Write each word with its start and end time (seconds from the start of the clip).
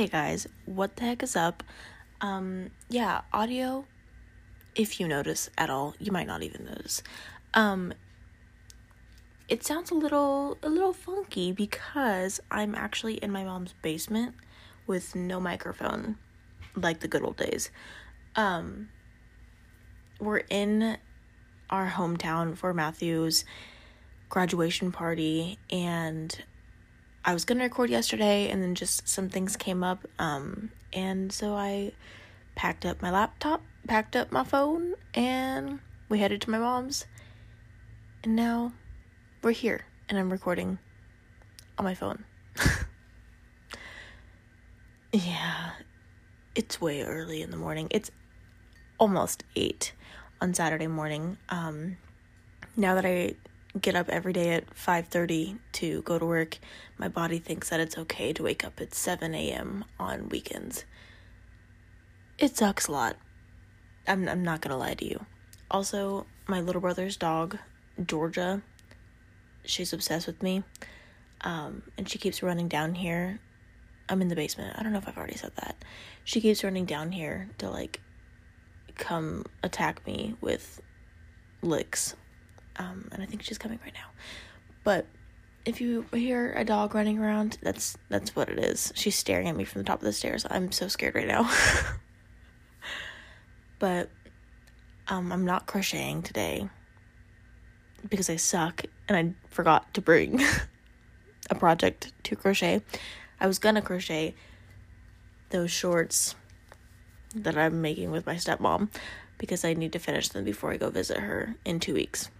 Hey 0.00 0.06
guys, 0.06 0.46
what 0.64 0.96
the 0.96 1.02
heck 1.02 1.22
is 1.22 1.36
up? 1.36 1.62
Um, 2.22 2.70
yeah, 2.88 3.20
audio, 3.34 3.84
if 4.74 4.98
you 4.98 5.06
notice 5.06 5.50
at 5.58 5.68
all, 5.68 5.94
you 5.98 6.10
might 6.10 6.26
not 6.26 6.42
even 6.42 6.64
notice. 6.64 7.02
Um, 7.52 7.92
it 9.46 9.62
sounds 9.62 9.90
a 9.90 9.94
little 9.94 10.56
a 10.62 10.70
little 10.70 10.94
funky 10.94 11.52
because 11.52 12.40
I'm 12.50 12.74
actually 12.74 13.16
in 13.16 13.30
my 13.30 13.44
mom's 13.44 13.74
basement 13.82 14.36
with 14.86 15.14
no 15.14 15.38
microphone 15.38 16.16
like 16.74 17.00
the 17.00 17.08
good 17.08 17.22
old 17.22 17.36
days. 17.36 17.70
Um, 18.36 18.88
we're 20.18 20.44
in 20.48 20.96
our 21.68 21.90
hometown 21.90 22.56
for 22.56 22.72
Matthew's 22.72 23.44
graduation 24.30 24.92
party 24.92 25.58
and 25.68 26.42
I 27.24 27.34
was 27.34 27.44
gonna 27.44 27.64
record 27.64 27.90
yesterday 27.90 28.48
and 28.48 28.62
then 28.62 28.74
just 28.74 29.08
some 29.08 29.28
things 29.28 29.56
came 29.56 29.84
up. 29.84 30.06
Um, 30.18 30.70
and 30.92 31.32
so 31.32 31.54
I 31.54 31.92
packed 32.54 32.86
up 32.86 33.02
my 33.02 33.10
laptop, 33.10 33.62
packed 33.86 34.16
up 34.16 34.32
my 34.32 34.44
phone, 34.44 34.94
and 35.14 35.80
we 36.08 36.18
headed 36.18 36.40
to 36.42 36.50
my 36.50 36.58
mom's. 36.58 37.06
And 38.22 38.36
now 38.36 38.72
we're 39.42 39.52
here 39.52 39.84
and 40.08 40.18
I'm 40.18 40.30
recording 40.30 40.78
on 41.78 41.84
my 41.84 41.94
phone. 41.94 42.24
yeah, 45.12 45.72
it's 46.54 46.80
way 46.80 47.02
early 47.02 47.42
in 47.42 47.50
the 47.50 47.56
morning. 47.56 47.88
It's 47.90 48.10
almost 48.98 49.44
8 49.56 49.92
on 50.40 50.54
Saturday 50.54 50.86
morning. 50.86 51.38
Um, 51.48 51.96
now 52.76 52.94
that 52.94 53.06
I 53.06 53.34
get 53.78 53.94
up 53.94 54.08
every 54.08 54.32
day 54.32 54.50
at 54.50 54.74
5:30 54.74 55.58
to 55.72 56.02
go 56.02 56.18
to 56.18 56.26
work, 56.26 56.58
my 56.98 57.08
body 57.08 57.38
thinks 57.38 57.68
that 57.68 57.80
it's 57.80 57.98
okay 57.98 58.32
to 58.32 58.42
wake 58.42 58.64
up 58.64 58.80
at 58.80 58.94
7 58.94 59.34
a.m. 59.34 59.84
on 59.98 60.28
weekends. 60.28 60.84
It 62.38 62.56
sucks 62.56 62.88
a 62.88 62.92
lot. 62.92 63.16
I'm 64.08 64.28
I'm 64.28 64.42
not 64.42 64.60
going 64.60 64.70
to 64.72 64.76
lie 64.76 64.94
to 64.94 65.04
you. 65.04 65.26
Also, 65.70 66.26
my 66.48 66.60
little 66.60 66.80
brother's 66.80 67.16
dog, 67.16 67.58
Georgia, 68.04 68.62
she's 69.64 69.92
obsessed 69.92 70.26
with 70.26 70.42
me. 70.42 70.64
Um, 71.42 71.82
and 71.96 72.08
she 72.08 72.18
keeps 72.18 72.42
running 72.42 72.68
down 72.68 72.94
here. 72.94 73.40
I'm 74.08 74.20
in 74.20 74.28
the 74.28 74.34
basement. 74.34 74.76
I 74.78 74.82
don't 74.82 74.92
know 74.92 74.98
if 74.98 75.08
I've 75.08 75.16
already 75.16 75.36
said 75.36 75.52
that. 75.56 75.76
She 76.24 76.40
keeps 76.40 76.64
running 76.64 76.84
down 76.84 77.12
here 77.12 77.48
to 77.58 77.70
like 77.70 78.00
come 78.96 79.46
attack 79.62 80.04
me 80.06 80.34
with 80.40 80.82
licks 81.62 82.16
um, 82.76 83.08
and 83.12 83.22
I 83.22 83.26
think 83.26 83.42
she's 83.42 83.58
coming 83.58 83.78
right 83.84 83.94
now. 83.94 84.10
But 84.84 85.06
if 85.64 85.80
you 85.80 86.06
hear 86.12 86.52
a 86.56 86.64
dog 86.64 86.94
running 86.94 87.18
around, 87.18 87.58
that's 87.62 87.96
that's 88.08 88.34
what 88.34 88.48
it 88.48 88.58
is. 88.58 88.92
She's 88.94 89.16
staring 89.16 89.48
at 89.48 89.56
me 89.56 89.64
from 89.64 89.82
the 89.82 89.86
top 89.86 90.00
of 90.00 90.04
the 90.04 90.12
stairs. 90.12 90.46
I'm 90.48 90.72
so 90.72 90.88
scared 90.88 91.14
right 91.14 91.26
now. 91.26 91.50
but 93.78 94.10
um, 95.08 95.32
I'm 95.32 95.44
not 95.44 95.66
crocheting 95.66 96.22
today 96.22 96.68
because 98.08 98.30
I 98.30 98.36
suck 98.36 98.84
and 99.08 99.16
I 99.16 99.34
forgot 99.50 99.92
to 99.94 100.00
bring 100.00 100.42
a 101.50 101.54
project 101.54 102.12
to 102.24 102.36
crochet. 102.36 102.82
I 103.38 103.46
was 103.46 103.58
gonna 103.58 103.82
crochet 103.82 104.34
those 105.50 105.70
shorts 105.70 106.34
that 107.34 107.56
I'm 107.56 107.82
making 107.82 108.10
with 108.10 108.26
my 108.26 108.36
stepmom 108.36 108.88
because 109.38 109.64
I 109.64 109.74
need 109.74 109.92
to 109.92 109.98
finish 109.98 110.28
them 110.28 110.44
before 110.44 110.72
I 110.72 110.76
go 110.76 110.90
visit 110.90 111.18
her 111.18 111.56
in 111.64 111.80
two 111.80 111.94
weeks 111.94 112.30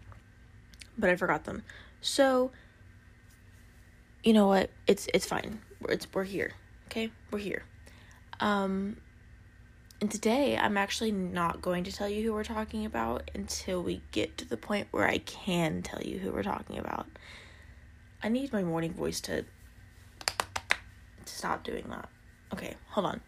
but 1.01 1.11
I 1.11 1.17
forgot 1.17 1.45
them. 1.45 1.63
So, 2.01 2.51
you 4.23 4.33
know 4.33 4.47
what? 4.47 4.71
It's 4.87 5.09
it's 5.13 5.27
fine. 5.27 5.61
We're, 5.81 5.93
it's 5.93 6.07
we're 6.13 6.25
here. 6.25 6.53
Okay, 6.87 7.11
we're 7.31 7.39
here. 7.39 7.63
Um, 8.41 8.97
and 10.01 10.11
today 10.11 10.57
I'm 10.57 10.77
actually 10.77 11.13
not 11.13 11.61
going 11.61 11.85
to 11.85 11.93
tell 11.93 12.09
you 12.09 12.23
who 12.23 12.33
we're 12.33 12.45
talking 12.45 12.87
about 12.87 13.31
until 13.35 13.83
we 13.83 14.03
get 14.13 14.39
to 14.39 14.49
the 14.49 14.57
point 14.57 14.89
where 14.91 15.07
I 15.07 15.19
can 15.19 15.83
tell 15.83 16.03
you 16.03 16.19
who 16.19 16.33
we're 16.33 16.43
talking 16.43 16.79
about. 16.79 17.07
I 18.23 18.29
need 18.29 18.53
my 18.53 18.63
morning 18.63 18.93
voice 18.93 19.21
to 19.23 19.45
to 21.25 21.35
stop 21.35 21.65
doing 21.65 21.85
that. 21.91 22.09
Okay, 22.53 22.77
hold 22.89 23.07
on. 23.07 23.21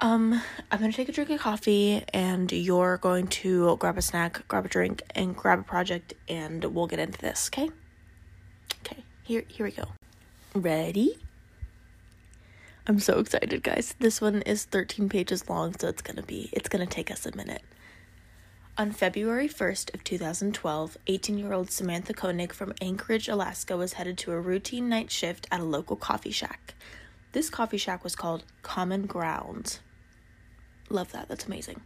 Um, 0.00 0.40
I'm 0.70 0.78
gonna 0.78 0.92
take 0.92 1.08
a 1.08 1.12
drink 1.12 1.30
of 1.30 1.40
coffee, 1.40 2.04
and 2.14 2.52
you're 2.52 2.98
going 2.98 3.26
to 3.28 3.76
grab 3.78 3.98
a 3.98 4.02
snack, 4.02 4.46
grab 4.46 4.64
a 4.64 4.68
drink, 4.68 5.02
and 5.14 5.36
grab 5.36 5.58
a 5.58 5.62
project, 5.64 6.14
and 6.28 6.64
we'll 6.64 6.86
get 6.86 7.00
into 7.00 7.18
this. 7.18 7.48
Okay? 7.52 7.68
Okay. 8.84 9.02
Here, 9.24 9.42
here 9.48 9.66
we 9.66 9.72
go. 9.72 9.88
Ready? 10.54 11.18
I'm 12.86 13.00
so 13.00 13.18
excited, 13.18 13.64
guys. 13.64 13.96
This 13.98 14.20
one 14.20 14.42
is 14.42 14.64
13 14.64 15.08
pages 15.08 15.48
long, 15.50 15.74
so 15.76 15.88
it's 15.88 16.02
gonna 16.02 16.22
be 16.22 16.48
it's 16.52 16.68
gonna 16.68 16.86
take 16.86 17.10
us 17.10 17.26
a 17.26 17.36
minute. 17.36 17.62
On 18.78 18.92
February 18.92 19.48
1st 19.48 19.92
of 19.94 20.04
2012, 20.04 20.96
18-year-old 21.08 21.72
Samantha 21.72 22.14
Koenig 22.14 22.52
from 22.52 22.72
Anchorage, 22.80 23.28
Alaska 23.28 23.76
was 23.76 23.94
headed 23.94 24.16
to 24.18 24.30
a 24.30 24.40
routine 24.40 24.88
night 24.88 25.10
shift 25.10 25.48
at 25.50 25.58
a 25.58 25.64
local 25.64 25.96
coffee 25.96 26.30
shack. 26.30 26.74
This 27.32 27.50
coffee 27.50 27.76
shack 27.76 28.04
was 28.04 28.14
called 28.14 28.44
Common 28.62 29.06
Grounds. 29.06 29.80
Love 30.90 31.12
that. 31.12 31.28
That's 31.28 31.46
amazing. 31.46 31.80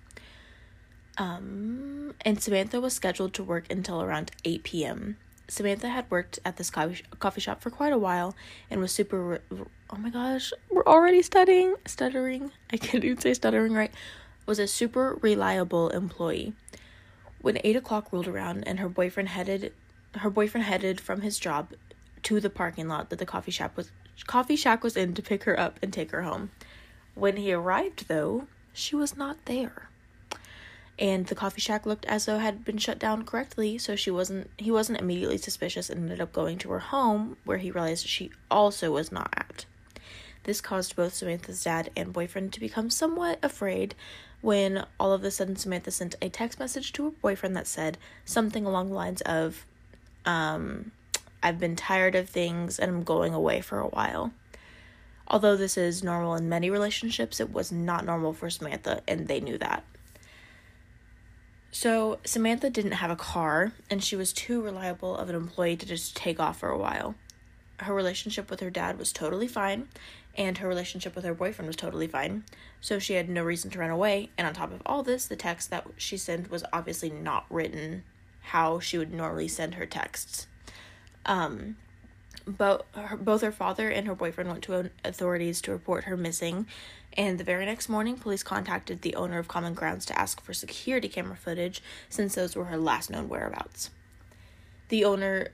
Um, 1.19 2.15
and 2.23 2.41
Samantha 2.41 2.81
was 2.81 2.95
scheduled 2.95 3.35
to 3.35 3.45
work 3.45 3.71
until 3.71 4.01
around 4.03 4.31
8 4.45 4.63
p.m. 4.65 5.17
Samantha 5.49 5.89
had 5.89 6.11
worked 6.11 6.39
at 6.45 6.57
this 6.57 6.71
coffee, 6.71 7.03
coffee 7.19 7.41
shop 7.41 7.61
for 7.61 7.71
quite 7.71 7.93
a 7.93 7.99
while 7.99 8.35
and 8.71 8.81
was 8.81 8.93
super. 8.93 9.43
Oh 9.91 9.97
my 9.99 10.09
gosh, 10.09 10.53
we're 10.71 10.87
already 10.87 11.21
studying, 11.23 11.75
stuttering. 11.87 12.51
I 12.73 12.77
can't 12.79 13.05
even 13.05 13.19
say 13.19 13.35
stuttering 13.35 13.75
right. 13.75 13.93
Was 14.47 14.59
a 14.59 14.67
super 14.67 15.19
reliable 15.21 15.91
employee. 15.91 16.55
When 17.41 17.59
eight 17.65 17.77
o'clock 17.77 18.12
rolled 18.12 18.29
around 18.29 18.65
and 18.67 18.79
her 18.79 18.89
boyfriend 18.89 19.29
headed, 19.29 19.73
her 20.15 20.31
boyfriend 20.31 20.65
headed 20.65 21.01
from 21.01 21.21
his 21.21 21.39
job 21.39 21.73
to 22.23 22.41
the 22.41 22.51
parking 22.51 22.89
lot 22.89 23.11
that 23.11 23.19
the 23.19 23.27
coffee 23.27 23.51
shop 23.51 23.77
was 23.77 23.91
coffee 24.27 24.57
shack 24.57 24.83
was 24.83 24.97
in 24.97 25.15
to 25.15 25.23
pick 25.23 25.45
her 25.45 25.59
up 25.59 25.79
and 25.83 25.93
take 25.93 26.12
her 26.12 26.23
home. 26.23 26.51
When 27.15 27.37
he 27.37 27.53
arrived, 27.53 28.09
though, 28.09 28.47
she 28.72 28.97
was 28.97 29.16
not 29.16 29.44
there. 29.44 29.88
And 30.99 31.27
the 31.27 31.34
coffee 31.34 31.60
shack 31.60 31.87
looked 31.87 32.05
as 32.05 32.27
though 32.27 32.37
it 32.37 32.43
had 32.43 32.65
been 32.65 32.78
shut 32.78 32.99
down 32.99 33.25
correctly, 33.25 33.78
so 33.78 33.97
she 33.97 34.10
wasn't 34.10 34.50
he 34.56 34.71
wasn't 34.71 35.00
immediately 35.00 35.38
suspicious 35.38 35.91
and 35.91 36.03
ended 36.03 36.21
up 36.21 36.33
going 36.33 36.59
to 36.59 36.71
her 36.71 36.78
home 36.78 37.37
where 37.44 37.59
he 37.59 37.71
realized 37.71 38.06
she 38.06 38.31
also 38.50 38.93
was 38.93 39.11
not 39.11 39.32
at. 39.37 39.65
This 40.44 40.61
caused 40.61 40.97
both 40.97 41.15
Samantha's 41.15 41.62
dad 41.62 41.91
and 41.97 42.12
boyfriend 42.12 42.53
to 42.53 42.61
become 42.61 42.91
somewhat 42.91 43.38
afraid 43.43 43.94
when 44.41 44.84
all 44.99 45.12
of 45.12 45.25
a 45.25 45.31
sudden 45.31 45.56
Samantha 45.56 45.91
sent 45.93 46.16
a 46.21 46.28
text 46.28 46.59
message 46.59 46.93
to 46.93 47.05
her 47.05 47.11
boyfriend 47.11 47.56
that 47.56 47.66
said 47.66 47.97
something 48.25 48.66
along 48.66 48.88
the 48.88 48.97
lines 48.97 49.21
of, 49.22 49.65
um, 50.27 50.91
I've 51.43 51.61
been 51.61 51.77
tired 51.77 52.16
of 52.16 52.28
things 52.28 52.81
and 52.81 52.91
I'm 52.91 53.05
going 53.05 53.32
away 53.32 53.61
for 53.61 53.78
a 53.78 53.87
while. 53.87 54.32
Although 55.32 55.56
this 55.56 55.78
is 55.78 56.04
normal 56.04 56.34
in 56.34 56.50
many 56.50 56.69
relationships, 56.69 57.41
it 57.41 57.50
was 57.50 57.72
not 57.72 58.04
normal 58.04 58.34
for 58.34 58.50
Samantha, 58.50 59.00
and 59.09 59.26
they 59.26 59.41
knew 59.41 59.56
that. 59.56 59.82
So, 61.70 62.19
Samantha 62.26 62.69
didn't 62.69 62.93
have 62.93 63.10
a 63.10 63.16
car, 63.16 63.72
and 63.88 64.04
she 64.04 64.15
was 64.15 64.34
too 64.34 64.60
reliable 64.60 65.16
of 65.16 65.31
an 65.31 65.34
employee 65.34 65.78
to 65.78 65.87
just 65.87 66.15
take 66.15 66.38
off 66.38 66.59
for 66.59 66.69
a 66.69 66.76
while. 66.76 67.15
Her 67.78 67.94
relationship 67.94 68.50
with 68.50 68.60
her 68.60 68.69
dad 68.69 68.98
was 68.98 69.10
totally 69.10 69.48
fine, 69.48 69.88
and 70.37 70.59
her 70.59 70.69
relationship 70.69 71.16
with 71.16 71.25
her 71.25 71.32
boyfriend 71.32 71.66
was 71.66 71.76
totally 71.76 72.06
fine, 72.06 72.44
so 72.82 72.99
she 72.99 73.14
had 73.14 73.31
no 73.31 73.43
reason 73.43 73.70
to 73.70 73.78
run 73.78 73.88
away. 73.88 74.28
And 74.37 74.47
on 74.47 74.53
top 74.53 74.70
of 74.70 74.82
all 74.84 75.03
this, 75.03 75.25
the 75.25 75.34
text 75.34 75.70
that 75.70 75.87
she 75.97 76.19
sent 76.19 76.50
was 76.50 76.62
obviously 76.75 77.09
not 77.09 77.47
written 77.49 78.04
how 78.41 78.81
she 78.81 78.99
would 78.99 79.14
normally 79.14 79.49
send 79.49 79.76
her 79.76 79.87
texts. 79.87 80.47
Um, 81.25 81.76
both 82.47 82.83
her, 82.95 83.17
both 83.17 83.43
her 83.43 83.53
father 83.53 83.89
and 83.89 84.07
her 84.07 84.15
boyfriend 84.15 84.51
went 84.51 84.63
to 84.65 84.91
authorities 85.05 85.61
to 85.63 85.73
report 85.73 86.05
her 86.05 86.17
missing, 86.17 86.67
and 87.15 87.39
the 87.39 87.44
very 87.44 87.67
next 87.67 87.89
morning, 87.89 88.17
police 88.17 88.43
contacted 88.43 89.03
the 89.03 89.15
owner 89.15 89.39
of 89.39 89.49
Common 89.49 89.75
Grounds 89.75 90.06
to 90.06 90.19
ask 90.19 90.41
for 90.41 90.55
security 90.55 91.09
camera 91.09 91.37
footage 91.37 91.83
since 92.09 92.35
those 92.35 92.56
were 92.56 92.67
her 92.67 92.79
last 92.79 93.11
known 93.11 93.29
whereabouts. 93.29 93.91
The 94.89 95.05
owner, 95.05 95.49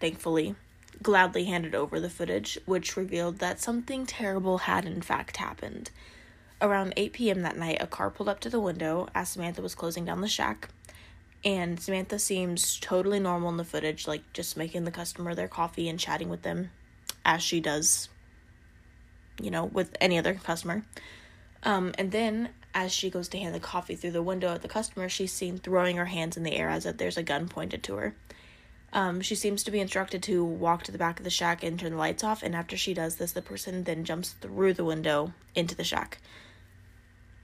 thankfully, 0.00 0.54
gladly 1.02 1.44
handed 1.44 1.74
over 1.74 1.98
the 1.98 2.10
footage, 2.10 2.58
which 2.66 2.96
revealed 2.96 3.38
that 3.38 3.60
something 3.60 4.06
terrible 4.06 4.58
had 4.58 4.84
in 4.84 5.02
fact 5.02 5.38
happened. 5.38 5.90
Around 6.60 6.94
8 6.96 7.12
p.m. 7.12 7.42
that 7.42 7.56
night, 7.56 7.78
a 7.80 7.86
car 7.86 8.10
pulled 8.10 8.28
up 8.28 8.40
to 8.40 8.50
the 8.50 8.60
window 8.60 9.08
as 9.14 9.30
Samantha 9.30 9.62
was 9.62 9.74
closing 9.74 10.04
down 10.04 10.20
the 10.20 10.28
shack 10.28 10.68
and 11.44 11.80
Samantha 11.80 12.18
seems 12.18 12.78
totally 12.80 13.18
normal 13.18 13.50
in 13.50 13.56
the 13.56 13.64
footage, 13.64 14.06
like 14.06 14.22
just 14.32 14.56
making 14.56 14.84
the 14.84 14.90
customer 14.90 15.34
their 15.34 15.48
coffee 15.48 15.88
and 15.88 15.98
chatting 15.98 16.28
with 16.28 16.42
them 16.42 16.70
as 17.24 17.42
she 17.42 17.60
does, 17.60 18.08
you 19.40 19.50
know, 19.50 19.64
with 19.64 19.96
any 20.00 20.18
other 20.18 20.34
customer. 20.34 20.84
Um, 21.62 21.92
and 21.98 22.12
then 22.12 22.50
as 22.74 22.92
she 22.92 23.10
goes 23.10 23.28
to 23.28 23.38
hand 23.38 23.54
the 23.54 23.60
coffee 23.60 23.96
through 23.96 24.12
the 24.12 24.22
window 24.22 24.52
at 24.52 24.62
the 24.62 24.68
customer, 24.68 25.08
she's 25.08 25.32
seen 25.32 25.58
throwing 25.58 25.96
her 25.96 26.06
hands 26.06 26.36
in 26.36 26.42
the 26.42 26.56
air 26.56 26.68
as 26.68 26.86
if 26.86 26.98
there's 26.98 27.16
a 27.16 27.22
gun 27.22 27.48
pointed 27.48 27.82
to 27.84 27.96
her. 27.96 28.14
Um, 28.92 29.20
she 29.20 29.34
seems 29.34 29.62
to 29.64 29.70
be 29.70 29.80
instructed 29.80 30.22
to 30.24 30.44
walk 30.44 30.82
to 30.84 30.92
the 30.92 30.98
back 30.98 31.20
of 31.20 31.24
the 31.24 31.30
shack 31.30 31.62
and 31.62 31.78
turn 31.78 31.92
the 31.92 31.98
lights 31.98 32.24
off, 32.24 32.42
and 32.42 32.56
after 32.56 32.76
she 32.76 32.92
does 32.92 33.16
this, 33.16 33.32
the 33.32 33.42
person 33.42 33.84
then 33.84 34.04
jumps 34.04 34.32
through 34.40 34.74
the 34.74 34.84
window 34.84 35.32
into 35.54 35.76
the 35.76 35.84
shack. 35.84 36.18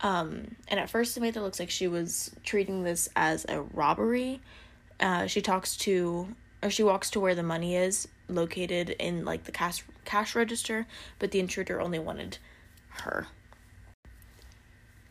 Um, 0.01 0.57
and 0.69 0.79
at 0.79 0.91
first, 0.91 1.15
Samantha 1.15 1.41
looks 1.41 1.59
like 1.59 1.71
she 1.71 1.89
was 1.89 2.31
treating 2.45 2.83
this 2.83 3.09
as 3.17 3.47
a 3.49 3.63
robbery. 3.63 4.41
Uh, 5.01 5.27
she 5.27 5.41
talks 5.41 5.77
to, 5.79 6.29
or 6.63 6.71
she 6.71 6.83
walks 6.83 7.11
to 7.11 7.21
where 7.21 7.35
the 7.35 7.43
money 7.43 7.77
is, 7.77 8.09
located 8.29 8.91
in 8.91 9.25
like 9.25 9.45
the 9.45 9.53
cash 9.53 9.85
cash 10.05 10.35
register, 10.35 10.87
but 11.19 11.31
the 11.31 11.41
intruder 11.41 11.81
only 11.81 11.99
wanted 11.99 12.39
her. 12.89 13.27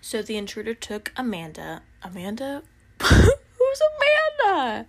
So 0.02 0.22
the 0.22 0.38
intruder 0.38 0.74
took 0.74 1.12
Amanda. 1.18 1.82
Amanda? 2.04 2.62
Who's 3.02 3.82
Amanda? 4.44 4.86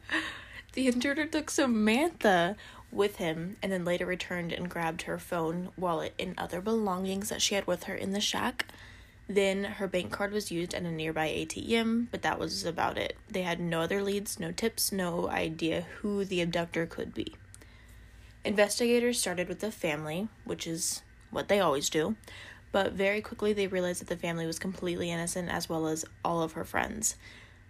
The 0.74 0.88
intruder 0.88 1.24
took 1.24 1.48
Samantha 1.48 2.56
with 2.92 3.16
him 3.16 3.56
and 3.62 3.72
then 3.72 3.84
later 3.84 4.06
returned 4.06 4.52
and 4.52 4.68
grabbed 4.68 5.02
her 5.02 5.18
phone, 5.18 5.70
wallet, 5.76 6.14
and 6.18 6.34
other 6.38 6.60
belongings 6.60 7.30
that 7.30 7.42
she 7.42 7.54
had 7.54 7.66
with 7.66 7.84
her 7.84 7.94
in 7.94 8.12
the 8.12 8.20
shack. 8.20 8.66
Then 9.28 9.64
her 9.64 9.88
bank 9.88 10.12
card 10.12 10.32
was 10.32 10.52
used 10.52 10.72
at 10.72 10.82
a 10.82 10.90
nearby 10.90 11.28
ATM, 11.28 12.06
but 12.10 12.22
that 12.22 12.38
was 12.38 12.64
about 12.64 12.96
it. 12.96 13.16
They 13.28 13.42
had 13.42 13.58
no 13.58 13.80
other 13.80 14.02
leads, 14.02 14.38
no 14.38 14.52
tips, 14.52 14.92
no 14.92 15.28
idea 15.28 15.86
who 15.98 16.24
the 16.24 16.40
abductor 16.40 16.86
could 16.86 17.12
be. 17.12 17.34
Investigators 18.44 19.18
started 19.18 19.48
with 19.48 19.58
the 19.58 19.72
family, 19.72 20.28
which 20.44 20.66
is 20.66 21.02
what 21.32 21.48
they 21.48 21.58
always 21.58 21.90
do, 21.90 22.14
but 22.70 22.92
very 22.92 23.20
quickly 23.20 23.52
they 23.52 23.66
realized 23.66 24.00
that 24.00 24.08
the 24.08 24.16
family 24.16 24.46
was 24.46 24.60
completely 24.60 25.10
innocent 25.10 25.48
as 25.48 25.68
well 25.68 25.88
as 25.88 26.04
all 26.24 26.42
of 26.42 26.52
her 26.52 26.64
friends. 26.64 27.16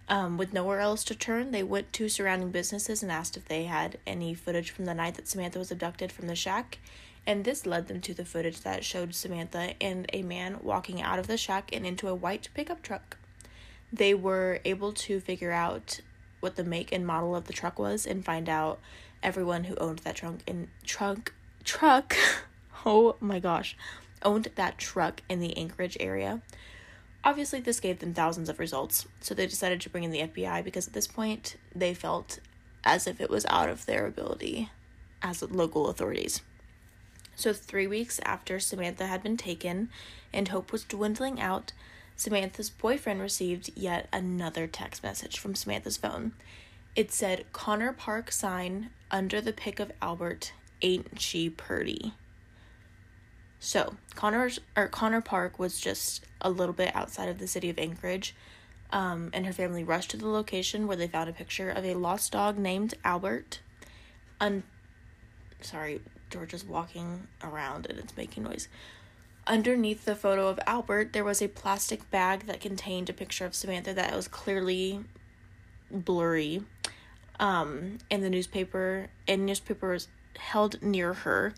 Um, 0.08 0.37
with 0.37 0.53
nowhere 0.53 0.81
else 0.81 1.03
to 1.05 1.14
turn, 1.17 1.50
they 1.50 1.64
went 1.64 1.93
to 1.94 2.08
surrounding 2.08 2.50
businesses 2.50 3.03
and 3.03 3.11
asked 3.11 3.37
if 3.37 3.47
they 3.47 3.64
had 3.64 3.99
any 4.06 4.35
footage 4.35 4.70
from 4.70 4.85
the 4.85 4.94
night 4.94 5.14
that 5.17 5.26
Samantha 5.26 5.58
was 5.58 5.73
abducted 5.73 6.12
from 6.12 6.29
the 6.29 6.37
shack. 6.37 6.79
And 7.26 7.44
this 7.44 7.67
led 7.67 7.88
them 7.88 8.00
to 8.03 8.14
the 8.14 8.25
footage 8.25 8.61
that 8.61 8.85
showed 8.85 9.14
Samantha 9.14 9.75
and 9.81 10.08
a 10.12 10.23
man 10.23 10.58
walking 10.62 11.03
out 11.03 11.19
of 11.19 11.26
the 11.26 11.37
shack 11.37 11.70
and 11.73 11.85
into 11.85 12.06
a 12.06 12.14
white 12.14 12.49
pickup 12.55 12.82
truck. 12.82 13.17
They 13.93 14.14
were 14.14 14.61
able 14.64 14.93
to 14.93 15.19
figure 15.19 15.50
out 15.50 16.00
what 16.38 16.55
the 16.55 16.62
make 16.62 16.93
and 16.93 17.05
model 17.05 17.35
of 17.35 17.47
the 17.47 17.53
truck 17.53 17.79
was 17.79 18.06
and 18.06 18.25
find 18.25 18.49
out 18.49 18.79
everyone 19.25 19.64
who 19.64 19.75
owned 19.76 20.00
that 20.00 20.14
trunk 20.14 20.43
in 20.47 20.69
trunk 20.85 21.32
truck. 21.64 22.14
oh 22.87 23.17
my 23.19 23.41
gosh, 23.41 23.76
owned 24.23 24.49
that 24.55 24.79
truck 24.79 25.23
in 25.29 25.41
the 25.41 25.56
Anchorage 25.56 25.97
area. 25.99 26.43
Obviously, 27.26 27.58
this 27.58 27.81
gave 27.81 27.99
them 27.99 28.14
thousands 28.14 28.49
of 28.49 28.61
results, 28.61 29.05
so 29.20 29.34
they 29.34 29.49
decided 29.49 29.81
to 29.81 29.90
bring 29.90 30.05
in 30.05 30.12
the 30.12 30.20
FBI 30.20 30.62
because 30.62 30.87
at 30.87 30.93
this 30.93 31.08
point 31.08 31.56
they 31.75 31.93
felt 31.93 32.38
as 32.84 33.08
if 33.08 33.20
it 33.20 33.28
was 33.28 33.44
out 33.46 33.69
of 33.69 33.84
their 33.84 34.06
ability 34.06 34.70
as 35.23 35.43
local 35.43 35.88
authorities. 35.88 36.40
So, 37.34 37.52
three 37.52 37.88
weeks 37.88 38.20
after 38.25 38.61
Samantha 38.61 39.08
had 39.08 39.25
been 39.25 39.37
taken 39.37 39.90
and 40.32 40.46
hope 40.46 40.70
was 40.70 40.84
dwindling 40.84 41.40
out, 41.40 41.73
Samantha's 42.14 42.70
boyfriend 42.70 43.20
received 43.20 43.72
yet 43.75 44.08
another 44.12 44.69
text 44.69 45.02
message 45.02 45.40
from 45.40 45.56
Samantha's 45.56 45.96
phone. 45.96 46.31
It 46.94 47.11
said, 47.11 47.44
Connor 47.52 47.93
Park 47.93 48.31
sign 48.31 48.90
under 49.11 49.40
the 49.40 49.52
pic 49.52 49.81
of 49.81 49.90
Albert, 50.00 50.52
ain't 50.81 51.20
she 51.20 51.50
purty? 51.50 52.12
So 53.61 53.94
Connor's 54.14 54.61
or 54.76 54.88
Connor 54.88 55.20
Park 55.20 55.58
was 55.58 55.81
just 55.81 56.25
a 56.41 56.50
little 56.50 56.75
bit 56.75 56.94
outside 56.94 57.29
of 57.29 57.38
the 57.38 57.49
city 57.49 57.70
of 57.70 57.79
Anchorage, 57.79 58.35
um, 58.93 59.31
and 59.32 59.47
her 59.47 59.53
family 59.53 59.82
rushed 59.82 60.11
to 60.11 60.17
the 60.17 60.29
location 60.29 60.87
where 60.87 60.97
they 60.97 61.08
found 61.08 61.29
a 61.29 61.32
picture 61.32 61.70
of 61.70 61.85
a 61.85 61.94
lost 61.94 62.32
dog 62.32 62.58
named 62.58 62.94
Albert. 63.05 63.61
Un- 64.41 64.62
sorry, 65.61 66.00
George 66.31 66.55
is 66.55 66.64
walking 66.64 67.26
around 67.43 67.87
and 67.87 67.99
it's 67.99 68.17
making 68.17 68.44
noise. 68.44 68.69
Underneath 69.47 70.05
the 70.05 70.17
photo 70.17 70.49
of 70.49 70.58
Albert, 70.67 71.12
there 71.12 71.25
was 71.25 71.41
a 71.41 71.49
plastic 71.49 72.11
bag 72.11 72.47
that 72.47 72.61
contained 72.61 73.08
a 73.08 73.12
picture 73.12 73.44
of 73.44 73.55
Samantha 73.55 73.94
that 73.94 74.14
was 74.14 74.29
clearly 74.29 75.05
blurry. 75.91 76.64
Um, 77.38 77.99
and 78.11 78.25
the 78.25 78.31
newspaper 78.31 79.08
and 79.29 79.47
newspapers 79.47 80.08
held 80.37 80.82
near 80.82 81.12
her 81.12 81.55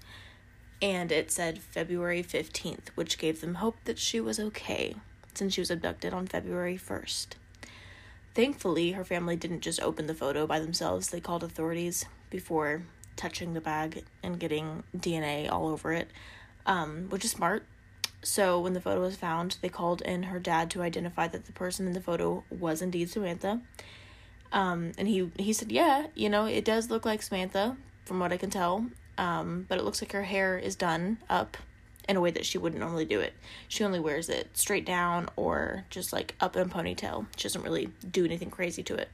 and 0.80 1.10
it 1.10 1.30
said 1.30 1.58
February 1.58 2.22
15th, 2.22 2.88
which 2.94 3.18
gave 3.18 3.40
them 3.40 3.56
hope 3.56 3.76
that 3.84 3.98
she 3.98 4.20
was 4.20 4.38
okay 4.38 4.94
since 5.34 5.54
she 5.54 5.60
was 5.60 5.70
abducted 5.70 6.12
on 6.12 6.26
February 6.26 6.76
1st. 6.76 7.28
Thankfully, 8.34 8.92
her 8.92 9.04
family 9.04 9.36
didn't 9.36 9.60
just 9.60 9.80
open 9.80 10.06
the 10.06 10.14
photo 10.14 10.46
by 10.46 10.60
themselves, 10.60 11.08
they 11.08 11.20
called 11.20 11.42
authorities 11.42 12.06
before 12.30 12.82
touching 13.16 13.52
the 13.52 13.60
bag 13.60 14.04
and 14.22 14.38
getting 14.38 14.84
DNA 14.96 15.50
all 15.50 15.68
over 15.68 15.92
it, 15.92 16.08
um, 16.66 17.06
which 17.08 17.24
is 17.24 17.32
smart. 17.32 17.64
So, 18.22 18.60
when 18.60 18.74
the 18.74 18.80
photo 18.80 19.00
was 19.00 19.16
found, 19.16 19.56
they 19.60 19.68
called 19.68 20.02
in 20.02 20.24
her 20.24 20.40
dad 20.40 20.70
to 20.70 20.82
identify 20.82 21.28
that 21.28 21.46
the 21.46 21.52
person 21.52 21.86
in 21.86 21.92
the 21.92 22.00
photo 22.00 22.44
was 22.50 22.82
indeed 22.82 23.10
Samantha. 23.10 23.60
Um, 24.52 24.92
and 24.98 25.06
he, 25.06 25.30
he 25.38 25.52
said, 25.52 25.70
Yeah, 25.70 26.08
you 26.14 26.28
know, 26.28 26.46
it 26.46 26.64
does 26.64 26.90
look 26.90 27.04
like 27.04 27.22
Samantha, 27.22 27.76
from 28.04 28.18
what 28.18 28.32
I 28.32 28.36
can 28.36 28.50
tell 28.50 28.86
um, 29.18 29.66
but 29.68 29.78
it 29.78 29.84
looks 29.84 30.00
like 30.00 30.12
her 30.12 30.22
hair 30.22 30.56
is 30.56 30.76
done 30.76 31.18
up 31.28 31.56
in 32.08 32.16
a 32.16 32.20
way 32.20 32.30
that 32.30 32.46
she 32.46 32.56
wouldn't 32.56 32.80
normally 32.80 33.04
do 33.04 33.20
it. 33.20 33.34
She 33.68 33.84
only 33.84 34.00
wears 34.00 34.30
it 34.30 34.56
straight 34.56 34.86
down 34.86 35.28
or 35.36 35.84
just 35.90 36.12
like 36.12 36.34
up 36.40 36.56
in 36.56 36.62
a 36.62 36.66
ponytail. 36.66 37.26
She 37.36 37.42
doesn't 37.42 37.62
really 37.62 37.90
do 38.10 38.24
anything 38.24 38.50
crazy 38.50 38.82
to 38.84 38.94
it. 38.94 39.10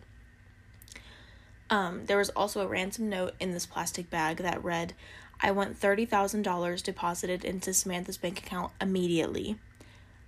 Um, 1.71 2.05
there 2.07 2.19
was 2.19 2.31
also 2.31 2.61
a 2.61 2.69
ransom 2.69 3.09
note 3.09 3.35
in 3.41 3.51
this 3.51 3.67
plastic 3.67 4.11
bag 4.11 4.37
that 4.37 4.63
read, 4.63 4.95
I 5.41 5.51
want 5.51 5.81
$30,000 5.81 6.83
deposited 6.83 7.45
into 7.45 7.75
Samantha's 7.75 8.19
bank 8.19 8.39
account 8.39 8.71
immediately. 8.81 9.57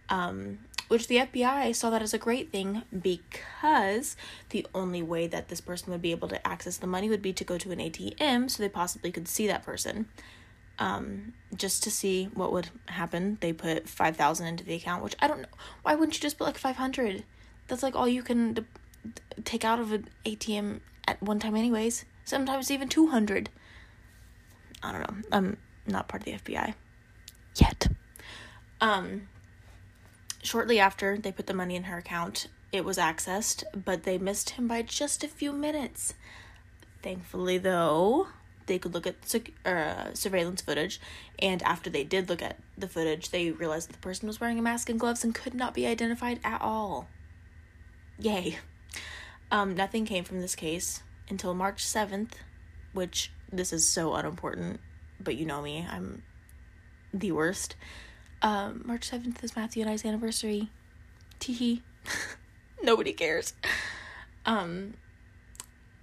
Um, 0.08 0.58
which 0.88 1.08
the 1.08 1.16
FBI 1.16 1.74
saw 1.74 1.90
that 1.90 2.02
as 2.02 2.14
a 2.14 2.18
great 2.18 2.50
thing 2.50 2.82
because 3.02 4.16
the 4.50 4.66
only 4.74 5.02
way 5.02 5.26
that 5.26 5.48
this 5.48 5.60
person 5.60 5.92
would 5.92 6.02
be 6.02 6.12
able 6.12 6.28
to 6.28 6.46
access 6.46 6.76
the 6.76 6.86
money 6.86 7.08
would 7.08 7.22
be 7.22 7.32
to 7.32 7.44
go 7.44 7.58
to 7.58 7.72
an 7.72 7.78
ATM 7.78 8.50
so 8.50 8.62
they 8.62 8.68
possibly 8.68 9.10
could 9.10 9.28
see 9.28 9.46
that 9.46 9.64
person. 9.64 10.08
Um, 10.78 11.32
just 11.54 11.82
to 11.84 11.90
see 11.90 12.26
what 12.34 12.52
would 12.52 12.68
happen, 12.86 13.38
they 13.40 13.52
put 13.52 13.88
5000 13.88 14.46
into 14.46 14.64
the 14.64 14.74
account, 14.74 15.02
which 15.02 15.16
I 15.20 15.26
don't 15.26 15.42
know. 15.42 15.48
Why 15.82 15.94
wouldn't 15.94 16.16
you 16.16 16.20
just 16.20 16.38
put 16.38 16.44
like 16.44 16.58
500? 16.58 17.24
That's 17.68 17.82
like 17.82 17.96
all 17.96 18.06
you 18.06 18.22
can 18.22 18.66
take 19.44 19.64
out 19.64 19.80
of 19.80 19.92
an 19.92 20.08
ATM 20.24 20.80
at 21.08 21.22
one 21.22 21.38
time, 21.38 21.56
anyways. 21.56 22.04
Sometimes 22.24 22.70
even 22.70 22.88
200. 22.88 23.48
I 24.82 24.92
don't 24.92 25.00
know. 25.00 25.28
I'm 25.32 25.56
not 25.86 26.08
part 26.08 26.22
of 26.22 26.24
the 26.26 26.52
FBI 26.52 26.74
yet. 27.56 27.88
Um, 28.80 29.28
Shortly 30.46 30.79
after 30.79 31.19
they 31.19 31.32
put 31.32 31.48
the 31.48 31.55
money 31.55 31.74
in 31.74 31.82
her 31.84 31.98
account, 31.98 32.46
it 32.70 32.84
was 32.84 32.98
accessed, 32.98 33.65
but 33.74 34.05
they 34.05 34.17
missed 34.17 34.50
him 34.50 34.69
by 34.69 34.82
just 34.82 35.24
a 35.24 35.29
few 35.29 35.50
minutes. 35.50 36.15
Thankfully, 37.03 37.58
though, 37.58 38.29
they 38.67 38.79
could 38.79 38.94
look 38.94 39.08
at 39.08 39.34
uh, 39.65 40.15
surveillance 40.15 40.60
footage, 40.60 41.00
and 41.41 41.65
after 41.65 41.91
they 41.91 42.05
did 42.05 42.29
look 42.29 42.43
at 42.43 42.60
the 42.79 42.86
footage, 42.86 43.31
they 43.31 43.50
realized 43.50 43.88
that 43.88 43.94
the 43.94 43.98
person 43.98 44.29
was 44.29 44.41
wearing 44.41 44.56
a 44.56 44.62
mask 44.62 44.88
and 44.88 45.00
gloves 45.00 45.24
and 45.24 45.34
could 45.34 45.53
not 45.53 45.74
be 45.74 45.84
identified 45.84 46.38
at 46.44 46.62
all. 46.62 47.08
Yay. 48.20 48.56
Um, 49.50 49.74
nothing 49.74 50.06
came 50.06 50.22
from 50.22 50.41
this 50.41 50.55
case 50.55 51.03
until 51.29 51.55
March 51.55 51.84
7th, 51.84 52.34
which 52.93 53.32
this 53.50 53.72
is 53.72 53.88
so 53.88 54.15
unimportant, 54.15 54.79
but 55.19 55.34
you 55.34 55.44
know 55.44 55.60
me, 55.60 55.84
I'm 55.91 56.22
the 57.12 57.32
worst. 57.32 57.74
Um, 58.46 58.82
March 58.84 59.10
7th 59.10 59.43
is 59.43 59.56
Matthew 59.56 59.82
and 59.82 59.91
I's 59.91 60.05
anniversary. 60.05 60.70
Teehee. 61.41 61.82
Nobody 62.82 63.12
cares. 63.12 63.55
Um, 64.44 64.94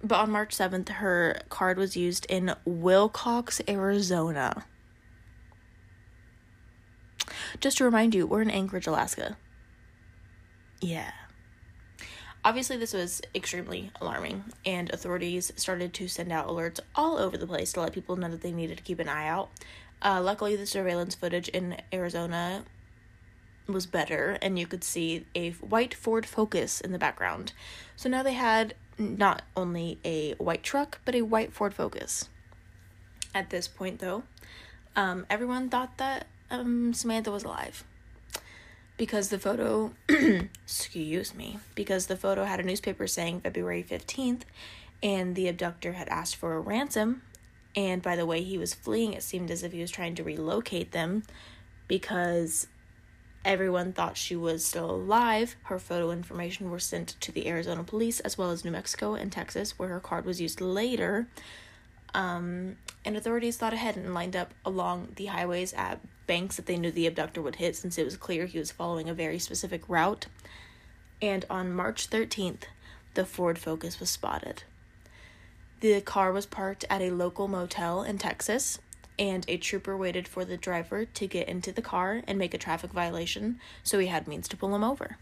but 0.02 0.16
on 0.16 0.30
March 0.30 0.54
7th, 0.54 0.90
her 0.90 1.40
card 1.48 1.78
was 1.78 1.96
used 1.96 2.26
in 2.28 2.54
Willcox, 2.68 3.62
Arizona. 3.66 4.66
Just 7.62 7.78
to 7.78 7.84
remind 7.84 8.14
you, 8.14 8.26
we're 8.26 8.42
in 8.42 8.50
Anchorage, 8.50 8.86
Alaska. 8.86 9.38
Yeah. 10.82 11.12
Obviously, 12.44 12.76
this 12.76 12.92
was 12.92 13.22
extremely 13.34 13.90
alarming, 14.02 14.44
and 14.66 14.90
authorities 14.90 15.50
started 15.56 15.94
to 15.94 16.08
send 16.08 16.30
out 16.30 16.48
alerts 16.48 16.78
all 16.94 17.16
over 17.16 17.38
the 17.38 17.46
place 17.46 17.72
to 17.72 17.80
let 17.80 17.94
people 17.94 18.16
know 18.16 18.28
that 18.28 18.42
they 18.42 18.52
needed 18.52 18.76
to 18.76 18.84
keep 18.84 18.98
an 18.98 19.08
eye 19.08 19.28
out. 19.28 19.48
Uh, 20.04 20.20
luckily, 20.22 20.54
the 20.54 20.66
surveillance 20.66 21.14
footage 21.14 21.48
in 21.48 21.78
Arizona 21.92 22.64
was 23.66 23.86
better, 23.86 24.36
and 24.42 24.58
you 24.58 24.66
could 24.66 24.84
see 24.84 25.24
a 25.34 25.52
white 25.52 25.94
Ford 25.94 26.26
Focus 26.26 26.80
in 26.80 26.92
the 26.92 26.98
background. 26.98 27.54
So 27.96 28.08
now 28.08 28.22
they 28.22 28.34
had 28.34 28.74
not 28.98 29.42
only 29.56 29.98
a 30.04 30.34
white 30.34 30.62
truck, 30.62 31.00
but 31.04 31.14
a 31.14 31.22
white 31.22 31.52
Ford 31.52 31.72
Focus. 31.72 32.28
At 33.34 33.50
this 33.50 33.66
point, 33.66 34.00
though, 34.00 34.24
um, 34.94 35.26
everyone 35.30 35.70
thought 35.70 35.96
that 35.98 36.26
um, 36.50 36.92
Samantha 36.92 37.30
was 37.30 37.42
alive 37.42 37.84
because 38.96 39.28
the 39.28 39.38
photo, 39.38 39.92
excuse 40.08 41.34
me, 41.34 41.58
because 41.74 42.06
the 42.06 42.16
photo 42.16 42.44
had 42.44 42.60
a 42.60 42.62
newspaper 42.62 43.06
saying 43.06 43.40
February 43.40 43.82
15th, 43.82 44.42
and 45.02 45.34
the 45.34 45.48
abductor 45.48 45.92
had 45.92 46.08
asked 46.08 46.36
for 46.36 46.54
a 46.54 46.60
ransom. 46.60 47.22
And 47.76 48.02
by 48.02 48.16
the 48.16 48.26
way 48.26 48.42
he 48.42 48.58
was 48.58 48.74
fleeing, 48.74 49.14
it 49.14 49.22
seemed 49.22 49.50
as 49.50 49.62
if 49.62 49.72
he 49.72 49.80
was 49.80 49.90
trying 49.90 50.14
to 50.16 50.24
relocate 50.24 50.92
them 50.92 51.24
because 51.88 52.68
everyone 53.44 53.92
thought 53.92 54.16
she 54.16 54.36
was 54.36 54.64
still 54.64 54.90
alive. 54.90 55.56
Her 55.64 55.78
photo 55.78 56.10
information 56.10 56.70
were 56.70 56.78
sent 56.78 57.16
to 57.20 57.32
the 57.32 57.46
Arizona 57.48 57.84
police 57.84 58.20
as 58.20 58.38
well 58.38 58.50
as 58.50 58.64
New 58.64 58.70
Mexico 58.70 59.14
and 59.14 59.30
Texas, 59.30 59.78
where 59.78 59.88
her 59.88 60.00
card 60.00 60.24
was 60.24 60.40
used 60.40 60.60
later. 60.60 61.28
Um, 62.14 62.76
and 63.04 63.16
authorities 63.16 63.56
thought 63.56 63.72
ahead 63.72 63.96
and 63.96 64.14
lined 64.14 64.36
up 64.36 64.54
along 64.64 65.08
the 65.16 65.26
highways 65.26 65.72
at 65.74 66.00
banks 66.26 66.56
that 66.56 66.66
they 66.66 66.76
knew 66.76 66.92
the 66.92 67.06
abductor 67.06 67.42
would 67.42 67.56
hit 67.56 67.76
since 67.76 67.98
it 67.98 68.04
was 68.04 68.16
clear 68.16 68.46
he 68.46 68.58
was 68.58 68.70
following 68.70 69.08
a 69.08 69.14
very 69.14 69.38
specific 69.38 69.82
route. 69.88 70.26
And 71.20 71.44
on 71.50 71.72
March 71.72 72.08
13th, 72.08 72.62
the 73.14 73.24
Ford 73.26 73.58
Focus 73.58 74.00
was 74.00 74.10
spotted. 74.10 74.62
The 75.80 76.00
car 76.00 76.32
was 76.32 76.46
parked 76.46 76.84
at 76.88 77.02
a 77.02 77.10
local 77.10 77.48
motel 77.48 78.02
in 78.02 78.18
Texas, 78.18 78.78
and 79.18 79.44
a 79.48 79.56
trooper 79.56 79.96
waited 79.96 80.26
for 80.26 80.44
the 80.44 80.56
driver 80.56 81.04
to 81.04 81.26
get 81.26 81.48
into 81.48 81.72
the 81.72 81.82
car 81.82 82.22
and 82.26 82.38
make 82.38 82.54
a 82.54 82.58
traffic 82.58 82.92
violation, 82.92 83.60
so 83.82 83.98
he 83.98 84.06
had 84.06 84.26
means 84.26 84.48
to 84.48 84.56
pull 84.56 84.74
him 84.74 84.84
over. 84.84 85.18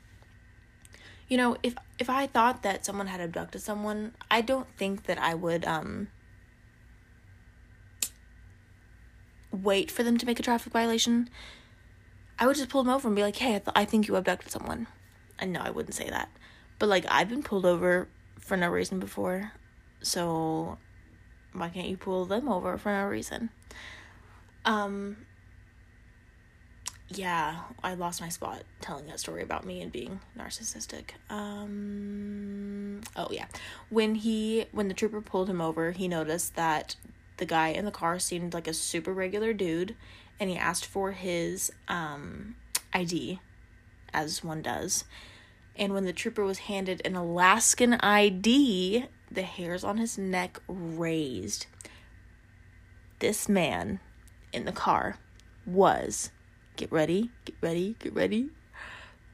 You 1.28 1.36
know, 1.36 1.56
if 1.62 1.74
if 1.98 2.10
I 2.10 2.26
thought 2.26 2.62
that 2.62 2.84
someone 2.84 3.06
had 3.06 3.20
abducted 3.20 3.62
someone, 3.62 4.14
I 4.30 4.40
don't 4.40 4.68
think 4.76 5.04
that 5.04 5.18
I 5.18 5.34
would 5.34 5.64
um 5.64 6.08
wait 9.50 9.90
for 9.90 10.02
them 10.02 10.16
to 10.18 10.26
make 10.26 10.40
a 10.40 10.42
traffic 10.42 10.72
violation. 10.72 11.28
I 12.38 12.46
would 12.46 12.56
just 12.56 12.68
pull 12.68 12.82
them 12.82 12.92
over 12.92 13.08
and 13.08 13.16
be 13.16 13.22
like, 13.22 13.36
"Hey, 13.36 13.56
I, 13.56 13.58
th- 13.58 13.68
I 13.74 13.84
think 13.84 14.08
you 14.08 14.16
abducted 14.16 14.50
someone." 14.50 14.86
And 15.38 15.52
no, 15.52 15.60
I 15.60 15.70
wouldn't 15.70 15.94
say 15.94 16.08
that. 16.10 16.28
But 16.78 16.88
like 16.88 17.06
I've 17.08 17.28
been 17.28 17.42
pulled 17.42 17.66
over 17.66 18.08
for 18.38 18.56
no 18.56 18.68
reason 18.68 18.98
before. 18.98 19.52
So 20.02 20.78
why 21.52 21.68
can't 21.68 21.88
you 21.88 21.96
pull 21.96 22.24
them 22.24 22.48
over 22.48 22.76
for 22.78 22.92
no 22.92 23.06
reason? 23.06 23.50
Um 24.64 25.18
yeah, 27.08 27.62
I 27.82 27.92
lost 27.94 28.20
my 28.22 28.30
spot 28.30 28.62
telling 28.80 29.06
that 29.06 29.20
story 29.20 29.42
about 29.42 29.66
me 29.66 29.82
and 29.82 29.92
being 29.92 30.20
narcissistic. 30.38 31.10
Um 31.30 33.00
oh 33.16 33.28
yeah. 33.30 33.46
When 33.90 34.14
he 34.16 34.66
when 34.72 34.88
the 34.88 34.94
trooper 34.94 35.20
pulled 35.20 35.50
him 35.50 35.60
over, 35.60 35.92
he 35.92 36.08
noticed 36.08 36.54
that 36.56 36.96
the 37.36 37.46
guy 37.46 37.68
in 37.68 37.84
the 37.84 37.90
car 37.90 38.18
seemed 38.18 38.54
like 38.54 38.68
a 38.68 38.74
super 38.74 39.12
regular 39.12 39.52
dude 39.52 39.96
and 40.38 40.48
he 40.48 40.56
asked 40.56 40.86
for 40.86 41.12
his 41.12 41.72
um 41.88 42.56
ID 42.92 43.40
as 44.12 44.44
one 44.44 44.62
does. 44.62 45.04
And 45.76 45.94
when 45.94 46.04
the 46.04 46.12
trooper 46.12 46.44
was 46.44 46.58
handed 46.58 47.00
an 47.04 47.16
Alaskan 47.16 47.94
ID, 47.94 49.06
the 49.34 49.42
hairs 49.42 49.84
on 49.84 49.96
his 49.96 50.18
neck 50.18 50.60
raised. 50.68 51.66
This 53.18 53.48
man 53.48 54.00
in 54.52 54.64
the 54.64 54.72
car 54.72 55.16
was, 55.64 56.30
get 56.76 56.90
ready, 56.90 57.30
get 57.44 57.56
ready, 57.60 57.96
get 57.98 58.14
ready, 58.14 58.50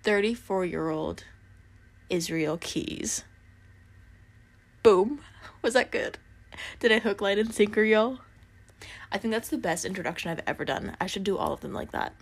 34 0.03 0.65
year 0.67 0.91
old 0.91 1.25
Israel 2.11 2.59
Keyes. 2.61 3.25
Boom. 4.83 5.21
Was 5.63 5.75
that 5.75 5.91
good? 5.91 6.19
Did 6.81 6.93
I 6.93 6.99
hook, 6.99 7.21
line, 7.21 7.39
and 7.39 7.53
sinker, 7.53 7.83
y'all? 7.83 8.21
I 9.11 9.19
think 9.19 9.33
that's 9.33 9.49
the 9.49 9.59
best 9.59 9.85
introduction 9.85 10.31
I've 10.31 10.43
ever 10.47 10.65
done. 10.65 10.97
I 11.01 11.07
should 11.07 11.25
do 11.25 11.37
all 11.37 11.53
of 11.53 11.61
them 11.61 11.73
like 11.73 11.93
that. 11.93 12.15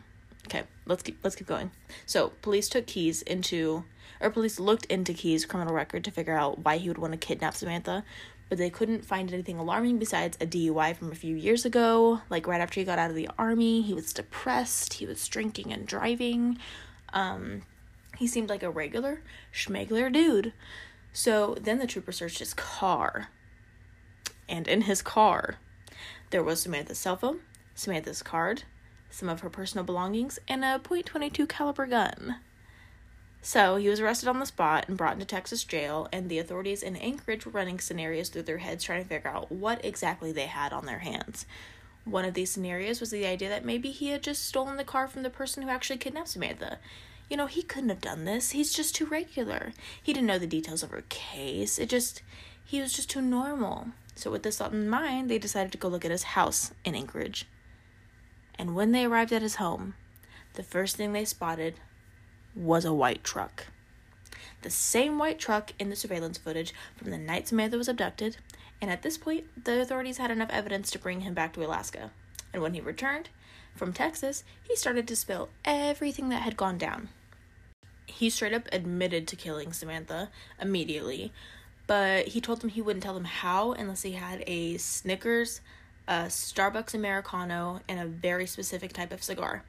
Okay, 0.47 0.63
let's 0.87 1.03
keep 1.03 1.19
let's 1.23 1.37
keep 1.37 1.47
going. 1.47 1.71
So, 2.07 2.33
police 2.41 2.69
took 2.69 2.87
Keyes 2.87 3.23
into 3.23 3.85
or 4.21 4.31
police 4.31 4.59
looked 4.59 4.87
into 4.87 5.13
Keyes' 5.13 5.47
criminal 5.47 5.75
record 5.75 6.05
to 6.05 6.11
figure 6.11 6.37
out 6.37 6.65
why 6.65 6.77
he 6.77 6.89
would 6.89 6.99
want 6.99 7.13
to 7.13 7.19
kidnap 7.19 7.55
Samantha, 7.55 8.05
but 8.49 8.59
they 8.59 8.71
couldn't 8.71 9.05
find 9.05 9.33
anything 9.33 9.59
alarming 9.59 9.99
besides 9.99 10.37
a 10.41 10.47
DUI 10.47 10.95
from 10.97 11.11
a 11.11 11.17
few 11.17 11.35
years 11.35 11.65
ago. 11.65 12.21
Like 12.31 12.47
right 12.47 12.61
after 12.61 12.81
he 12.81 12.85
got 12.87 12.99
out 12.99 13.11
of 13.11 13.17
the 13.17 13.29
army, 13.39 13.83
he 13.83 13.95
was 13.95 14.13
depressed, 14.13 14.95
he 14.95 15.07
was 15.07 15.27
drinking 15.27 15.73
and 15.73 15.87
driving. 15.87 16.59
Um, 17.13 17.63
he 18.17 18.27
seemed 18.27 18.49
like 18.49 18.63
a 18.63 18.71
regular 18.71 19.23
schmegler 19.53 20.13
dude. 20.13 20.53
So 21.13 21.57
then 21.61 21.79
the 21.79 21.87
trooper 21.87 22.13
searched 22.13 22.39
his 22.39 22.55
car. 22.55 23.29
And 24.49 24.69
in 24.69 24.83
his 24.83 25.03
car, 25.03 25.57
there 26.31 26.43
was 26.43 26.61
Samantha's 26.61 26.99
cell 26.99 27.17
phone, 27.17 27.41
Samantha's 27.75 28.23
card, 28.23 28.63
some 29.11 29.29
of 29.29 29.41
her 29.41 29.51
personal 29.51 29.85
belongings, 29.85 30.39
and 30.47 30.65
a 30.65 30.79
.22 30.79 31.49
caliber 31.49 31.87
gun. 31.87 32.37
So 33.47 33.77
he 33.77 33.89
was 33.89 34.01
arrested 34.01 34.29
on 34.29 34.41
the 34.41 34.45
spot 34.45 34.87
and 34.89 34.97
brought 34.97 35.13
into 35.13 35.25
Texas 35.25 35.63
jail, 35.63 36.09
and 36.11 36.29
the 36.29 36.41
authorities 36.41 36.83
in 36.83 36.97
Anchorage 36.97 37.47
were 37.47 37.53
running 37.53 37.79
scenarios 37.79 38.29
through 38.29 38.43
their 38.43 38.59
heads 38.59 38.83
trying 38.83 39.05
to 39.05 39.09
figure 39.09 39.31
out 39.31 39.53
what 39.53 39.85
exactly 39.85 40.33
they 40.33 40.47
had 40.47 40.73
on 40.73 40.85
their 40.85 40.99
hands. 40.99 41.47
One 42.05 42.25
of 42.25 42.35
these 42.35 42.51
scenarios 42.51 42.99
was 42.99 43.11
the 43.13 43.25
idea 43.25 43.49
that 43.51 43.65
maybe 43.65 43.93
he 43.93 44.09
had 44.09 44.25
just 44.25 44.45
stolen 44.45 44.77
the 44.77 44.83
car 44.83 45.07
from 45.07 45.23
the 45.23 45.31
person 45.31 45.63
who 45.63 45.69
actually 45.69 45.99
kidnapped 45.99 46.31
Samantha. 46.31 46.81
You 47.31 47.37
know, 47.37 47.47
he 47.47 47.63
couldn't 47.63 47.91
have 47.91 48.01
done 48.01 48.25
this. 48.25 48.51
He's 48.51 48.75
just 48.75 48.97
too 48.97 49.07
regular. 49.07 49.73
He 50.03 50.13
didn't 50.13 50.27
know 50.27 50.41
the 50.41 50.49
details 50.49 50.83
of 50.83 50.91
her 50.91 51.05
case. 51.09 51.79
It 51.79 51.89
just, 51.89 52.23
he 52.65 52.81
was 52.81 52.93
just 52.93 53.11
too 53.11 53.23
normal. 53.23 53.91
So, 54.17 54.29
with 54.29 54.43
this 54.43 54.59
thought 54.59 54.73
in 54.73 54.89
mind, 54.89 55.31
they 55.31 55.39
decided 55.39 55.71
to 55.71 55.79
go 55.79 55.87
look 55.87 56.05
at 56.05 56.11
his 56.11 56.35
house 56.35 56.73
in 56.85 56.97
Anchorage. 56.97 57.47
And 58.59 58.75
when 58.75 58.91
they 58.91 59.05
arrived 59.05 59.33
at 59.33 59.43
his 59.43 59.55
home, 59.55 59.95
the 60.55 60.65
first 60.65 60.97
thing 60.97 61.13
they 61.13 61.25
spotted 61.25 61.75
was 62.57 62.85
a 62.85 62.93
white 62.93 63.23
truck. 63.23 63.67
The 64.63 64.71
same 64.71 65.19
white 65.19 65.39
truck 65.39 65.73
in 65.79 65.91
the 65.91 65.97
surveillance 65.97 66.39
footage 66.39 66.75
from 66.97 67.11
the 67.11 67.19
night 67.19 67.47
Samantha 67.47 67.77
was 67.77 67.89
abducted, 67.89 68.39
and 68.81 68.91
at 68.91 69.03
this 69.03 69.19
point, 69.19 69.65
the 69.65 69.81
authorities 69.81 70.19
had 70.19 70.31
enough 70.31 70.51
evidence 70.51 70.91
to 70.91 70.99
bring 70.99 71.21
him 71.21 71.35
back 71.35 71.53
to 71.53 71.65
Alaska. 71.65 72.11
And 72.53 72.63
when 72.63 72.75
he 72.75 72.81
returned 72.81 73.29
from 73.75 73.93
Texas, 73.93 74.43
he 74.63 74.75
started 74.75 75.07
to 75.09 75.17
spill 75.17 75.51
everything 75.65 76.31
that 76.31 76.43
had 76.43 76.57
gone 76.57 76.79
down. 76.79 77.11
He 78.07 78.31
straight 78.31 78.55
up 78.55 78.69
admitted 78.73 79.29
to 79.29 79.37
killing 79.37 79.73
Samantha 79.73 80.31
immediately, 80.61 81.33
but 81.87 82.29
he 82.29 82.41
told 82.41 82.61
them 82.61 82.71
he 82.71 82.83
wouldn't 82.83 83.03
tell 83.03 83.15
them 83.15 83.25
how 83.25 83.73
unless 83.73 84.03
he 84.03 84.13
had 84.13 84.43
a 84.47 84.79
Snickers, 84.79 85.61
a 86.09 86.25
Starbucks 86.25 86.95
Americano, 86.95 87.81
and 87.89 88.01
a 88.01 88.07
very 88.07 88.47
specific 88.47 88.93
type 88.93 89.13
of 89.13 89.23
cigar. 89.23 89.65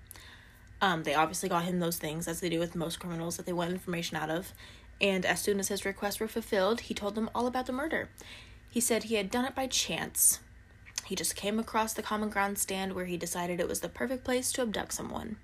Um, 0.82 1.04
they 1.04 1.16
obviously 1.16 1.50
got 1.50 1.64
him 1.66 1.80
those 1.80 1.98
things, 1.98 2.28
as 2.28 2.40
they 2.40 2.50
do 2.50 2.60
with 2.60 2.76
most 2.76 3.00
criminals 3.00 3.38
that 3.38 3.46
they 3.46 3.54
want 3.54 3.72
information 3.72 4.18
out 4.18 4.30
of. 4.30 4.54
And 5.02 5.26
as 5.26 5.42
soon 5.42 5.60
as 5.60 5.68
his 5.68 5.86
requests 5.86 6.20
were 6.20 6.28
fulfilled, 6.28 6.82
he 6.82 6.94
told 6.94 7.16
them 7.16 7.30
all 7.34 7.48
about 7.48 7.66
the 7.66 7.74
murder. 7.74 8.10
He 8.70 8.80
said 8.80 9.04
he 9.04 9.16
had 9.16 9.32
done 9.32 9.46
it 9.46 9.56
by 9.56 9.68
chance. 9.68 10.40
He 11.06 11.16
just 11.16 11.36
came 11.36 11.58
across 11.58 11.94
the 11.94 12.02
common 12.02 12.30
ground 12.30 12.58
stand 12.58 12.94
where 12.94 13.06
he 13.06 13.18
decided 13.18 13.60
it 13.60 13.68
was 13.68 13.80
the 13.80 13.90
perfect 13.90 14.24
place 14.24 14.52
to 14.52 14.62
abduct 14.62 14.94
someone. 14.94 15.38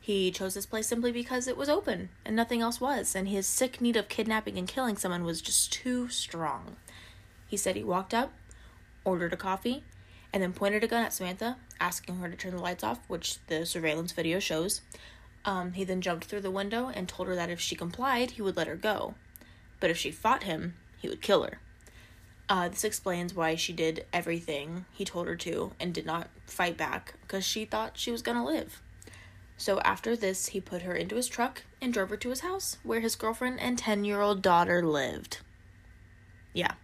He 0.00 0.30
chose 0.30 0.54
this 0.54 0.66
place 0.66 0.86
simply 0.86 1.10
because 1.10 1.48
it 1.48 1.56
was 1.56 1.68
open 1.68 2.10
and 2.24 2.36
nothing 2.36 2.60
else 2.60 2.80
was, 2.80 3.16
and 3.16 3.26
his 3.26 3.46
sick 3.46 3.80
need 3.80 3.96
of 3.96 4.08
kidnapping 4.08 4.56
and 4.58 4.68
killing 4.68 4.96
someone 4.96 5.24
was 5.24 5.40
just 5.40 5.72
too 5.72 6.08
strong. 6.08 6.76
He 7.48 7.56
said 7.56 7.74
he 7.74 7.82
walked 7.82 8.14
up, 8.14 8.32
ordered 9.04 9.32
a 9.32 9.36
coffee, 9.36 9.82
and 10.36 10.42
then 10.42 10.52
pointed 10.52 10.84
a 10.84 10.86
gun 10.86 11.02
at 11.02 11.14
Samantha, 11.14 11.56
asking 11.80 12.16
her 12.16 12.28
to 12.28 12.36
turn 12.36 12.54
the 12.54 12.62
lights 12.62 12.84
off, 12.84 13.00
which 13.08 13.38
the 13.46 13.64
surveillance 13.64 14.12
video 14.12 14.38
shows. 14.38 14.82
Um, 15.46 15.72
he 15.72 15.82
then 15.82 16.02
jumped 16.02 16.26
through 16.26 16.42
the 16.42 16.50
window 16.50 16.92
and 16.94 17.08
told 17.08 17.26
her 17.28 17.34
that 17.34 17.48
if 17.48 17.58
she 17.58 17.74
complied, 17.74 18.32
he 18.32 18.42
would 18.42 18.54
let 18.54 18.66
her 18.66 18.76
go. 18.76 19.14
But 19.80 19.88
if 19.88 19.96
she 19.96 20.10
fought 20.10 20.42
him, 20.42 20.74
he 20.98 21.08
would 21.08 21.22
kill 21.22 21.44
her. 21.44 21.58
Uh, 22.50 22.68
this 22.68 22.84
explains 22.84 23.32
why 23.32 23.54
she 23.54 23.72
did 23.72 24.04
everything 24.12 24.84
he 24.92 25.06
told 25.06 25.26
her 25.26 25.36
to 25.36 25.72
and 25.80 25.94
did 25.94 26.04
not 26.04 26.28
fight 26.44 26.76
back, 26.76 27.14
because 27.22 27.46
she 27.46 27.64
thought 27.64 27.96
she 27.96 28.12
was 28.12 28.20
gonna 28.20 28.44
live. 28.44 28.82
So 29.56 29.80
after 29.80 30.14
this, 30.16 30.48
he 30.48 30.60
put 30.60 30.82
her 30.82 30.94
into 30.94 31.16
his 31.16 31.28
truck 31.28 31.62
and 31.80 31.94
drove 31.94 32.10
her 32.10 32.18
to 32.18 32.28
his 32.28 32.40
house, 32.40 32.76
where 32.82 33.00
his 33.00 33.16
girlfriend 33.16 33.58
and 33.58 33.78
10 33.78 34.04
year 34.04 34.20
old 34.20 34.42
daughter 34.42 34.82
lived. 34.82 35.38
Yeah. 36.52 36.74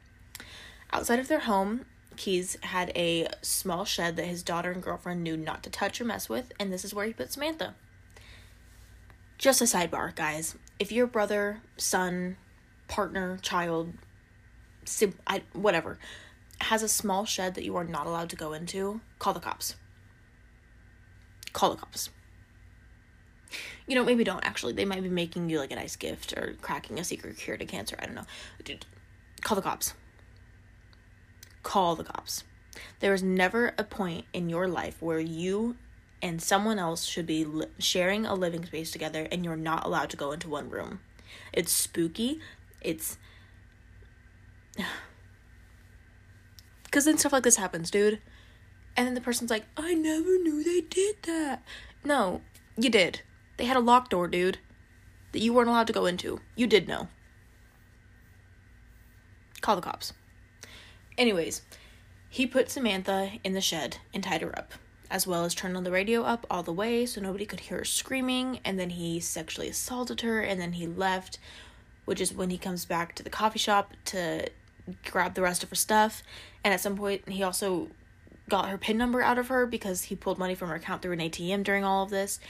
Outside 0.91 1.19
of 1.19 1.29
their 1.29 1.41
home, 1.41 1.85
Keyes 2.17 2.57
had 2.63 2.91
a 2.97 3.29
small 3.43 3.85
shed 3.85 4.17
that 4.17 4.27
his 4.27 4.43
daughter 4.43 4.71
and 4.71 4.83
girlfriend 4.83 5.23
knew 5.23 5.37
not 5.37 5.63
to 5.63 5.71
touch 5.71 6.01
or 6.01 6.05
mess 6.05 6.29
with, 6.29 6.53
and 6.59 6.73
this 6.73 6.85
is 6.85 6.95
where 6.95 7.07
he 7.07 7.13
put 7.13 7.33
Samantha. 7.33 7.75
Just 9.39 9.61
a 9.61 9.65
sidebar, 9.65 10.15
guys. 10.15 10.57
If 10.79 10.93
your 10.93 11.07
brother, 11.07 11.61
son, 11.77 12.37
partner, 12.89 13.39
child, 13.43 13.93
sim- 14.85 15.19
I, 15.27 15.43
whatever, 15.53 15.99
has 16.61 16.83
a 16.83 16.89
small 16.89 17.25
shed 17.25 17.55
that 17.55 17.65
you 17.65 17.77
are 17.77 17.85
not 17.85 18.07
allowed 18.07 18.31
to 18.31 18.37
go 18.37 18.53
into, 18.53 19.01
call 19.19 19.33
the 19.33 19.41
cops. 19.41 19.77
Call 21.53 21.71
the 21.71 21.77
cops. 21.77 22.11
You 23.87 23.95
know, 23.95 24.05
maybe 24.05 24.25
don't 24.25 24.45
actually. 24.45 24.73
They 24.73 24.85
might 24.85 25.03
be 25.03 25.09
making 25.09 25.51
you 25.51 25.59
like 25.59 25.73
a 25.73 25.77
nice 25.77 25.97
gift 25.97 26.33
or 26.33 26.55
cracking 26.63 26.99
a 26.99 27.05
secret 27.05 27.37
cure 27.37 27.57
to 27.57 27.67
cancer. 27.67 27.97
I 27.99 28.07
don't 28.07 28.15
know. 28.15 28.27
Dude, 28.65 28.87
call 29.43 29.57
the 29.57 29.63
cops 29.63 29.93
call 31.63 31.97
the 31.97 32.05
cops. 32.05 32.45
There 33.01 33.13
is 33.15 33.23
never 33.23 33.75
a 33.79 33.85
point 33.85 34.27
in 34.33 34.49
your 34.49 34.69
life 34.69 35.01
where 35.01 35.21
you 35.21 35.77
and 36.23 36.41
someone 36.41 36.79
else 36.79 37.05
should 37.05 37.27
be 37.27 37.45
li- 37.45 37.67
sharing 37.79 38.25
a 38.25 38.35
living 38.35 38.65
space 38.65 38.91
together 38.91 39.27
and 39.31 39.45
you're 39.45 39.57
not 39.57 39.85
allowed 39.85 40.11
to 40.11 40.17
go 40.17 40.33
into 40.33 40.49
one 40.49 40.71
room. 40.71 41.01
It's 41.53 41.73
spooky. 41.73 42.41
It's 42.81 43.19
Because 46.85 47.05
then 47.07 47.19
stuff 47.19 47.33
like 47.33 47.43
this 47.43 47.57
happens, 47.57 47.91
dude. 47.91 48.21
And 48.97 49.07
then 49.07 49.15
the 49.15 49.21
person's 49.23 49.51
like, 49.51 49.65
I 49.77 49.95
never 49.95 50.39
knew 50.39 50.63
they 50.63 50.83
did 50.83 51.17
that. 51.23 51.63
No, 52.05 52.43
you 52.77 52.91
did. 52.91 53.23
They 53.57 53.65
had 53.65 53.79
a 53.79 53.81
locked 53.81 54.11
door, 54.11 54.29
dude, 54.29 54.59
that 55.33 55.41
you 55.41 55.55
weren't 55.55 55.69
allowed 55.69 55.87
to 55.87 55.93
go 55.95 56.05
into. 56.05 56.41
You 56.55 56.67
did 56.67 56.87
know. 56.87 57.09
Call 59.63 59.77
the 59.77 59.83
cops. 59.83 60.13
Anyways, 61.19 61.63
he 62.29 62.47
put 62.47 62.71
Samantha 62.71 63.33
in 63.45 63.53
the 63.53 63.61
shed 63.61 63.99
and 64.15 64.25
tied 64.25 64.43
her 64.43 64.59
up, 64.59 64.73
as 65.11 65.27
well 65.27 65.45
as 65.45 65.55
turned 65.55 65.77
on 65.77 65.85
the 65.85 65.91
radio 65.91 66.23
up 66.23 66.47
all 66.51 66.63
the 66.63 66.73
way 66.73 67.05
so 67.05 67.21
nobody 67.21 67.45
could 67.45 67.61
hear 67.61 67.79
her 67.79 67.85
screaming. 67.85 68.61
And 68.65 68.79
then 68.79 68.91
he 68.91 69.21
sexually 69.21 69.69
assaulted 69.69 70.23
her, 70.23 70.41
and 70.41 70.61
then 70.61 70.73
he 70.73 70.87
left, 70.87 71.39
which 72.05 72.21
is 72.21 72.33
when 72.33 72.51
he 72.51 72.59
comes 72.59 72.85
back 72.85 73.15
to 73.17 73.23
the 73.23 73.31
coffee 73.31 73.59
shop 73.59 73.93
to 74.07 74.49
grab 75.05 75.35
the 75.35 75.43
rest 75.43 75.63
of 75.63 75.69
her 75.69 75.77
stuff. 75.77 76.23
And 76.65 76.73
at 76.73 76.81
some 76.81 76.97
point, 76.97 77.29
he 77.29 77.43
also 77.43 77.89
got 78.49 78.69
her 78.69 78.79
PIN 78.79 78.99
number 78.99 79.23
out 79.23 79.39
of 79.39 79.49
her 79.49 79.67
because 79.67 80.05
he 80.05 80.17
pulled 80.17 80.39
money 80.39 80.55
from 80.55 80.69
her 80.69 80.75
account 80.75 81.03
through 81.03 81.13
an 81.13 81.21
ATM 81.21 81.63
during 81.63 81.85
all 81.85 82.03
of 82.03 82.11
this. 82.11 82.41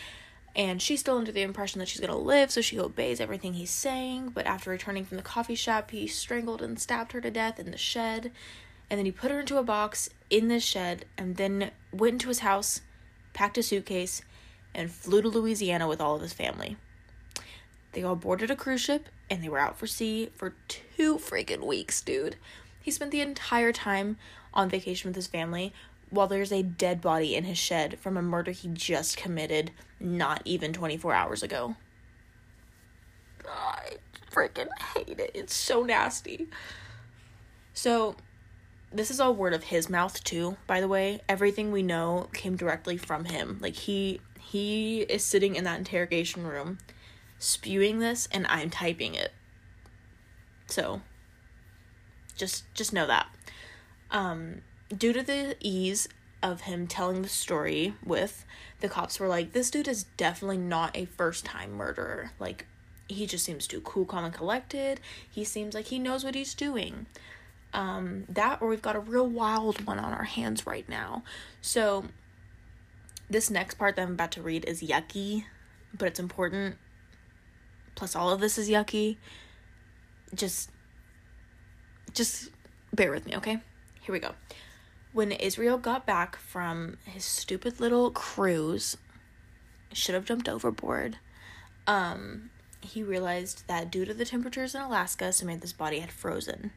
And 0.54 0.82
she's 0.82 1.00
still 1.00 1.16
under 1.16 1.32
the 1.32 1.42
impression 1.42 1.78
that 1.78 1.88
she's 1.88 2.00
gonna 2.00 2.16
live, 2.16 2.50
so 2.50 2.60
she 2.60 2.78
obeys 2.78 3.20
everything 3.20 3.54
he's 3.54 3.70
saying. 3.70 4.30
But 4.30 4.46
after 4.46 4.70
returning 4.70 5.04
from 5.04 5.16
the 5.16 5.22
coffee 5.22 5.54
shop, 5.54 5.90
he 5.90 6.06
strangled 6.06 6.60
and 6.60 6.78
stabbed 6.78 7.12
her 7.12 7.20
to 7.20 7.30
death 7.30 7.58
in 7.58 7.70
the 7.70 7.78
shed. 7.78 8.32
And 8.90 8.98
then 8.98 9.06
he 9.06 9.12
put 9.12 9.30
her 9.30 9.40
into 9.40 9.56
a 9.56 9.62
box 9.62 10.10
in 10.28 10.48
the 10.48 10.60
shed 10.60 11.06
and 11.16 11.36
then 11.36 11.70
went 11.92 12.14
into 12.14 12.28
his 12.28 12.40
house, 12.40 12.82
packed 13.32 13.56
a 13.56 13.62
suitcase, 13.62 14.20
and 14.74 14.90
flew 14.90 15.22
to 15.22 15.28
Louisiana 15.28 15.88
with 15.88 16.00
all 16.00 16.16
of 16.16 16.22
his 16.22 16.34
family. 16.34 16.76
They 17.92 18.02
all 18.02 18.16
boarded 18.16 18.50
a 18.50 18.56
cruise 18.56 18.80
ship 18.80 19.08
and 19.30 19.42
they 19.42 19.48
were 19.48 19.58
out 19.58 19.78
for 19.78 19.86
sea 19.86 20.30
for 20.34 20.54
two 20.68 21.16
freaking 21.16 21.66
weeks, 21.66 22.02
dude. 22.02 22.36
He 22.80 22.90
spent 22.90 23.10
the 23.10 23.20
entire 23.20 23.72
time 23.72 24.16
on 24.52 24.68
vacation 24.68 25.08
with 25.08 25.16
his 25.16 25.26
family 25.26 25.72
while 26.12 26.26
there's 26.26 26.52
a 26.52 26.62
dead 26.62 27.00
body 27.00 27.34
in 27.34 27.44
his 27.44 27.56
shed 27.56 27.98
from 27.98 28.18
a 28.18 28.22
murder 28.22 28.50
he 28.50 28.68
just 28.68 29.16
committed 29.16 29.70
not 29.98 30.42
even 30.44 30.72
24 30.72 31.14
hours 31.14 31.42
ago. 31.42 31.74
I 33.48 33.96
freaking 34.30 34.68
hate 34.94 35.18
it. 35.18 35.30
It's 35.34 35.54
so 35.54 35.82
nasty. 35.82 36.48
So, 37.72 38.16
this 38.92 39.10
is 39.10 39.20
all 39.20 39.34
word 39.34 39.54
of 39.54 39.64
his 39.64 39.88
mouth 39.88 40.22
too, 40.22 40.58
by 40.66 40.82
the 40.82 40.88
way. 40.88 41.22
Everything 41.30 41.72
we 41.72 41.82
know 41.82 42.28
came 42.34 42.56
directly 42.56 42.98
from 42.98 43.24
him. 43.24 43.58
Like 43.62 43.74
he 43.74 44.20
he 44.38 45.00
is 45.02 45.24
sitting 45.24 45.56
in 45.56 45.64
that 45.64 45.78
interrogation 45.78 46.46
room 46.46 46.76
spewing 47.38 48.00
this 48.00 48.28
and 48.30 48.46
I'm 48.48 48.68
typing 48.68 49.14
it. 49.14 49.32
So, 50.66 51.00
just 52.36 52.64
just 52.74 52.92
know 52.92 53.06
that. 53.06 53.28
Um 54.10 54.60
due 54.96 55.12
to 55.12 55.22
the 55.22 55.56
ease 55.60 56.08
of 56.42 56.62
him 56.62 56.86
telling 56.86 57.22
the 57.22 57.28
story 57.28 57.94
with 58.04 58.44
the 58.80 58.88
cops 58.88 59.20
were 59.20 59.28
like 59.28 59.52
this 59.52 59.70
dude 59.70 59.86
is 59.86 60.04
definitely 60.16 60.58
not 60.58 60.96
a 60.96 61.04
first 61.04 61.44
time 61.44 61.72
murderer. 61.72 62.32
Like 62.38 62.66
he 63.08 63.26
just 63.26 63.44
seems 63.44 63.66
too 63.66 63.80
cool 63.82 64.04
calm 64.04 64.24
and 64.24 64.34
collected. 64.34 65.00
He 65.30 65.44
seems 65.44 65.74
like 65.74 65.86
he 65.86 65.98
knows 65.98 66.24
what 66.24 66.34
he's 66.34 66.54
doing. 66.54 67.06
Um 67.72 68.24
that 68.28 68.60
or 68.60 68.68
we've 68.68 68.82
got 68.82 68.96
a 68.96 69.00
real 69.00 69.26
wild 69.26 69.86
one 69.86 69.98
on 69.98 70.12
our 70.12 70.24
hands 70.24 70.66
right 70.66 70.88
now. 70.88 71.22
So 71.60 72.06
this 73.30 73.48
next 73.48 73.76
part 73.76 73.96
that 73.96 74.02
i'm 74.02 74.12
about 74.12 74.32
to 74.32 74.42
read 74.42 74.64
is 74.66 74.82
yucky 74.82 75.44
but 75.96 76.08
it's 76.08 76.20
important. 76.20 76.76
Plus 77.94 78.16
all 78.16 78.30
of 78.30 78.40
this 78.40 78.58
is 78.58 78.68
yucky. 78.68 79.16
Just 80.34 80.70
just 82.14 82.50
bear 82.92 83.12
with 83.12 83.26
me 83.26 83.36
okay? 83.36 83.60
Here 84.00 84.12
we 84.12 84.18
go 84.18 84.34
when 85.12 85.32
Israel 85.32 85.78
got 85.78 86.06
back 86.06 86.36
from 86.36 86.96
his 87.04 87.24
stupid 87.24 87.80
little 87.80 88.10
cruise, 88.10 88.96
should 89.92 90.14
have 90.14 90.24
jumped 90.24 90.48
overboard. 90.48 91.18
Um, 91.86 92.50
he 92.80 93.02
realized 93.02 93.64
that 93.68 93.90
due 93.90 94.04
to 94.04 94.14
the 94.14 94.24
temperatures 94.24 94.74
in 94.74 94.80
Alaska, 94.80 95.32
Samantha's 95.32 95.72
body 95.72 95.98
had 95.98 96.10
frozen. 96.10 96.72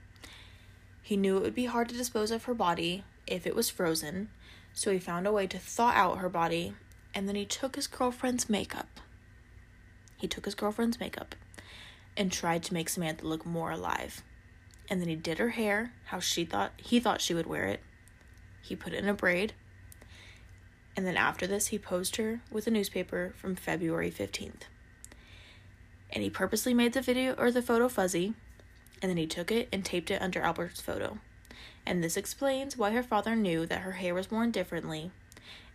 He 1.02 1.16
knew 1.16 1.38
it 1.38 1.44
would 1.44 1.56
be 1.56 1.66
hard 1.66 1.90
to 1.90 1.96
dispose 1.96 2.32
of 2.32 2.44
her 2.46 2.54
body 2.54 3.04
if 3.26 3.48
it 3.48 3.56
was 3.56 3.70
frozen, 3.70 4.30
so 4.74 4.92
he 4.92 5.00
found 5.00 5.26
a 5.26 5.32
way 5.32 5.48
to 5.48 5.60
thaw 5.60 5.92
out 5.92 6.18
her 6.18 6.30
body, 6.30 6.74
and 7.14 7.28
then 7.28 7.36
he 7.36 7.46
took 7.46 7.76
his 7.76 7.88
girlfriend's 7.88 8.50
makeup. 8.50 9.00
He 10.18 10.28
took 10.28 10.46
his 10.46 10.56
girlfriend's 10.56 11.00
makeup 11.00 11.36
and 12.18 12.32
tried 12.32 12.64
to 12.64 12.74
make 12.74 12.90
Samantha 12.90 13.26
look 13.26 13.46
more 13.46 13.72
alive. 13.72 14.24
And 14.90 15.02
then 15.02 15.08
he 15.08 15.16
did 15.16 15.40
her 15.40 15.50
hair 15.50 15.94
how 16.06 16.20
she 16.20 16.46
thought 16.46 16.74
he 16.78 17.00
thought 17.00 17.22
she 17.22 17.34
would 17.34 17.48
wear 17.48 17.66
it 17.66 17.82
he 18.66 18.76
put 18.76 18.94
in 18.94 19.08
a 19.08 19.14
braid. 19.14 19.54
And 20.98 21.06
then 21.06 21.18
after 21.18 21.46
this, 21.46 21.68
he 21.68 21.78
posed 21.78 22.16
her 22.16 22.42
with 22.52 22.68
a 22.68 22.72
newspaper 22.72 23.34
from 23.38 23.56
February 23.56 24.12
15th. 24.12 24.64
And 26.12 26.24
he 26.24 26.30
purposely 26.30 26.74
made 26.74 26.94
the 26.94 27.02
video 27.02 27.34
or 27.34 27.52
the 27.52 27.62
photo 27.62 27.88
fuzzy, 27.90 28.34
and 29.02 29.10
then 29.10 29.18
he 29.18 29.28
took 29.28 29.52
it 29.52 29.68
and 29.72 29.84
taped 29.84 30.10
it 30.10 30.22
under 30.22 30.42
Albert's 30.42 30.82
photo. 30.82 31.20
And 31.86 32.04
this 32.04 32.18
explains 32.18 32.78
why 32.78 32.92
her 32.92 33.04
father 33.04 33.36
knew 33.36 33.66
that 33.66 33.82
her 33.82 33.94
hair 33.94 34.16
was 34.16 34.32
worn 34.32 34.52
differently. 34.52 35.12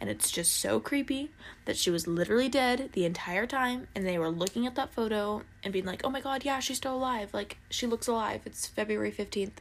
And 0.01 0.09
it's 0.09 0.31
just 0.31 0.55
so 0.55 0.81
creepy 0.81 1.31
that 1.67 1.77
she 1.77 1.91
was 1.91 2.07
literally 2.07 2.49
dead 2.49 2.91
the 2.93 3.05
entire 3.05 3.47
time, 3.47 3.87
and 3.95 4.07
they 4.07 4.19
were 4.19 4.31
looking 4.31 4.67
at 4.67 4.75
that 4.77 4.93
photo 4.93 5.43
and 5.63 5.73
being 5.73 5.85
like, 5.85 6.01
oh 6.03 6.11
my 6.11 6.21
god, 6.21 6.45
yeah, 6.45 6.59
she's 6.59 6.79
still 6.79 6.97
alive. 6.97 7.33
Like, 7.35 7.59
she 7.69 7.87
looks 7.87 8.09
alive. 8.09 8.41
It's 8.47 8.67
February 8.67 9.13
15th. 9.13 9.59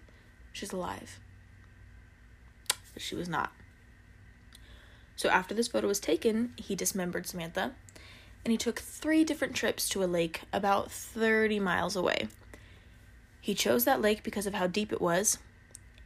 She's 0.54 0.72
alive 0.72 1.20
she 3.00 3.16
was 3.16 3.30
not. 3.30 3.52
So 5.16 5.30
after 5.30 5.54
this 5.54 5.68
photo 5.68 5.88
was 5.88 6.00
taken, 6.00 6.54
he 6.56 6.76
dismembered 6.76 7.28
Samantha 7.28 7.74
and 8.46 8.52
he 8.52 8.58
took 8.58 8.80
three 8.80 9.24
different 9.24 9.56
trips 9.56 9.90
to 9.90 10.04
a 10.04 10.06
lake 10.06 10.42
about 10.54 10.92
30 10.92 11.60
miles 11.60 11.96
away. 11.96 12.28
He 13.42 13.54
chose 13.54 13.86
that 13.86 14.02
lake 14.02 14.24
because 14.24 14.46
of 14.46 14.54
how 14.54 14.68
deep 14.68 14.94
it 14.94 15.02
was 15.02 15.40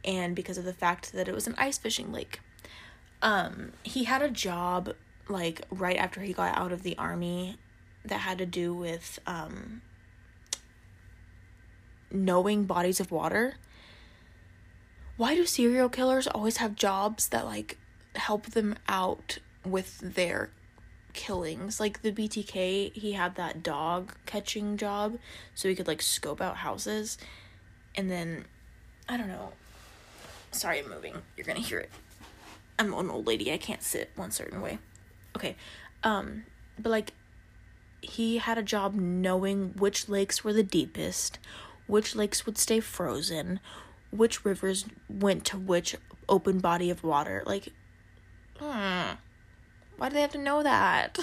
and 0.04 0.34
because 0.34 0.58
of 0.58 0.64
the 0.64 0.72
fact 0.72 1.12
that 1.12 1.28
it 1.28 1.34
was 1.34 1.46
an 1.46 1.54
ice 1.56 1.78
fishing 1.78 2.12
lake. 2.12 2.40
Um, 3.22 3.72
he 3.82 4.04
had 4.04 4.22
a 4.22 4.30
job 4.30 4.94
like 5.28 5.62
right 5.70 5.96
after 5.96 6.20
he 6.20 6.32
got 6.32 6.56
out 6.56 6.72
of 6.72 6.82
the 6.82 6.96
army 6.98 7.56
that 8.04 8.18
had 8.18 8.38
to 8.38 8.46
do 8.46 8.74
with 8.74 9.18
um, 9.26 9.80
knowing 12.10 12.64
bodies 12.64 13.00
of 13.00 13.10
water 13.10 13.54
why 15.16 15.34
do 15.34 15.46
serial 15.46 15.88
killers 15.88 16.26
always 16.26 16.56
have 16.58 16.74
jobs 16.74 17.28
that 17.28 17.44
like 17.44 17.78
help 18.16 18.46
them 18.46 18.76
out 18.88 19.38
with 19.64 19.98
their 20.00 20.50
killings? 21.12 21.78
Like 21.78 22.02
the 22.02 22.12
BTK, 22.12 22.92
he 22.92 23.12
had 23.12 23.36
that 23.36 23.62
dog 23.62 24.14
catching 24.26 24.76
job 24.76 25.18
so 25.54 25.68
he 25.68 25.74
could 25.74 25.86
like 25.86 26.02
scope 26.02 26.40
out 26.40 26.58
houses. 26.58 27.18
And 27.94 28.10
then 28.10 28.46
I 29.08 29.16
don't 29.16 29.28
know. 29.28 29.52
Sorry, 30.50 30.80
I'm 30.80 30.88
moving. 30.88 31.14
You're 31.36 31.46
going 31.46 31.60
to 31.60 31.68
hear 31.68 31.78
it. 31.78 31.90
I'm 32.78 32.92
an 32.92 33.10
old 33.10 33.26
lady. 33.26 33.52
I 33.52 33.58
can't 33.58 33.82
sit 33.82 34.10
one 34.16 34.30
certain 34.30 34.60
way. 34.60 34.78
Okay. 35.36 35.56
Um 36.02 36.44
but 36.78 36.90
like 36.90 37.12
he 38.00 38.38
had 38.38 38.58
a 38.58 38.62
job 38.62 38.94
knowing 38.94 39.74
which 39.78 40.08
lakes 40.08 40.44
were 40.44 40.52
the 40.52 40.62
deepest, 40.62 41.38
which 41.86 42.14
lakes 42.14 42.44
would 42.44 42.58
stay 42.58 42.80
frozen, 42.80 43.60
which 44.14 44.44
rivers 44.44 44.86
went 45.08 45.44
to 45.44 45.58
which 45.58 45.96
open 46.28 46.60
body 46.60 46.88
of 46.88 47.02
water. 47.02 47.42
Like, 47.44 47.68
hmm, 48.58 49.14
why 49.96 50.08
do 50.08 50.14
they 50.14 50.20
have 50.20 50.32
to 50.32 50.38
know 50.38 50.62
that? 50.62 51.18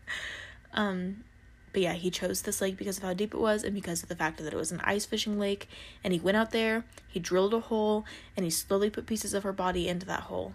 um, 0.72 1.24
but 1.72 1.82
yeah, 1.82 1.94
he 1.94 2.10
chose 2.10 2.42
this 2.42 2.60
lake 2.60 2.76
because 2.76 2.98
of 2.98 3.02
how 3.02 3.12
deep 3.12 3.34
it 3.34 3.40
was 3.40 3.64
and 3.64 3.74
because 3.74 4.02
of 4.02 4.08
the 4.08 4.16
fact 4.16 4.38
that 4.38 4.52
it 4.52 4.56
was 4.56 4.70
an 4.70 4.80
ice 4.84 5.04
fishing 5.04 5.38
lake. 5.38 5.68
And 6.04 6.12
he 6.12 6.20
went 6.20 6.36
out 6.36 6.52
there, 6.52 6.84
he 7.08 7.18
drilled 7.18 7.54
a 7.54 7.60
hole, 7.60 8.04
and 8.36 8.44
he 8.44 8.50
slowly 8.50 8.88
put 8.88 9.06
pieces 9.06 9.34
of 9.34 9.42
her 9.42 9.52
body 9.52 9.88
into 9.88 10.06
that 10.06 10.20
hole. 10.20 10.54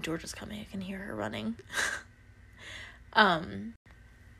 George 0.00 0.24
is 0.24 0.34
coming, 0.34 0.60
I 0.60 0.70
can 0.70 0.80
hear 0.80 0.98
her 0.98 1.14
running. 1.14 1.56
um, 3.12 3.74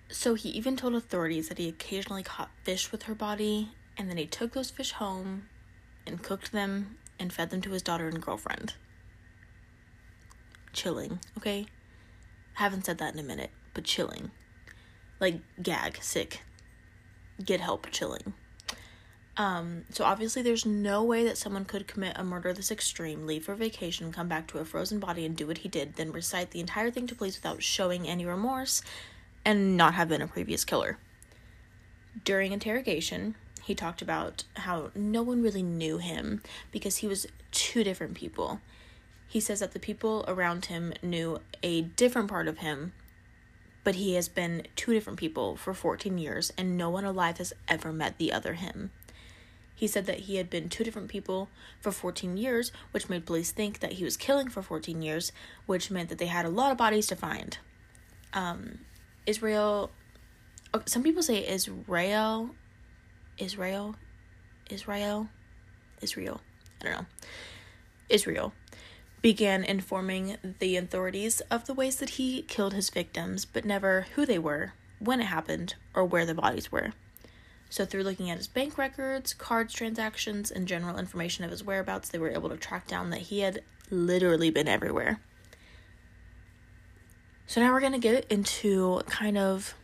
so 0.09 0.35
he 0.35 0.49
even 0.49 0.77
told 0.77 0.95
authorities 0.95 1.49
that 1.49 1.59
he 1.59 1.69
occasionally 1.69 2.25
caught 2.25 2.51
fish 2.64 2.90
with 2.90 3.05
her 3.05 3.14
body 3.14 3.71
and 3.97 4.09
then 4.09 4.17
he 4.17 4.27
took 4.27 4.53
those 4.53 4.71
fish 4.71 4.93
home 4.93 5.49
and 6.07 6.23
cooked 6.23 6.53
them 6.53 6.99
and 7.19 7.33
fed 7.33 7.51
them 7.51 7.61
to 7.63 7.71
his 7.71 7.83
daughter 7.83 8.09
and 8.09 8.21
girlfriend. 8.21 8.75
Chilling, 10.73 11.21
okay? 11.39 11.67
Haven't 12.55 12.85
said 12.85 12.99
that 12.99 13.15
in 13.15 13.21
a 13.21 13.25
minute, 13.25 13.51
but 13.73 13.85
chilling. 13.85 14.31
Like 15.21 15.41
gag, 15.63 15.99
sick. 16.03 16.43
Get 17.45 17.61
help, 17.61 17.91
chilling. 17.91 18.35
Um, 19.37 19.85
so 19.91 20.05
obviously 20.05 20.43
there's 20.43 20.65
no 20.65 21.03
way 21.03 21.25
that 21.25 21.39
someone 21.39 21.65
could 21.65 21.89
commit 21.89 22.17
a 22.17 22.23
murder 22.23 22.53
this 22.53 22.71
extreme, 22.71 23.27
leave 23.27 23.45
for 23.45 23.55
vacation, 23.57 24.13
come 24.13 24.29
back 24.29 24.47
to 24.49 24.59
a 24.59 24.65
frozen 24.65 25.01
body 25.01 25.25
and 25.25 25.37
do 25.37 25.47
what 25.47 25.59
he 25.59 25.69
did, 25.69 25.97
then 25.97 26.13
recite 26.13 26.53
the 26.53 26.61
entire 26.61 26.91
thing 26.91 27.07
to 27.09 27.17
police 27.17 27.37
without 27.37 27.63
showing 27.63 28.09
any 28.09 28.25
remorse, 28.25 28.83
and 29.45 29.77
not 29.77 29.95
have 29.95 30.09
been 30.09 30.23
a 30.23 30.29
previous 30.29 30.65
killer. 30.65 30.99
During 32.25 32.53
interrogation, 32.53 33.35
he 33.64 33.74
talked 33.74 34.03
about 34.03 34.44
how 34.57 34.90
no 34.94 35.22
one 35.22 35.42
really 35.42 35.62
knew 35.62 35.96
him 35.96 36.42
because 36.70 36.98
he 36.98 37.07
was 37.07 37.27
two 37.50 37.83
different 37.83 38.14
people. 38.14 38.61
He 39.27 39.40
says 39.40 39.61
that 39.61 39.72
the 39.72 39.81
people 39.81 40.22
around 40.29 40.66
him 40.66 40.92
knew 41.03 41.38
a 41.62 41.81
different 41.81 42.29
part 42.29 42.46
of 42.46 42.59
him, 42.59 42.92
but 43.83 43.94
he 43.94 44.14
has 44.16 44.29
been 44.29 44.66
two 44.77 44.92
different 44.92 45.18
people 45.18 45.57
for 45.57 45.72
14 45.72 46.18
years, 46.18 46.53
and 46.59 46.77
no 46.77 46.90
one 46.90 47.07
alive 47.07 47.38
has 47.38 47.55
ever 47.66 47.90
met 47.90 48.18
the 48.18 48.33
other 48.35 48.53
him. 48.53 48.90
He 49.74 49.87
said 49.87 50.05
that 50.07 50.20
he 50.20 50.37
had 50.37 50.50
been 50.50 50.68
two 50.68 50.85
different 50.85 51.09
people 51.09 51.48
for 51.81 51.90
14 51.90 52.37
years, 52.37 52.70
which 52.90 53.09
made 53.09 53.24
police 53.24 53.50
think 53.50 53.81
that 53.81 53.92
he 53.92 54.05
was 54.05 54.18
killing 54.18 54.50
for 54.50 54.61
14 54.61 55.00
years, 55.00 55.33
which 55.64 55.90
meant 55.90 56.11
that 56.11 56.18
they 56.18 56.27
had 56.27 56.44
a 56.44 56.50
lot 56.50 56.70
of 56.70 56.77
bodies 56.77 57.07
to 57.07 57.16
find. 57.16 57.57
Um, 58.35 58.81
Israel, 59.27 59.90
some 60.85 61.03
people 61.03 61.22
say 61.22 61.48
Israel, 61.48 62.50
Israel, 63.38 63.97
Israel, 64.70 65.29
Israel, 66.01 66.40
I 66.81 66.85
don't 66.85 66.92
know, 66.92 67.07
Israel 68.09 68.53
began 69.25 69.64
informing 69.64 70.37
the 70.59 70.77
authorities 70.77 71.40
of 71.51 71.64
the 71.64 71.73
ways 71.73 71.97
that 71.97 72.11
he 72.11 72.42
killed 72.42 72.75
his 72.75 72.90
victims, 72.90 73.47
but 73.47 73.64
never 73.64 74.07
who 74.14 74.27
they 74.27 74.38
were, 74.38 74.75
when 74.99 75.18
it 75.20 75.25
happened, 75.25 75.75
or 75.94 76.05
where 76.05 76.27
the 76.27 76.35
bodies 76.35 76.70
were. 76.70 76.92
So, 77.70 77.87
through 77.87 78.03
looking 78.03 78.31
at 78.31 78.37
his 78.37 78.47
bank 78.47 78.77
records, 78.77 79.33
cards 79.33 79.73
transactions, 79.73 80.51
and 80.51 80.68
general 80.68 80.99
information 80.99 81.42
of 81.42 81.51
his 81.51 81.64
whereabouts, 81.64 82.11
they 82.11 82.18
were 82.18 82.31
able 82.31 82.51
to 82.51 82.57
track 82.59 82.87
down 82.87 83.09
that 83.11 83.23
he 83.23 83.40
had 83.40 83.62
literally 83.90 84.51
been 84.51 84.68
everywhere. 84.68 85.18
So, 87.47 87.62
now 87.62 87.73
we're 87.73 87.81
going 87.81 87.92
to 87.92 87.99
get 87.99 88.31
into 88.31 89.01
kind 89.07 89.38
of 89.38 89.75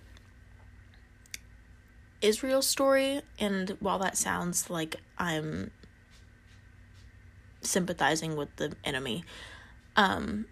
Israel's 2.20 2.66
story. 2.66 3.22
And 3.38 3.76
while 3.80 3.98
that 3.98 4.16
sounds 4.16 4.70
like 4.70 4.96
I'm 5.18 5.70
sympathizing 7.62 8.36
with 8.36 8.54
the 8.56 8.74
enemy. 8.84 9.24
Um, 9.96 10.46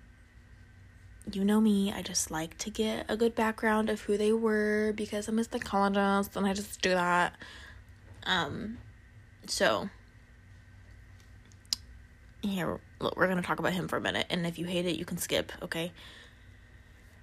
you 1.30 1.44
know 1.44 1.60
me, 1.60 1.92
I 1.92 2.02
just 2.02 2.30
like 2.30 2.56
to 2.58 2.70
get 2.70 3.06
a 3.08 3.16
good 3.16 3.34
background 3.34 3.90
of 3.90 4.02
who 4.02 4.16
they 4.16 4.32
were 4.32 4.92
because 4.96 5.28
I'm 5.28 5.38
a 5.38 5.44
psychologist 5.44 6.36
and 6.36 6.46
I 6.46 6.54
just 6.54 6.80
do 6.80 6.90
that. 6.90 7.34
Um, 8.24 8.78
so 9.46 9.90
here, 12.42 12.80
look, 13.00 13.16
we're 13.16 13.28
gonna 13.28 13.42
talk 13.42 13.58
about 13.58 13.72
him 13.72 13.88
for 13.88 13.96
a 13.96 14.00
minute, 14.00 14.26
and 14.30 14.46
if 14.46 14.58
you 14.58 14.66
hate 14.66 14.86
it, 14.86 14.96
you 14.96 15.04
can 15.04 15.18
skip, 15.18 15.52
okay? 15.62 15.92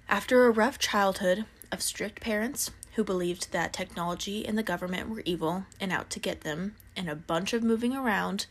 After 0.08 0.46
a 0.46 0.50
rough 0.50 0.78
childhood 0.78 1.44
of 1.72 1.82
strict 1.82 2.20
parents 2.20 2.70
who 2.96 3.04
believed 3.04 3.52
that 3.52 3.74
technology 3.74 4.46
and 4.46 4.56
the 4.56 4.62
government 4.62 5.10
were 5.10 5.22
evil 5.26 5.66
and 5.78 5.92
out 5.92 6.08
to 6.08 6.18
get 6.18 6.40
them, 6.40 6.74
and 6.96 7.10
a 7.10 7.14
bunch 7.14 7.52
of 7.52 7.62
moving 7.62 7.94
around, 7.94 8.46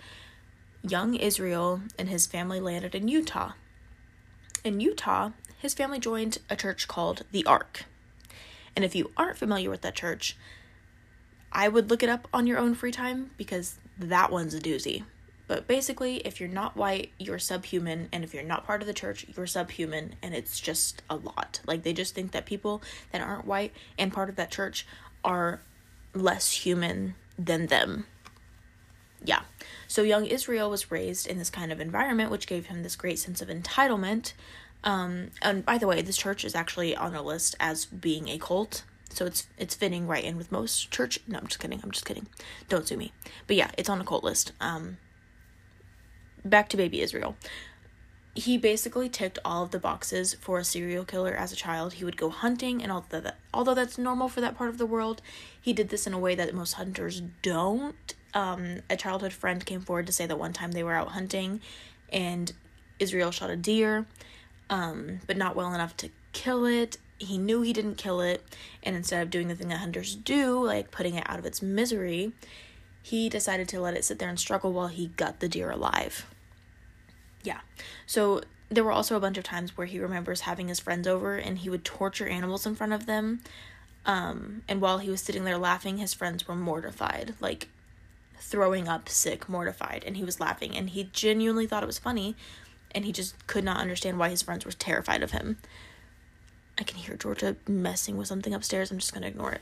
young 0.84 1.16
Israel 1.16 1.82
and 1.98 2.10
his 2.10 2.28
family 2.28 2.60
landed 2.60 2.94
in 2.94 3.08
Utah. 3.08 3.54
In 4.64 4.80
Utah, 4.80 5.32
his 5.58 5.74
family 5.74 5.98
joined 5.98 6.38
a 6.48 6.56
church 6.56 6.88
called 6.88 7.24
the 7.32 7.44
Ark. 7.48 7.86
And 8.76 8.86
if 8.86 8.94
you 8.94 9.10
aren't 9.18 9.38
familiar 9.38 9.72
with 9.72 9.82
that 9.82 9.96
church, 9.96 10.38
I 11.52 11.68
would 11.68 11.90
look 11.90 12.04
it 12.04 12.10
up 12.10 12.28
on 12.32 12.46
your 12.46 12.60
own 12.60 12.76
free 12.76 12.92
time 12.92 13.32
because 13.38 13.80
that 13.98 14.32
one's 14.32 14.54
a 14.54 14.60
doozy. 14.60 15.06
But 15.48 15.68
basically, 15.68 16.18
if 16.18 16.40
you're 16.40 16.50
not 16.50 16.76
white, 16.76 17.12
you're 17.20 17.40
subhuman, 17.40 18.10
and 18.12 18.24
if 18.24 18.34
you're 18.34 18.44
not 18.44 18.66
part 18.66 18.82
of 18.82 18.88
the 18.88 18.94
church, 18.94 19.26
you're 19.36 19.48
subhuman, 19.48 20.16
and 20.22 20.34
it's 20.34 20.60
just 20.60 21.04
a 21.10 21.16
lot. 21.16 21.62
Like, 21.68 21.84
they 21.84 21.94
just 21.94 22.16
think 22.16 22.32
that 22.32 22.46
people 22.46 22.82
that 23.12 23.22
aren't 23.22 23.46
white 23.46 23.72
and 23.98 24.12
part 24.12 24.30
of 24.30 24.36
that 24.38 24.52
church 24.52 24.88
are 25.24 25.62
less 26.14 26.52
human 26.52 27.16
than 27.38 27.68
them. 27.68 28.06
Yeah. 29.24 29.42
So 29.88 30.04
young 30.04 30.26
Israel 30.26 30.70
was 30.70 30.92
raised 30.92 31.28
in 31.28 31.38
this 31.38 31.50
kind 31.50 31.72
of 31.72 31.80
environment, 31.80 32.32
which 32.32 32.48
gave 32.48 32.68
him 32.68 32.84
this 32.84 32.96
great 32.96 33.20
sense 33.20 33.42
of 33.42 33.50
entitlement. 33.50 34.34
Um, 34.84 35.32
and 35.42 35.66
by 35.66 35.78
the 35.78 35.88
way, 35.88 36.02
this 36.02 36.18
church 36.18 36.46
is 36.46 36.56
actually 36.56 36.96
on 36.96 37.16
a 37.16 37.24
list 37.24 37.56
as 37.60 37.86
being 37.86 38.30
a 38.30 38.38
cult, 38.38 38.84
so 39.10 39.26
it's 39.26 39.48
it's 39.58 39.74
fitting 39.74 40.08
right 40.08 40.24
in 40.24 40.38
with 40.38 40.52
most 40.52 40.92
church. 40.92 41.20
No, 41.28 41.40
I'm 41.40 41.48
just 41.48 41.60
kidding. 41.60 41.80
I'm 41.84 41.92
just 41.92 42.06
kidding. 42.06 42.28
Don't 42.70 42.88
sue 42.88 42.98
me. 42.98 43.12
But 43.48 43.56
yeah, 43.56 43.72
it's 43.78 43.90
on 43.90 44.00
a 44.00 44.04
cult 44.04 44.24
list. 44.24 44.52
Um, 44.62 44.98
back 46.46 46.70
to 46.70 46.78
baby 46.78 47.02
Israel. 47.02 47.36
He 48.34 48.58
basically 48.58 49.08
ticked 49.10 49.40
all 49.46 49.64
of 49.64 49.72
the 49.72 49.80
boxes 49.80 50.34
for 50.42 50.60
a 50.60 50.64
serial 50.64 51.06
killer 51.06 51.34
as 51.34 51.54
a 51.54 51.56
child. 51.56 51.94
He 51.94 52.06
would 52.06 52.18
go 52.18 52.30
hunting, 52.30 52.84
and 52.84 52.92
although 52.92 53.22
that, 53.22 53.38
although 53.54 53.74
that's 53.74 53.98
normal 53.98 54.30
for 54.30 54.42
that 54.42 54.58
part 54.58 54.70
of 54.70 54.78
the 54.78 54.86
world, 54.86 55.22
he 55.60 55.72
did 55.72 55.90
this 55.90 56.06
in 56.06 56.14
a 56.14 56.20
way 56.20 56.36
that 56.36 56.54
most 56.54 56.74
hunters 56.74 57.22
don't 57.42 58.14
um, 58.36 58.82
a 58.90 58.98
childhood 58.98 59.34
friend 59.34 59.66
came 59.66 59.82
forward 59.82 60.06
to 60.08 60.14
say 60.14 60.28
that 60.28 60.38
one 60.38 60.54
time 60.54 60.74
they 60.74 60.84
were 60.84 60.94
out 60.94 61.08
hunting 61.10 61.62
and 62.12 62.52
Israel 63.00 63.32
shot 63.32 63.50
a 63.50 63.56
deer, 63.56 64.06
um, 64.70 65.22
but 65.26 65.38
not 65.38 65.56
well 65.56 65.74
enough 65.74 65.98
to 65.98 66.10
kill 66.34 66.66
it. 66.66 66.98
He 67.18 67.38
knew 67.38 67.62
he 67.62 67.72
didn't 67.72 67.96
kill 67.96 68.20
it, 68.20 68.44
and 68.84 68.96
instead 68.96 69.24
of 69.24 69.30
doing 69.30 69.48
the 69.48 69.56
thing 69.56 69.70
that 69.70 69.78
hunters 69.78 70.16
do, 70.16 70.64
like 70.64 70.92
putting 70.92 71.16
it 71.16 71.24
out 71.30 71.40
of 71.40 71.46
its 71.46 71.62
misery, 71.62 72.34
he 73.02 73.30
decided 73.30 73.70
to 73.70 73.80
let 73.80 73.96
it 73.96 74.04
sit 74.04 74.20
there 74.20 74.30
and 74.30 74.40
struggle 74.40 74.74
while 74.74 74.88
he 74.88 75.08
gut 75.08 75.40
the 75.40 75.48
deer 75.48 75.72
alive. 75.72 76.26
Yeah. 77.46 77.62
So 78.06 78.42
there 78.70 78.84
were 78.84 78.92
also 78.92 79.16
a 79.16 79.20
bunch 79.20 79.38
of 79.38 79.44
times 79.44 79.78
where 79.78 79.88
he 79.88 80.00
remembers 80.00 80.42
having 80.42 80.68
his 80.68 80.80
friends 80.80 81.08
over 81.08 81.38
and 81.38 81.60
he 81.60 81.70
would 81.70 81.86
torture 81.86 82.28
animals 82.28 82.66
in 82.66 82.76
front 82.76 82.94
of 82.94 83.06
them. 83.06 83.42
Um, 84.06 84.64
and 84.68 84.82
while 84.82 84.98
he 84.98 85.10
was 85.10 85.22
sitting 85.22 85.46
there 85.46 85.58
laughing, 85.58 85.98
his 85.98 86.14
friends 86.14 86.48
were 86.48 86.56
mortified. 86.56 87.36
Like, 87.40 87.70
throwing 88.40 88.88
up, 88.88 89.10
sick, 89.10 89.50
mortified, 89.50 90.04
and 90.06 90.18
he 90.18 90.24
was 90.24 90.40
laughing, 90.40 90.76
and 90.78 90.92
he 90.92 91.10
genuinely 91.14 91.66
thought 91.66 91.84
it 91.84 91.88
was 91.88 91.98
funny, 91.98 92.36
and 92.94 93.06
he 93.06 93.12
just 93.12 93.48
could 93.48 93.64
not 93.64 93.80
understand 93.80 94.20
why 94.20 94.30
his 94.30 94.42
friends 94.42 94.66
were 94.66 94.72
terrified 94.72 95.24
of 95.24 95.32
him. 95.32 95.58
I 96.78 96.84
can 96.84 96.98
hear 96.98 97.16
Georgia 97.16 97.56
messing 97.68 98.18
with 98.18 98.28
something 98.28 98.54
upstairs. 98.54 98.92
I'm 98.92 99.00
just 99.00 99.14
going 99.14 99.24
to 99.24 99.30
ignore 99.30 99.54
it. 99.54 99.62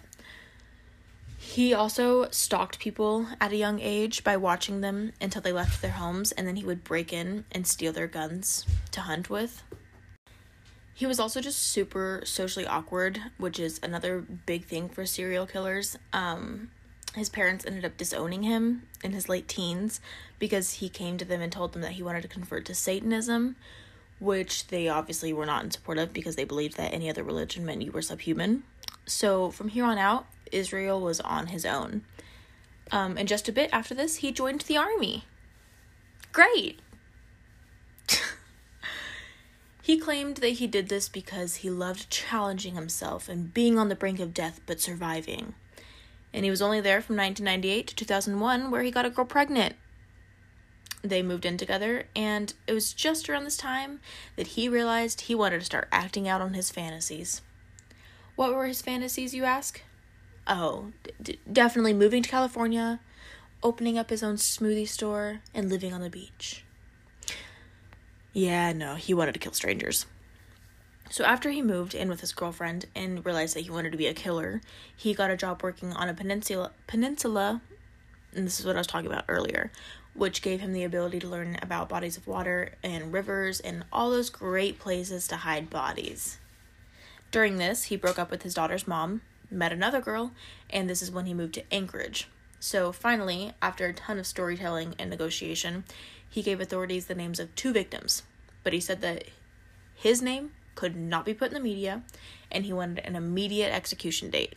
He 1.46 1.72
also 1.72 2.30
stalked 2.32 2.80
people 2.80 3.28
at 3.40 3.52
a 3.52 3.58
young 3.58 3.80
age 3.80 4.24
by 4.24 4.38
watching 4.38 4.82
them 4.82 5.12
until 5.22 5.42
they 5.42 5.52
left 5.52 5.84
their 5.84 5.92
homes, 5.92 6.32
and 6.32 6.48
then 6.48 6.56
he 6.56 6.64
would 6.64 6.84
break 6.84 7.14
in 7.14 7.46
and 7.52 7.68
steal 7.68 7.94
their 7.94 8.08
guns 8.08 8.66
to 8.92 9.02
hunt 9.02 9.30
with. 9.30 9.62
He 10.96 11.06
was 11.06 11.20
also 11.20 11.42
just 11.42 11.60
super 11.60 12.24
socially 12.26 12.66
awkward, 12.66 13.20
which 13.38 13.60
is 13.60 13.80
another 13.84 14.22
big 14.22 14.66
thing 14.66 14.90
for 14.90 15.06
serial 15.06 15.46
killers. 15.46 15.96
Um, 16.12 16.72
his 17.14 17.30
parents 17.30 17.66
ended 17.68 17.86
up 17.86 17.98
disowning 17.98 18.42
him 18.42 18.88
in 19.04 19.12
his 19.12 19.30
late 19.30 19.48
teens 19.48 20.02
because 20.40 20.76
he 20.76 20.90
came 20.90 21.18
to 21.20 21.26
them 21.26 21.42
and 21.42 21.52
told 21.52 21.74
them 21.74 21.84
that 21.84 21.92
he 21.92 22.04
wanted 22.04 22.24
to 22.24 22.28
convert 22.28 22.66
to 22.66 22.74
Satanism, 22.74 23.58
which 24.18 24.68
they 24.68 24.88
obviously 24.88 25.34
were 25.34 25.46
not 25.46 25.64
in 25.64 25.70
support 25.70 26.00
of 26.00 26.14
because 26.14 26.36
they 26.36 26.46
believed 26.46 26.78
that 26.78 26.94
any 26.94 27.12
other 27.12 27.24
religion 27.24 27.64
meant 27.64 27.84
you 27.84 27.92
were 27.92 28.02
subhuman. 28.02 28.64
So 29.06 29.52
from 29.52 29.70
here 29.70 29.86
on 29.86 29.98
out, 29.98 30.26
Israel 30.52 31.02
was 31.02 31.20
on 31.22 31.48
his 31.48 31.66
own. 31.66 32.04
Um, 32.92 33.18
and 33.18 33.28
just 33.28 33.50
a 33.50 33.54
bit 33.54 33.70
after 33.74 33.94
this, 33.94 34.18
he 34.18 34.32
joined 34.32 34.62
the 34.62 34.78
army. 34.78 35.26
Great! 36.32 36.80
he 39.82 39.98
claimed 39.98 40.38
that 40.38 40.50
he 40.50 40.68
did 40.68 40.90
this 40.90 41.10
because 41.10 41.58
he 41.58 41.70
loved 41.70 42.10
challenging 42.10 42.76
himself 42.76 43.30
and 43.30 43.54
being 43.54 43.78
on 43.78 43.90
the 43.90 43.96
brink 43.96 44.20
of 44.20 44.34
death 44.34 44.62
but 44.66 44.80
surviving 44.80 45.54
and 46.34 46.44
he 46.44 46.50
was 46.50 46.62
only 46.62 46.82
there 46.82 47.02
from 47.02 47.16
1998 47.16 47.88
to 47.88 47.96
2001, 47.96 48.72
where 48.72 48.82
he 48.82 48.92
got 48.92 49.06
a 49.06 49.10
girl 49.10 49.26
pregnant. 49.26 49.76
They 51.04 51.22
moved 51.22 51.46
in 51.46 51.58
together, 51.58 52.06
and 52.16 52.54
it 52.66 52.74
was 52.74 52.94
just 52.94 53.30
around 53.30 53.44
this 53.44 53.58
time 53.58 54.00
that 54.36 54.48
he 54.48 54.68
realized 54.68 55.22
he 55.22 55.36
wanted 55.36 55.60
to 55.60 55.66
start 55.66 55.90
acting 55.92 56.28
out 56.28 56.42
on 56.42 56.54
his 56.54 56.72
fantasies. 56.72 57.42
What 58.36 58.54
were 58.54 58.66
his 58.66 58.82
fantasies, 58.82 59.34
you 59.34 59.44
ask? 59.44 59.82
Oh, 60.48 60.92
d- 61.22 61.40
definitely 61.52 61.94
moving 61.94 62.24
to 62.24 62.30
California, 62.30 63.00
opening 63.62 63.98
up 63.98 64.10
his 64.10 64.24
own 64.24 64.36
smoothie 64.36 64.88
store, 64.88 65.42
and 65.54 65.70
living 65.70 65.94
on 65.94 66.02
the 66.02 66.10
beach. 66.10 66.64
Yeah, 68.34 68.74
no, 68.74 68.96
he 68.96 69.14
wanted 69.14 69.34
to 69.34 69.40
kill 69.40 69.54
strangers. 69.54 70.06
So 71.10 71.24
after 71.24 71.52
he 71.52 71.62
moved 71.62 71.94
in 71.94 72.10
with 72.10 72.22
his 72.22 72.34
girlfriend 72.34 72.88
and 72.96 73.24
realized 73.24 73.56
that 73.56 73.62
he 73.62 73.70
wanted 73.70 73.92
to 73.92 73.98
be 73.98 74.08
a 74.08 74.14
killer, 74.14 74.62
he 74.96 75.14
got 75.14 75.30
a 75.30 75.38
job 75.38 75.62
working 75.62 75.94
on 75.94 76.10
a 76.10 76.14
peninsula 76.14 76.72
peninsula 76.88 77.62
and 78.36 78.46
this 78.46 78.60
is 78.60 78.66
what 78.66 78.76
I 78.76 78.80
was 78.80 78.88
talking 78.88 79.12
about 79.12 79.26
earlier, 79.28 79.72
which 80.14 80.42
gave 80.42 80.60
him 80.60 80.74
the 80.74 80.84
ability 80.84 81.20
to 81.20 81.28
learn 81.28 81.58
about 81.62 81.90
bodies 81.90 82.18
of 82.18 82.28
water 82.28 82.72
and 82.84 83.14
rivers 83.14 83.60
and 83.60 83.86
all 83.92 84.10
those 84.10 84.30
great 84.30 84.80
places 84.80 85.28
to 85.28 85.38
hide 85.38 85.70
bodies. 85.70 86.40
During 87.34 87.58
this, 87.58 87.86
he 87.86 87.96
broke 87.96 88.20
up 88.20 88.30
with 88.30 88.44
his 88.44 88.54
daughter's 88.54 88.88
mom, 88.88 89.22
met 89.50 89.74
another 89.74 90.00
girl, 90.00 90.34
and 90.70 90.88
this 90.88 91.02
is 91.02 91.10
when 91.10 91.26
he 91.26 91.34
moved 91.34 91.56
to 91.56 91.74
Anchorage. 91.74 92.28
So 92.60 92.92
finally, 92.92 93.54
after 93.60 93.88
a 93.88 93.94
ton 93.94 94.20
of 94.20 94.28
storytelling 94.28 94.94
and 95.00 95.10
negotiation, 95.10 95.84
he 96.30 96.44
gave 96.44 96.62
authorities 96.62 97.08
the 97.08 97.16
names 97.16 97.40
of 97.40 97.56
two 97.56 97.74
victims. 97.74 98.22
But 98.64 98.74
he 98.74 98.80
said 98.80 99.02
that 99.02 99.24
his 99.96 100.22
name 100.22 100.52
could 100.76 100.96
not 100.96 101.26
be 101.26 101.34
put 101.34 101.48
in 101.48 101.56
the 101.56 101.60
media, 101.60 102.04
and 102.52 102.66
he 102.66 102.72
wanted 102.72 103.04
an 103.04 103.16
immediate 103.16 103.74
execution 103.74 104.30
date. 104.30 104.54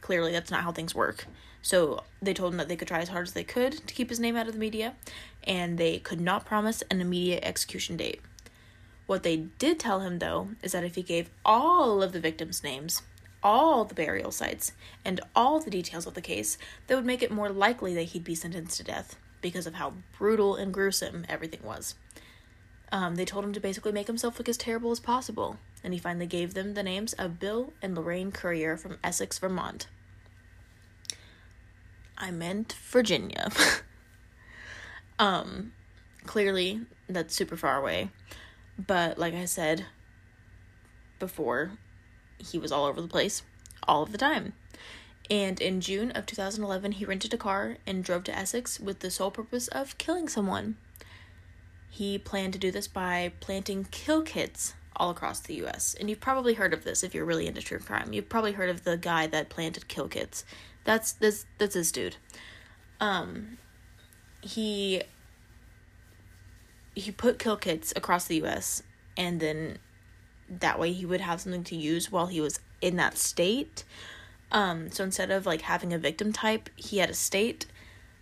Clearly, 0.00 0.32
that's 0.32 0.50
not 0.50 0.62
how 0.62 0.72
things 0.72 0.94
work. 0.94 1.26
So 1.60 2.04
they 2.22 2.32
told 2.32 2.54
him 2.54 2.56
that 2.58 2.68
they 2.68 2.76
could 2.76 2.88
try 2.88 3.00
as 3.00 3.10
hard 3.10 3.26
as 3.26 3.34
they 3.34 3.44
could 3.44 3.86
to 3.86 3.94
keep 3.94 4.08
his 4.08 4.18
name 4.18 4.34
out 4.34 4.46
of 4.46 4.54
the 4.54 4.58
media, 4.58 4.94
and 5.44 5.76
they 5.76 5.98
could 5.98 6.22
not 6.22 6.46
promise 6.46 6.82
an 6.90 7.02
immediate 7.02 7.44
execution 7.44 7.98
date. 7.98 8.22
What 9.12 9.24
they 9.24 9.36
did 9.58 9.78
tell 9.78 10.00
him, 10.00 10.20
though, 10.20 10.48
is 10.62 10.72
that 10.72 10.84
if 10.84 10.94
he 10.94 11.02
gave 11.02 11.28
all 11.44 12.02
of 12.02 12.12
the 12.12 12.18
victims' 12.18 12.64
names, 12.64 13.02
all 13.42 13.84
the 13.84 13.94
burial 13.94 14.30
sites, 14.30 14.72
and 15.04 15.20
all 15.36 15.60
the 15.60 15.68
details 15.68 16.06
of 16.06 16.14
the 16.14 16.22
case, 16.22 16.56
that 16.86 16.96
would 16.96 17.04
make 17.04 17.22
it 17.22 17.30
more 17.30 17.50
likely 17.50 17.92
that 17.92 18.04
he'd 18.04 18.24
be 18.24 18.34
sentenced 18.34 18.78
to 18.78 18.84
death 18.84 19.16
because 19.42 19.66
of 19.66 19.74
how 19.74 19.92
brutal 20.16 20.56
and 20.56 20.72
gruesome 20.72 21.26
everything 21.28 21.60
was. 21.62 21.94
Um, 22.90 23.16
they 23.16 23.26
told 23.26 23.44
him 23.44 23.52
to 23.52 23.60
basically 23.60 23.92
make 23.92 24.06
himself 24.06 24.38
look 24.38 24.48
as 24.48 24.56
terrible 24.56 24.90
as 24.92 24.98
possible, 24.98 25.58
and 25.84 25.92
he 25.92 26.00
finally 26.00 26.24
gave 26.24 26.54
them 26.54 26.72
the 26.72 26.82
names 26.82 27.12
of 27.12 27.38
Bill 27.38 27.74
and 27.82 27.94
Lorraine 27.94 28.32
Currier 28.32 28.78
from 28.78 28.96
Essex, 29.04 29.38
Vermont. 29.38 29.88
I 32.16 32.30
meant 32.30 32.72
Virginia. 32.72 33.50
um, 35.18 35.74
clearly, 36.24 36.80
that's 37.10 37.36
super 37.36 37.58
far 37.58 37.76
away. 37.76 38.08
But 38.78 39.18
like 39.18 39.34
I 39.34 39.44
said 39.44 39.86
before, 41.18 41.72
he 42.38 42.58
was 42.58 42.72
all 42.72 42.86
over 42.86 43.00
the 43.00 43.08
place 43.08 43.42
all 43.86 44.02
of 44.02 44.12
the 44.12 44.18
time. 44.18 44.54
And 45.30 45.60
in 45.60 45.80
June 45.80 46.10
of 46.12 46.26
2011, 46.26 46.92
he 46.92 47.04
rented 47.04 47.32
a 47.32 47.38
car 47.38 47.78
and 47.86 48.04
drove 48.04 48.24
to 48.24 48.36
Essex 48.36 48.80
with 48.80 49.00
the 49.00 49.10
sole 49.10 49.30
purpose 49.30 49.68
of 49.68 49.96
killing 49.98 50.28
someone. 50.28 50.76
He 51.88 52.18
planned 52.18 52.54
to 52.54 52.58
do 52.58 52.70
this 52.70 52.88
by 52.88 53.32
planting 53.40 53.86
kill 53.90 54.22
kits 54.22 54.74
all 54.96 55.10
across 55.10 55.40
the 55.40 55.54
US. 55.64 55.94
And 55.98 56.08
you've 56.08 56.20
probably 56.20 56.54
heard 56.54 56.74
of 56.74 56.84
this 56.84 57.02
if 57.02 57.14
you're 57.14 57.24
really 57.24 57.46
into 57.46 57.62
true 57.62 57.78
crime. 57.78 58.12
You've 58.12 58.28
probably 58.28 58.52
heard 58.52 58.70
of 58.70 58.84
the 58.84 58.96
guy 58.96 59.26
that 59.28 59.48
planted 59.48 59.88
kill 59.88 60.08
kits. 60.08 60.44
That's 60.84 61.12
this 61.12 61.46
that's 61.58 61.74
this 61.74 61.92
dude. 61.92 62.16
Um 63.00 63.58
he 64.40 65.02
he 66.94 67.10
put 67.10 67.38
kill 67.38 67.56
kits 67.56 67.92
across 67.96 68.26
the 68.26 68.42
US 68.42 68.82
and 69.16 69.40
then 69.40 69.78
that 70.48 70.78
way 70.78 70.92
he 70.92 71.06
would 71.06 71.20
have 71.20 71.40
something 71.40 71.64
to 71.64 71.76
use 71.76 72.12
while 72.12 72.26
he 72.26 72.40
was 72.40 72.60
in 72.80 72.96
that 72.96 73.16
state. 73.16 73.84
Um 74.50 74.90
so 74.90 75.04
instead 75.04 75.30
of 75.30 75.46
like 75.46 75.62
having 75.62 75.92
a 75.92 75.98
victim 75.98 76.32
type, 76.32 76.68
he 76.76 76.98
had 76.98 77.10
a 77.10 77.14
state, 77.14 77.66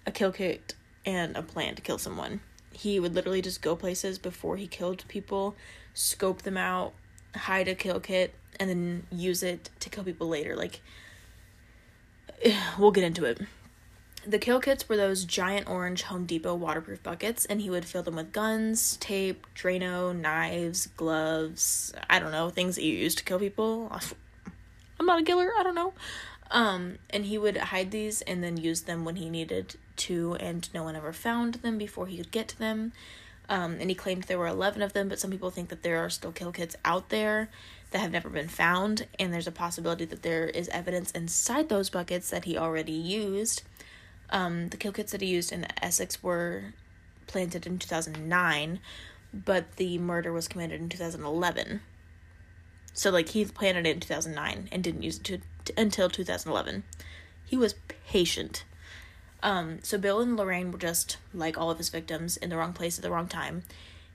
a 0.06 0.10
kill 0.10 0.32
kit 0.32 0.74
and 1.04 1.36
a 1.36 1.42
plan 1.42 1.74
to 1.74 1.82
kill 1.82 1.98
someone. 1.98 2.40
He 2.72 3.00
would 3.00 3.14
literally 3.14 3.42
just 3.42 3.62
go 3.62 3.74
places 3.74 4.18
before 4.18 4.56
he 4.56 4.66
killed 4.66 5.04
people, 5.08 5.56
scope 5.92 6.42
them 6.42 6.56
out, 6.56 6.92
hide 7.34 7.68
a 7.68 7.74
kill 7.74 8.00
kit 8.00 8.34
and 8.58 8.70
then 8.70 9.06
use 9.10 9.42
it 9.42 9.70
to 9.80 9.90
kill 9.90 10.04
people 10.04 10.28
later. 10.28 10.54
Like 10.54 10.80
we'll 12.78 12.92
get 12.92 13.04
into 13.04 13.24
it. 13.24 13.40
The 14.26 14.38
kill 14.38 14.60
kits 14.60 14.86
were 14.86 14.98
those 14.98 15.24
giant 15.24 15.68
orange 15.68 16.02
Home 16.02 16.26
Depot 16.26 16.54
waterproof 16.54 17.02
buckets, 17.02 17.46
and 17.46 17.60
he 17.60 17.70
would 17.70 17.86
fill 17.86 18.02
them 18.02 18.16
with 18.16 18.32
guns, 18.32 18.98
tape, 18.98 19.46
Drano, 19.54 20.14
knives, 20.14 20.88
gloves, 20.88 21.94
I 22.08 22.18
don't 22.18 22.30
know, 22.30 22.50
things 22.50 22.76
that 22.76 22.84
you 22.84 22.92
use 22.92 23.14
to 23.14 23.24
kill 23.24 23.38
people. 23.38 23.90
I'm 25.00 25.06
not 25.06 25.20
a 25.20 25.24
killer, 25.24 25.50
I 25.58 25.62
don't 25.62 25.74
know. 25.74 25.94
Um, 26.50 26.98
and 27.08 27.24
he 27.24 27.38
would 27.38 27.56
hide 27.56 27.90
these 27.90 28.20
and 28.22 28.44
then 28.44 28.58
use 28.58 28.82
them 28.82 29.06
when 29.06 29.16
he 29.16 29.30
needed 29.30 29.76
to, 29.96 30.34
and 30.34 30.68
no 30.74 30.82
one 30.82 30.96
ever 30.96 31.14
found 31.14 31.54
them 31.54 31.78
before 31.78 32.06
he 32.06 32.18
could 32.18 32.30
get 32.30 32.48
to 32.48 32.58
them. 32.58 32.92
Um, 33.48 33.78
and 33.80 33.88
he 33.88 33.94
claimed 33.94 34.24
there 34.24 34.38
were 34.38 34.46
11 34.46 34.82
of 34.82 34.92
them, 34.92 35.08
but 35.08 35.18
some 35.18 35.30
people 35.30 35.50
think 35.50 35.70
that 35.70 35.82
there 35.82 35.98
are 36.04 36.10
still 36.10 36.30
kill 36.30 36.52
kits 36.52 36.76
out 36.84 37.08
there 37.08 37.48
that 37.90 38.00
have 38.00 38.12
never 38.12 38.28
been 38.28 38.48
found, 38.48 39.06
and 39.18 39.32
there's 39.32 39.46
a 39.46 39.52
possibility 39.52 40.04
that 40.04 40.22
there 40.22 40.46
is 40.46 40.68
evidence 40.68 41.10
inside 41.12 41.68
those 41.68 41.88
buckets 41.88 42.28
that 42.30 42.44
he 42.44 42.58
already 42.58 42.92
used. 42.92 43.62
Um, 44.30 44.68
the 44.68 44.76
kill 44.76 44.92
kits 44.92 45.12
that 45.12 45.20
he 45.20 45.26
used 45.28 45.52
in 45.52 45.66
Essex 45.82 46.22
were 46.22 46.74
planted 47.26 47.66
in 47.66 47.78
2009, 47.78 48.80
but 49.32 49.76
the 49.76 49.98
murder 49.98 50.32
was 50.32 50.48
committed 50.48 50.80
in 50.80 50.88
2011. 50.88 51.80
So, 52.92 53.10
like, 53.10 53.30
he 53.30 53.44
planted 53.44 53.86
it 53.86 53.94
in 53.94 54.00
2009 54.00 54.68
and 54.72 54.82
didn't 54.82 55.02
use 55.02 55.18
it 55.18 55.24
to, 55.24 55.38
to, 55.66 55.80
until 55.80 56.08
2011. 56.08 56.82
He 57.46 57.56
was 57.56 57.74
patient. 58.06 58.64
Um, 59.42 59.78
so, 59.82 59.96
Bill 59.96 60.20
and 60.20 60.36
Lorraine 60.36 60.72
were 60.72 60.78
just, 60.78 61.18
like 61.32 61.56
all 61.56 61.70
of 61.70 61.78
his 61.78 61.88
victims, 61.88 62.36
in 62.36 62.50
the 62.50 62.56
wrong 62.56 62.72
place 62.72 62.98
at 62.98 63.02
the 63.02 63.10
wrong 63.10 63.28
time. 63.28 63.62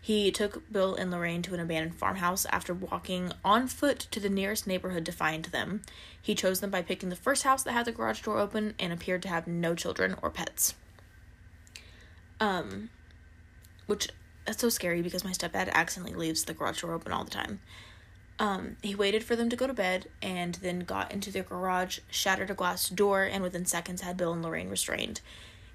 He 0.05 0.29
took 0.29 0.71
Bill 0.71 0.93
and 0.93 1.09
Lorraine 1.09 1.41
to 1.41 1.55
an 1.55 1.59
abandoned 1.59 1.95
farmhouse 1.95 2.45
after 2.51 2.75
walking 2.75 3.31
on 3.43 3.65
foot 3.65 3.97
to 4.11 4.19
the 4.19 4.29
nearest 4.29 4.67
neighborhood 4.67 5.03
to 5.07 5.11
find 5.11 5.45
them. 5.45 5.81
He 6.21 6.35
chose 6.35 6.59
them 6.59 6.69
by 6.69 6.83
picking 6.83 7.09
the 7.09 7.15
first 7.15 7.41
house 7.41 7.63
that 7.63 7.71
had 7.71 7.87
the 7.87 7.91
garage 7.91 8.21
door 8.21 8.37
open 8.37 8.75
and 8.77 8.93
appeared 8.93 9.23
to 9.23 9.29
have 9.29 9.47
no 9.47 9.73
children 9.73 10.15
or 10.21 10.29
pets. 10.29 10.75
Um, 12.39 12.91
which 13.87 14.09
that's 14.45 14.61
so 14.61 14.69
scary 14.69 15.01
because 15.01 15.23
my 15.23 15.31
stepdad 15.31 15.71
accidentally 15.71 16.15
leaves 16.15 16.45
the 16.45 16.53
garage 16.53 16.81
door 16.81 16.93
open 16.93 17.11
all 17.11 17.23
the 17.23 17.31
time. 17.31 17.59
Um, 18.37 18.77
he 18.83 18.93
waited 18.93 19.23
for 19.23 19.35
them 19.35 19.49
to 19.49 19.55
go 19.55 19.65
to 19.65 19.73
bed 19.73 20.05
and 20.21 20.53
then 20.61 20.81
got 20.81 21.11
into 21.11 21.31
their 21.31 21.41
garage, 21.41 21.97
shattered 22.11 22.51
a 22.51 22.53
glass 22.53 22.89
door, 22.89 23.23
and 23.23 23.41
within 23.41 23.65
seconds 23.65 24.01
had 24.01 24.17
Bill 24.17 24.33
and 24.33 24.43
Lorraine 24.43 24.69
restrained. 24.69 25.21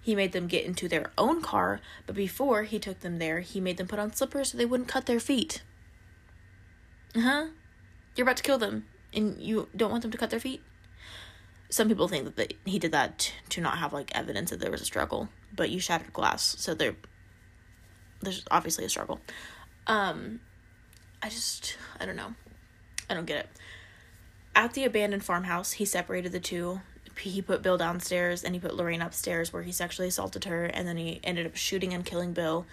He 0.03 0.15
made 0.15 0.33
them 0.33 0.47
get 0.47 0.65
into 0.65 0.89
their 0.89 1.11
own 1.19 1.43
car, 1.43 1.81
but 2.07 2.17
before 2.17 2.63
he 2.63 2.79
took 2.79 3.01
them 3.01 3.19
there, 3.19 3.41
he 3.41 3.61
made 3.61 3.77
them 3.77 3.87
put 3.87 3.99
on 3.99 4.15
slippers 4.15 4.53
so 4.53 4.59
they 4.59 4.65
wouldn't 4.65 4.89
cut 4.89 5.07
their 5.07 5.21
feet. 5.21 5.63
Uh 7.15 7.21
huh. 7.21 7.47
You're 8.17 8.25
about 8.25 8.39
to 8.39 8.43
kill 8.43 8.59
them, 8.59 8.87
and 9.13 9.41
you 9.41 9.69
don't 9.77 9.91
want 9.91 10.03
them 10.03 10.11
to 10.11 10.19
cut 10.19 10.31
their 10.31 10.41
feet? 10.41 10.63
Some 11.69 11.89
people 11.89 12.09
think 12.09 12.35
that 12.37 12.55
he 12.65 12.79
did 12.79 12.93
that 12.93 13.33
to 13.51 13.61
not 13.61 13.79
have 13.79 13.93
like 13.93 14.11
evidence 14.15 14.51
that 14.51 14.59
there 14.59 14.71
was 14.71 14.81
a 14.81 14.87
struggle, 14.87 15.29
but 15.55 15.71
you 15.71 15.79
shattered 15.79 16.13
glass, 16.13 16.57
so 16.59 16.75
there, 16.75 16.97
there's 18.21 18.45
obviously 18.51 18.85
a 18.85 18.89
struggle. 18.89 19.21
Um, 19.87 20.41
I 21.23 21.29
just, 21.29 21.77
I 22.01 22.07
don't 22.07 22.17
know. 22.17 22.35
I 23.09 23.15
don't 23.15 23.27
get 23.27 23.45
it. 23.45 23.49
At 24.55 24.75
the 24.75 24.85
abandoned 24.85 25.25
farmhouse, 25.25 25.73
he 25.73 25.85
separated 25.85 26.33
the 26.33 26.41
two 26.41 26.81
he 27.21 27.43
put 27.43 27.63
Bill 27.63 27.77
downstairs 27.77 28.45
and 28.45 28.55
he 28.55 28.61
put 28.61 28.75
Lorraine 28.75 29.03
upstairs 29.03 29.53
where 29.53 29.63
he 29.63 29.73
sexually 29.73 30.09
assaulted 30.09 30.45
her 30.45 30.65
and 30.65 30.87
then 30.87 30.97
he 30.97 31.21
ended 31.23 31.47
up 31.47 31.57
shooting 31.57 31.93
and 31.95 32.05
killing 32.05 32.33
Bill 32.33 32.67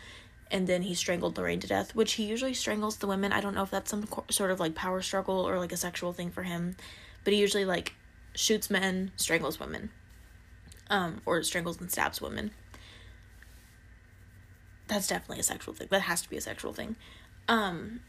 and 0.49 0.67
then 0.67 0.83
he 0.83 0.93
strangled 0.93 1.37
Lorraine 1.37 1.59
to 1.59 1.67
death, 1.67 1.93
which 1.95 2.13
he 2.13 2.23
usually 2.23 2.53
strangles 2.53 2.97
the 2.97 3.07
women. 3.07 3.33
I 3.33 3.41
don't 3.41 3.53
know 3.53 3.63
if 3.63 3.71
that's 3.71 3.89
some 3.91 4.07
co- 4.07 4.25
sort 4.29 4.51
of 4.51 4.59
like 4.59 4.75
power 4.75 5.01
struggle 5.01 5.47
or 5.47 5.59
like 5.59 5.71
a 5.71 5.77
sexual 5.77 6.13
thing 6.13 6.31
for 6.31 6.43
him, 6.43 6.75
but 7.23 7.33
he 7.33 7.39
usually 7.39 7.65
like 7.65 7.93
shoots 8.35 8.69
men, 8.69 9.11
strangles 9.15 9.59
women. 9.59 9.89
Um 10.89 11.21
or 11.25 11.43
strangles 11.43 11.81
and 11.81 11.91
stabs 11.91 12.21
women. 12.21 12.51
That's 14.87 15.07
definitely 15.07 15.41
a 15.41 15.43
sexual 15.43 15.73
thing. 15.73 15.87
That 15.91 16.01
has 16.01 16.21
to 16.21 16.29
be 16.29 16.37
a 16.37 16.41
sexual 16.41 16.73
thing. 16.73 16.95
Um 17.47 18.01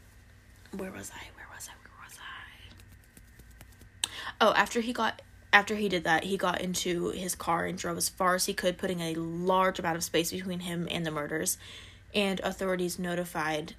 where 0.71 0.91
was 0.91 1.11
I? 1.13 1.23
Where 1.35 1.47
was 1.53 1.67
I? 1.67 1.73
Where 1.81 2.05
was 2.05 2.17
I? 4.05 4.09
Oh, 4.39 4.53
after 4.53 4.79
he 4.79 4.93
got 4.93 5.21
after 5.51 5.75
he 5.75 5.89
did 5.89 6.03
that, 6.03 6.25
he 6.25 6.37
got 6.37 6.61
into 6.61 7.09
his 7.09 7.35
car 7.35 7.65
and 7.65 7.77
drove 7.77 7.97
as 7.97 8.09
far 8.09 8.35
as 8.35 8.45
he 8.45 8.53
could, 8.53 8.77
putting 8.77 8.99
a 8.99 9.15
large 9.15 9.79
amount 9.79 9.97
of 9.97 10.03
space 10.03 10.31
between 10.31 10.61
him 10.61 10.87
and 10.91 11.05
the 11.05 11.11
murders. 11.11 11.57
And 12.13 12.39
authorities 12.41 12.99
notified 12.99 13.75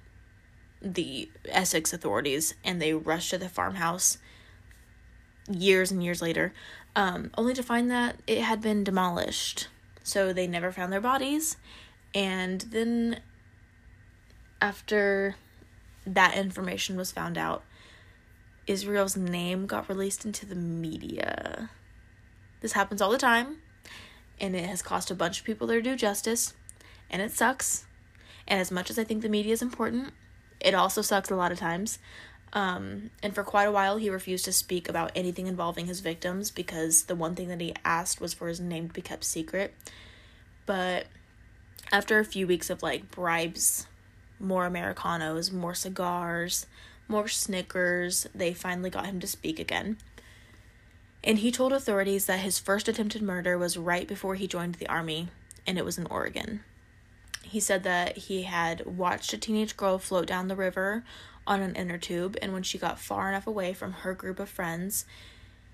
the 0.81 1.29
Essex 1.47 1.93
authorities, 1.93 2.55
and 2.63 2.81
they 2.81 2.93
rushed 2.93 3.29
to 3.29 3.37
the 3.37 3.49
farmhouse 3.49 4.17
years 5.49 5.91
and 5.91 6.03
years 6.03 6.21
later, 6.21 6.53
um, 6.95 7.31
only 7.37 7.53
to 7.53 7.63
find 7.63 7.89
that 7.89 8.17
it 8.27 8.41
had 8.41 8.61
been 8.61 8.83
demolished. 8.83 9.67
So 10.03 10.33
they 10.33 10.47
never 10.47 10.71
found 10.71 10.91
their 10.91 11.01
bodies. 11.01 11.57
And 12.13 12.61
then, 12.61 13.21
after 14.61 15.35
that 16.05 16.35
information 16.35 16.97
was 16.97 17.11
found 17.11 17.37
out, 17.37 17.63
Israel's 18.71 19.17
name 19.17 19.65
got 19.65 19.89
released 19.89 20.23
into 20.25 20.45
the 20.45 20.55
media. 20.55 21.69
This 22.61 22.71
happens 22.71 23.01
all 23.01 23.11
the 23.11 23.17
time, 23.17 23.57
and 24.39 24.55
it 24.55 24.65
has 24.65 24.81
cost 24.81 25.11
a 25.11 25.15
bunch 25.15 25.39
of 25.39 25.45
people 25.45 25.67
their 25.67 25.81
due 25.81 25.97
justice, 25.97 26.53
and 27.09 27.21
it 27.21 27.31
sucks. 27.31 27.85
And 28.47 28.61
as 28.61 28.71
much 28.71 28.89
as 28.89 28.97
I 28.97 29.03
think 29.03 29.21
the 29.21 29.29
media 29.29 29.51
is 29.51 29.61
important, 29.61 30.13
it 30.61 30.73
also 30.73 31.01
sucks 31.01 31.29
a 31.29 31.35
lot 31.35 31.51
of 31.51 31.59
times. 31.59 31.99
Um, 32.53 33.11
and 33.21 33.35
for 33.35 33.43
quite 33.43 33.65
a 33.65 33.71
while, 33.71 33.97
he 33.97 34.09
refused 34.09 34.45
to 34.45 34.53
speak 34.53 34.87
about 34.87 35.11
anything 35.15 35.47
involving 35.47 35.87
his 35.87 35.99
victims 35.99 36.49
because 36.49 37.03
the 37.03 37.15
one 37.15 37.35
thing 37.35 37.49
that 37.49 37.59
he 37.59 37.73
asked 37.83 38.21
was 38.21 38.33
for 38.33 38.47
his 38.47 38.61
name 38.61 38.87
to 38.87 38.93
be 38.93 39.01
kept 39.01 39.25
secret. 39.25 39.73
But 40.65 41.07
after 41.91 42.19
a 42.19 42.25
few 42.25 42.47
weeks 42.47 42.69
of 42.69 42.81
like 42.81 43.11
bribes, 43.11 43.87
more 44.39 44.65
Americanos, 44.65 45.51
more 45.51 45.73
cigars, 45.73 46.67
more 47.11 47.27
Snickers, 47.27 48.25
they 48.33 48.53
finally 48.53 48.89
got 48.89 49.05
him 49.05 49.19
to 49.19 49.27
speak 49.27 49.59
again. 49.59 49.97
And 51.23 51.39
he 51.39 51.51
told 51.51 51.71
authorities 51.73 52.25
that 52.25 52.39
his 52.39 52.57
first 52.57 52.87
attempted 52.87 53.21
murder 53.21 53.57
was 53.57 53.77
right 53.77 54.07
before 54.07 54.35
he 54.35 54.47
joined 54.47 54.75
the 54.75 54.87
army, 54.87 55.27
and 55.67 55.77
it 55.77 55.85
was 55.85 55.97
in 55.97 56.07
Oregon. 56.07 56.63
He 57.43 57.59
said 57.59 57.83
that 57.83 58.17
he 58.17 58.43
had 58.43 58.85
watched 58.85 59.33
a 59.33 59.37
teenage 59.37 59.77
girl 59.77 59.99
float 59.99 60.25
down 60.25 60.47
the 60.47 60.55
river 60.55 61.03
on 61.45 61.61
an 61.61 61.75
inner 61.75 61.97
tube, 61.97 62.37
and 62.41 62.53
when 62.53 62.63
she 62.63 62.77
got 62.77 62.99
far 62.99 63.29
enough 63.29 63.45
away 63.45 63.73
from 63.73 63.91
her 63.91 64.13
group 64.13 64.39
of 64.39 64.49
friends, 64.49 65.05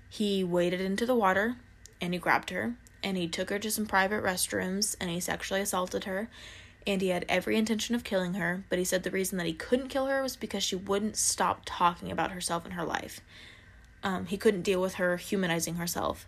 He 0.08 0.42
waded 0.42 0.80
into 0.80 1.06
the 1.06 1.14
water 1.14 1.56
and 2.00 2.14
he 2.14 2.18
grabbed 2.18 2.50
her 2.50 2.74
and 3.02 3.16
he 3.16 3.28
took 3.28 3.50
her 3.50 3.58
to 3.58 3.70
some 3.70 3.86
private 3.86 4.22
restrooms 4.22 4.96
and 5.00 5.10
he 5.10 5.20
sexually 5.20 5.60
assaulted 5.60 6.04
her 6.04 6.28
and 6.86 7.00
he 7.00 7.08
had 7.08 7.24
every 7.28 7.56
intention 7.56 7.94
of 7.94 8.04
killing 8.04 8.34
her, 8.34 8.64
but 8.68 8.78
he 8.78 8.84
said 8.84 9.02
the 9.02 9.10
reason 9.10 9.38
that 9.38 9.46
he 9.46 9.52
couldn't 9.52 9.88
kill 9.88 10.06
her 10.06 10.22
was 10.22 10.36
because 10.36 10.62
she 10.62 10.76
wouldn't 10.76 11.16
stop 11.16 11.62
talking 11.64 12.10
about 12.10 12.32
herself 12.32 12.64
and 12.64 12.74
her 12.74 12.84
life. 12.84 13.20
Um, 14.02 14.26
he 14.26 14.36
couldn't 14.36 14.62
deal 14.62 14.80
with 14.80 14.94
her 14.94 15.16
humanizing 15.16 15.74
herself, 15.74 16.26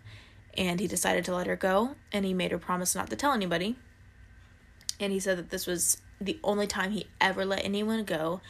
and 0.57 0.79
he 0.79 0.87
decided 0.87 1.25
to 1.25 1.35
let 1.35 1.47
her 1.47 1.55
go, 1.55 1.95
and 2.11 2.25
he 2.25 2.33
made 2.33 2.51
her 2.51 2.57
promise 2.57 2.93
not 2.95 3.09
to 3.09 3.15
tell 3.15 3.33
anybody. 3.33 3.75
And 4.99 5.11
he 5.11 5.19
said 5.19 5.37
that 5.37 5.49
this 5.49 5.65
was 5.65 5.97
the 6.19 6.39
only 6.43 6.67
time 6.67 6.91
he 6.91 7.07
ever 7.19 7.43
let 7.43 7.65
anyone 7.65 8.03
go, 8.03 8.41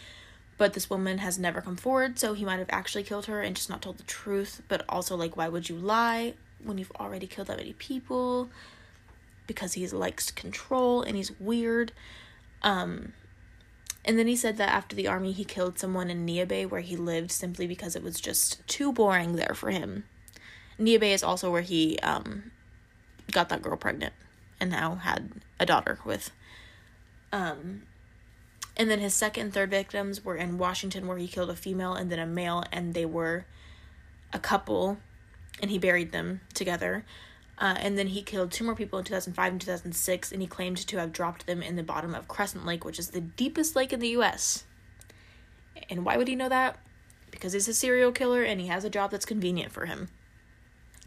but 0.58 0.74
this 0.74 0.90
woman 0.90 1.20
has 1.20 1.40
never 1.40 1.62
come 1.62 1.78
forward, 1.78 2.20
so 2.20 2.34
he 2.34 2.44
might 2.44 2.60
have 2.60 2.70
actually 2.70 3.04
killed 3.04 3.28
her 3.28 3.42
and 3.42 3.56
just 3.56 3.70
not 3.70 3.82
told 3.82 3.98
the 3.98 4.04
truth. 4.04 4.62
But 4.68 4.84
also, 4.90 5.16
like, 5.16 5.38
why 5.38 5.48
would 5.48 5.70
you 5.70 5.78
lie 5.78 6.34
when 6.64 6.78
you've 6.78 6.92
already 7.00 7.28
killed 7.28 7.48
that 7.48 7.58
many 7.58 7.74
people? 7.74 8.50
Because 9.52 9.74
he 9.74 9.88
likes 9.88 10.32
control 10.32 11.02
and 11.02 11.16
he's 11.18 11.38
weird. 11.40 11.92
Um, 12.64 13.14
and 14.06 14.18
then 14.18 14.28
he 14.28 14.36
said 14.36 14.58
that 14.58 14.70
after 14.70 14.96
the 14.96 15.08
army, 15.08 15.32
he 15.32 15.44
killed 15.44 15.78
someone 15.78 16.10
in 16.10 16.26
Neah 16.26 16.48
Bay 16.48 16.66
where 16.66 16.82
he 16.82 16.96
lived 16.96 17.32
simply 17.32 17.68
because 17.68 17.96
it 17.96 18.04
was 18.04 18.20
just 18.20 18.66
too 18.68 18.94
boring 18.94 19.36
there 19.36 19.54
for 19.54 19.70
him. 19.70 20.06
Neah 20.80 21.00
Bay 21.00 21.14
is 21.14 21.24
also 21.24 21.52
where 21.52 21.62
he 21.62 22.00
um, 22.00 22.52
got 23.32 23.50
that 23.50 23.62
girl 23.62 23.78
pregnant 23.78 24.14
and 24.60 24.72
now 24.72 24.96
had 24.96 25.32
a 25.60 25.66
daughter 25.66 26.00
with. 26.06 26.32
Um, 27.32 27.84
and 28.78 28.90
then 28.90 29.00
his 29.00 29.14
second 29.14 29.44
and 29.44 29.54
third 29.54 29.70
victims 29.70 30.24
were 30.24 30.38
in 30.38 30.58
Washington 30.58 31.08
where 31.08 31.18
he 31.18 31.28
killed 31.28 31.50
a 31.50 31.56
female 31.56 31.94
and 31.94 32.12
then 32.12 32.20
a 32.20 32.26
male, 32.26 32.64
and 32.72 32.94
they 32.94 33.06
were 33.06 33.46
a 34.34 34.40
couple, 34.40 34.98
and 35.62 35.70
he 35.70 35.78
buried 35.78 36.12
them 36.12 36.42
together. 36.54 37.06
Uh, 37.62 37.76
and 37.78 37.96
then 37.96 38.08
he 38.08 38.24
killed 38.24 38.52
two 38.52 38.64
more 38.64 38.74
people 38.74 38.98
in 38.98 39.06
2005 39.06 39.52
and 39.52 39.62
2006, 39.62 40.32
and 40.32 40.42
he 40.42 40.48
claimed 40.48 40.78
to 40.78 40.98
have 40.98 41.14
dropped 41.14 41.46
them 41.46 41.62
in 41.62 41.76
the 41.76 41.84
bottom 41.84 42.16
of 42.16 42.28
Crescent 42.28 42.66
Lake, 42.66 42.84
which 42.84 42.98
is 42.98 43.10
the 43.10 43.22
deepest 43.22 43.76
lake 43.76 43.94
in 43.94 44.00
the 44.00 44.10
US. 44.10 44.64
And 45.88 46.04
why 46.04 46.18
would 46.18 46.28
he 46.28 46.36
know 46.36 46.50
that? 46.50 46.80
Because 47.30 47.54
he's 47.54 47.68
a 47.68 47.74
serial 47.76 48.12
killer 48.12 48.42
and 48.42 48.60
he 48.60 48.68
has 48.68 48.84
a 48.84 48.90
job 48.90 49.12
that's 49.12 49.26
convenient 49.26 49.72
for 49.72 49.86
him. 49.86 50.10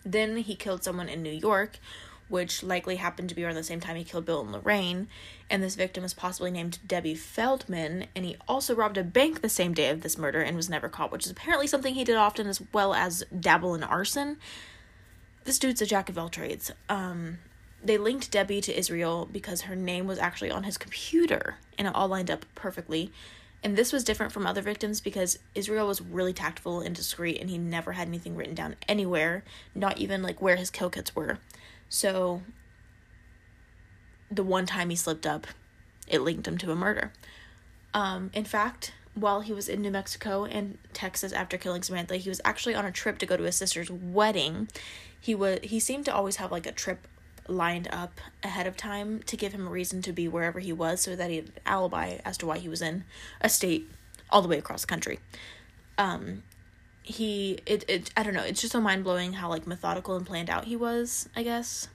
Then 0.05 0.37
he 0.37 0.55
killed 0.55 0.85
someone 0.85 1.09
in 1.09 1.25
New 1.25 1.33
York, 1.33 1.81
which 2.29 2.63
likely 2.63 2.97
happened 2.97 3.31
to 3.31 3.35
be 3.35 3.45
around 3.45 3.57
the 3.57 3.65
same 3.65 3.81
time 3.81 3.97
he 3.97 4.05
killed 4.05 4.25
Bill 4.25 4.41
and 4.41 4.53
Lorraine. 4.53 5.09
And 5.51 5.61
this 5.61 5.75
victim 5.75 6.05
is 6.05 6.15
possibly 6.15 6.53
named 6.53 6.79
Debbie 6.87 7.17
Feldman. 7.17 8.07
And 8.15 8.25
he 8.25 8.37
also 8.47 8.77
robbed 8.77 8.97
a 8.97 9.03
bank 9.03 9.41
the 9.41 9.49
same 9.49 9.75
day 9.75 9.91
of 9.91 10.03
this 10.03 10.17
murder 10.17 10.41
and 10.41 10.57
was 10.57 10.71
never 10.71 10.89
caught, 10.89 11.11
which 11.11 11.25
is 11.25 11.33
apparently 11.33 11.67
something 11.67 11.95
he 11.95 12.05
did 12.05 12.17
often, 12.17 12.47
as 12.47 12.63
well 12.73 12.95
as 12.95 13.25
dabble 13.39 13.75
in 13.75 13.83
arson 13.83 14.37
this 15.45 15.59
dude's 15.59 15.83
a 15.83 15.87
jack 15.87 16.09
of 16.09 16.19
all 16.19 16.29
trades. 16.29 16.73
Um, 16.89 17.39
they 17.83 17.99
linked 17.99 18.31
Debbie 18.31 18.63
to 18.63 18.77
Israel 18.77 19.29
because 19.31 19.63
her 19.63 19.77
name 19.77 20.07
was 20.07 20.19
actually 20.19 20.51
on 20.51 20.65
his 20.65 20.79
computer 20.79 21.57
and 21.79 21.87
it 21.87 21.95
all 21.95 22.09
lined 22.09 22.31
up 22.31 22.47
perfectly. 22.55 23.13
And 23.63 23.77
this 23.77 23.93
was 23.93 24.05
different 24.05 24.33
from 24.33 24.47
other 24.47 24.63
victims 24.63 25.01
because 25.01 25.39
Israel 25.55 25.87
was 25.87 26.01
really 26.01 26.33
tactful 26.33 26.81
and 26.81 26.95
discreet 26.95 27.41
and 27.41 27.49
he 27.49 27.59
never 27.59 27.93
had 27.93 28.09
anything 28.09 28.37
written 28.37 28.55
down 28.55 28.77
anywhere, 28.89 29.45
not 29.75 29.99
even 29.99 30.23
like 30.23 30.41
where 30.41 30.57
his 30.57 30.71
kill 30.71 30.91
kits 30.91 31.15
were. 31.15 31.39
So 31.89 32.43
the 34.31 34.43
one 34.43 34.67
time 34.67 34.91
he 34.91 34.97
slipped 34.97 35.27
up, 35.27 35.47
it 36.09 36.21
linked 36.21 36.49
him 36.49 36.59
to 36.59 36.73
a 36.73 36.77
murder. 36.77 37.13
Um, 37.93 38.31
in 38.35 38.45
fact, 38.45 38.93
while 39.15 39.41
he 39.41 39.53
was 39.53 39.69
in 39.69 39.81
New 39.81 39.91
Mexico 39.91 40.45
and 40.45 40.79
Texas 40.93 41.33
after 41.33 41.57
killing 41.57 41.83
Samantha, 41.83 42.17
he 42.17 42.29
was 42.29 42.41
actually 42.45 42.75
on 42.75 42.85
a 42.85 42.93
trip 42.93 43.19
to 43.19 43.27
go 43.27 43.37
to 43.37 43.45
his 43.45 43.57
sister's 43.57 43.91
wedding 43.91 44.69
he 45.25 45.35
was 45.35 45.59
he 45.63 45.81
seemed 45.81 46.05
to 46.05 46.15
always 46.15 46.37
have 46.37 46.53
like 46.53 46.67
a 46.67 46.73
trip 46.73 47.09
lined 47.49 47.89
up 47.91 48.21
ahead 48.43 48.67
of 48.67 48.77
time 48.77 49.23
to 49.23 49.39
give 49.39 49.55
him 49.55 49.67
a 49.67 49.71
reason 49.71 50.03
to 50.03 50.13
be 50.13 50.29
wherever 50.29 50.61
he 50.61 50.71
was 50.71 51.01
so 51.01 51.17
that 51.17 51.31
he 51.31 51.37
had 51.37 51.47
an 51.47 51.53
alibi 51.65 52.19
as 52.27 52.37
to 52.37 52.45
why 52.45 52.59
he 52.59 52.69
was 52.69 52.83
in 52.83 53.05
a 53.41 53.49
state 53.49 53.91
all 54.29 54.43
the 54.43 54.49
way 54.49 54.59
across 54.59 54.83
the 54.83 54.87
country. 54.87 55.19
Um 55.97 56.43
he 57.03 57.59
it, 57.65 57.85
it 57.89 58.11
I 58.19 58.23
don't 58.23 58.35
know, 58.35 58.43
it's 58.43 58.61
just 58.61 58.73
so 58.73 58.83
mind 58.83 59.03
blowing 59.03 59.33
how 59.33 59.49
like 59.49 59.67
methodical 59.67 60.15
and 60.15 60.27
planned 60.27 60.51
out 60.51 60.67
he 60.67 60.77
was, 60.77 61.27
I 61.35 61.43
guess. 61.43 61.89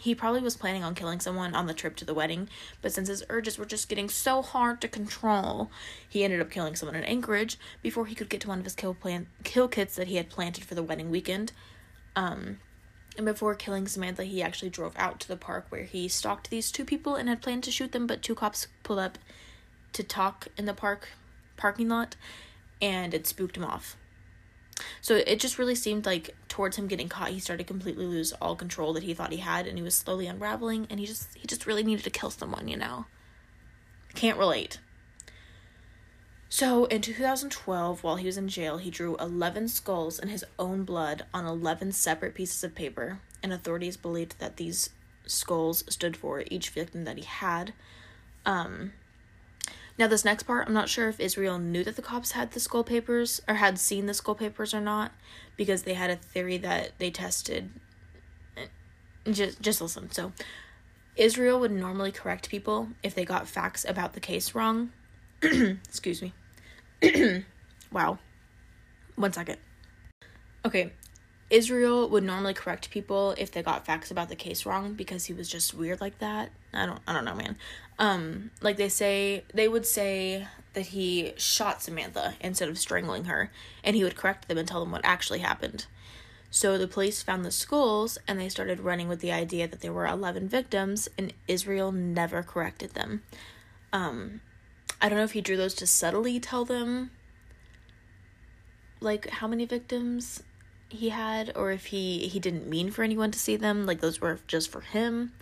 He 0.00 0.14
probably 0.14 0.40
was 0.40 0.56
planning 0.56 0.82
on 0.82 0.94
killing 0.94 1.20
someone 1.20 1.54
on 1.54 1.66
the 1.66 1.74
trip 1.74 1.94
to 1.96 2.06
the 2.06 2.14
wedding, 2.14 2.48
but 2.80 2.90
since 2.90 3.08
his 3.08 3.22
urges 3.28 3.58
were 3.58 3.66
just 3.66 3.86
getting 3.86 4.08
so 4.08 4.40
hard 4.40 4.80
to 4.80 4.88
control, 4.88 5.70
he 6.08 6.24
ended 6.24 6.40
up 6.40 6.50
killing 6.50 6.74
someone 6.74 6.96
in 6.96 7.04
Anchorage 7.04 7.58
before 7.82 8.06
he 8.06 8.14
could 8.14 8.30
get 8.30 8.40
to 8.40 8.48
one 8.48 8.58
of 8.58 8.64
his 8.64 8.74
kill 8.74 8.94
plan 8.94 9.26
kill 9.44 9.68
kits 9.68 9.96
that 9.96 10.08
he 10.08 10.16
had 10.16 10.30
planted 10.30 10.64
for 10.64 10.74
the 10.74 10.82
wedding 10.82 11.10
weekend. 11.10 11.52
Um, 12.16 12.60
and 13.18 13.26
before 13.26 13.54
killing 13.54 13.86
Samantha, 13.86 14.24
he 14.24 14.42
actually 14.42 14.70
drove 14.70 14.94
out 14.96 15.20
to 15.20 15.28
the 15.28 15.36
park 15.36 15.66
where 15.68 15.84
he 15.84 16.08
stalked 16.08 16.48
these 16.48 16.72
two 16.72 16.86
people 16.86 17.14
and 17.14 17.28
had 17.28 17.42
planned 17.42 17.64
to 17.64 17.70
shoot 17.70 17.92
them, 17.92 18.06
but 18.06 18.22
two 18.22 18.34
cops 18.34 18.68
pulled 18.82 19.00
up 19.00 19.18
to 19.92 20.02
talk 20.02 20.48
in 20.56 20.64
the 20.64 20.72
park 20.72 21.08
parking 21.58 21.90
lot 21.90 22.16
and 22.80 23.12
it 23.12 23.26
spooked 23.26 23.58
him 23.58 23.64
off. 23.64 23.98
So 25.00 25.16
it 25.16 25.40
just 25.40 25.58
really 25.58 25.74
seemed 25.74 26.06
like 26.06 26.34
towards 26.48 26.76
him 26.76 26.86
getting 26.86 27.08
caught, 27.08 27.30
he 27.30 27.40
started 27.40 27.66
completely 27.66 28.06
lose 28.06 28.32
all 28.34 28.56
control 28.56 28.92
that 28.94 29.02
he 29.02 29.14
thought 29.14 29.32
he 29.32 29.38
had 29.38 29.66
and 29.66 29.78
he 29.78 29.82
was 29.82 29.94
slowly 29.94 30.26
unraveling 30.26 30.86
and 30.90 31.00
he 31.00 31.06
just 31.06 31.34
he 31.34 31.46
just 31.46 31.66
really 31.66 31.82
needed 31.82 32.04
to 32.04 32.10
kill 32.10 32.30
someone, 32.30 32.68
you 32.68 32.76
know. 32.76 33.06
Can't 34.14 34.38
relate. 34.38 34.78
So, 36.52 36.86
in 36.86 37.00
2012, 37.00 38.02
while 38.02 38.16
he 38.16 38.26
was 38.26 38.36
in 38.36 38.48
jail, 38.48 38.78
he 38.78 38.90
drew 38.90 39.16
11 39.18 39.68
skulls 39.68 40.18
in 40.18 40.28
his 40.28 40.44
own 40.58 40.82
blood 40.82 41.24
on 41.32 41.46
11 41.46 41.92
separate 41.92 42.34
pieces 42.34 42.64
of 42.64 42.74
paper, 42.74 43.20
and 43.40 43.52
authorities 43.52 43.96
believed 43.96 44.40
that 44.40 44.56
these 44.56 44.90
skulls 45.26 45.84
stood 45.88 46.16
for 46.16 46.42
each 46.50 46.70
victim 46.70 47.04
that 47.04 47.16
he 47.18 47.22
had. 47.22 47.72
Um, 48.44 48.94
now, 50.00 50.06
this 50.06 50.24
next 50.24 50.44
part, 50.44 50.66
I'm 50.66 50.72
not 50.72 50.88
sure 50.88 51.10
if 51.10 51.20
Israel 51.20 51.58
knew 51.58 51.84
that 51.84 51.94
the 51.94 52.00
cops 52.00 52.30
had 52.30 52.52
the 52.52 52.58
skull 52.58 52.82
papers 52.82 53.42
or 53.46 53.56
had 53.56 53.78
seen 53.78 54.06
the 54.06 54.14
skull 54.14 54.34
papers 54.34 54.72
or 54.72 54.80
not, 54.80 55.12
because 55.58 55.82
they 55.82 55.92
had 55.92 56.08
a 56.08 56.16
theory 56.16 56.56
that 56.56 56.92
they 56.96 57.10
tested. 57.10 57.68
Just, 59.30 59.60
just 59.60 59.82
listen. 59.82 60.10
So, 60.10 60.32
Israel 61.16 61.60
would 61.60 61.70
normally 61.70 62.12
correct 62.12 62.48
people 62.48 62.88
if 63.02 63.14
they 63.14 63.26
got 63.26 63.46
facts 63.46 63.84
about 63.86 64.14
the 64.14 64.20
case 64.20 64.54
wrong. 64.54 64.90
Excuse 65.42 66.22
me. 66.22 66.32
wow. 67.92 68.18
One 69.16 69.34
second. 69.34 69.58
Okay. 70.64 70.94
Israel 71.50 72.08
would 72.08 72.22
normally 72.22 72.54
correct 72.54 72.90
people 72.90 73.34
if 73.36 73.50
they 73.50 73.62
got 73.62 73.84
facts 73.84 74.12
about 74.12 74.28
the 74.28 74.36
case 74.36 74.64
wrong 74.64 74.94
because 74.94 75.24
he 75.24 75.32
was 75.32 75.48
just 75.48 75.74
weird 75.74 76.00
like 76.00 76.18
that. 76.20 76.50
I 76.72 76.86
don't 76.86 77.00
I 77.06 77.12
don't 77.12 77.24
know, 77.24 77.34
man. 77.34 77.56
Um 77.98 78.52
like 78.62 78.76
they 78.76 78.88
say 78.88 79.44
they 79.52 79.66
would 79.66 79.84
say 79.84 80.46
that 80.74 80.86
he 80.86 81.32
shot 81.36 81.82
Samantha 81.82 82.34
instead 82.40 82.68
of 82.68 82.78
strangling 82.78 83.24
her 83.24 83.50
and 83.82 83.96
he 83.96 84.04
would 84.04 84.14
correct 84.14 84.46
them 84.46 84.58
and 84.58 84.68
tell 84.68 84.80
them 84.80 84.92
what 84.92 85.00
actually 85.04 85.40
happened. 85.40 85.86
So 86.52 86.78
the 86.78 86.88
police 86.88 87.22
found 87.22 87.44
the 87.44 87.50
skulls 87.50 88.16
and 88.28 88.38
they 88.38 88.48
started 88.48 88.80
running 88.80 89.08
with 89.08 89.20
the 89.20 89.32
idea 89.32 89.66
that 89.66 89.80
there 89.80 89.92
were 89.92 90.06
11 90.06 90.48
victims 90.48 91.08
and 91.18 91.32
Israel 91.48 91.90
never 91.90 92.44
corrected 92.44 92.94
them. 92.94 93.24
Um 93.92 94.40
I 95.02 95.08
don't 95.08 95.18
know 95.18 95.24
if 95.24 95.32
he 95.32 95.40
drew 95.40 95.56
those 95.56 95.74
to 95.74 95.86
subtly 95.86 96.38
tell 96.38 96.64
them 96.64 97.10
like 99.00 99.28
how 99.30 99.48
many 99.48 99.64
victims 99.64 100.44
he 100.90 101.08
had 101.08 101.52
or 101.56 101.70
if 101.70 101.86
he 101.86 102.28
he 102.28 102.38
didn't 102.38 102.68
mean 102.68 102.90
for 102.90 103.02
anyone 103.02 103.30
to 103.30 103.38
see 103.38 103.56
them 103.56 103.86
like 103.86 104.00
those 104.00 104.20
were 104.20 104.38
just 104.46 104.70
for 104.70 104.80
him 104.80 105.32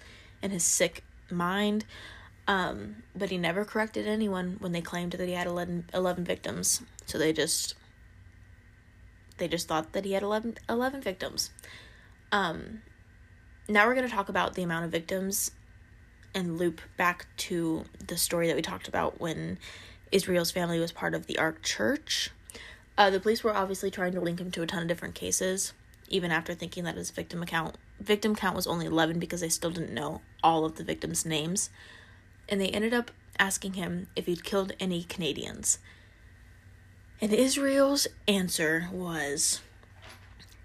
and 0.42 0.52
his 0.52 0.64
sick 0.64 1.02
mind. 1.30 1.84
Um 2.46 3.02
but 3.16 3.30
he 3.30 3.38
never 3.38 3.64
corrected 3.64 4.06
anyone 4.06 4.56
when 4.60 4.72
they 4.72 4.80
claimed 4.80 5.12
that 5.12 5.26
he 5.26 5.34
had 5.34 5.46
11, 5.46 5.90
11 5.92 6.24
victims. 6.24 6.82
So 7.06 7.18
they 7.18 7.32
just 7.32 7.74
they 9.38 9.48
just 9.48 9.68
thought 9.68 9.92
that 9.92 10.04
he 10.04 10.12
had 10.12 10.22
11, 10.22 10.58
11 10.68 11.00
victims. 11.00 11.50
Um 12.30 12.82
now 13.68 13.86
we're 13.86 13.94
going 13.94 14.08
to 14.08 14.14
talk 14.14 14.30
about 14.30 14.54
the 14.54 14.62
amount 14.62 14.86
of 14.86 14.90
victims 14.90 15.50
and 16.34 16.58
loop 16.58 16.80
back 16.96 17.26
to 17.36 17.84
the 18.06 18.16
story 18.16 18.46
that 18.46 18.56
we 18.56 18.62
talked 18.62 18.88
about 18.88 19.20
when 19.20 19.58
Israel's 20.10 20.50
family 20.50 20.78
was 20.78 20.90
part 20.92 21.14
of 21.14 21.26
the 21.26 21.38
Ark 21.38 21.62
Church. 21.62 22.30
Uh, 22.98 23.10
the 23.10 23.20
police 23.20 23.44
were 23.44 23.56
obviously 23.56 23.92
trying 23.92 24.12
to 24.12 24.20
link 24.20 24.40
him 24.40 24.50
to 24.50 24.60
a 24.60 24.66
ton 24.66 24.82
of 24.82 24.88
different 24.88 25.14
cases, 25.14 25.72
even 26.08 26.32
after 26.32 26.52
thinking 26.52 26.82
that 26.82 26.96
his 26.96 27.12
victim 27.12 27.42
account 27.42 27.76
victim 28.00 28.34
count 28.34 28.56
was 28.56 28.66
only 28.66 28.86
11 28.86 29.20
because 29.20 29.40
they 29.40 29.48
still 29.48 29.70
didn't 29.70 29.94
know 29.94 30.20
all 30.42 30.64
of 30.64 30.74
the 30.74 30.84
victims' 30.84 31.24
names. 31.24 31.70
And 32.48 32.60
they 32.60 32.68
ended 32.68 32.92
up 32.92 33.12
asking 33.38 33.74
him 33.74 34.08
if 34.16 34.26
he'd 34.26 34.42
killed 34.42 34.72
any 34.80 35.04
Canadians. 35.04 35.78
And 37.20 37.32
Israel's 37.32 38.08
answer 38.26 38.88
was 38.92 39.60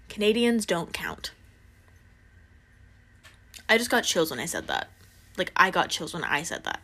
Canadians 0.08 0.66
don't 0.66 0.92
count. 0.92 1.32
I 3.68 3.78
just 3.78 3.90
got 3.90 4.04
chills 4.04 4.30
when 4.30 4.40
I 4.40 4.46
said 4.46 4.66
that. 4.66 4.88
Like, 5.36 5.52
I 5.56 5.70
got 5.70 5.88
chills 5.88 6.14
when 6.14 6.24
I 6.24 6.42
said 6.42 6.64
that. 6.64 6.80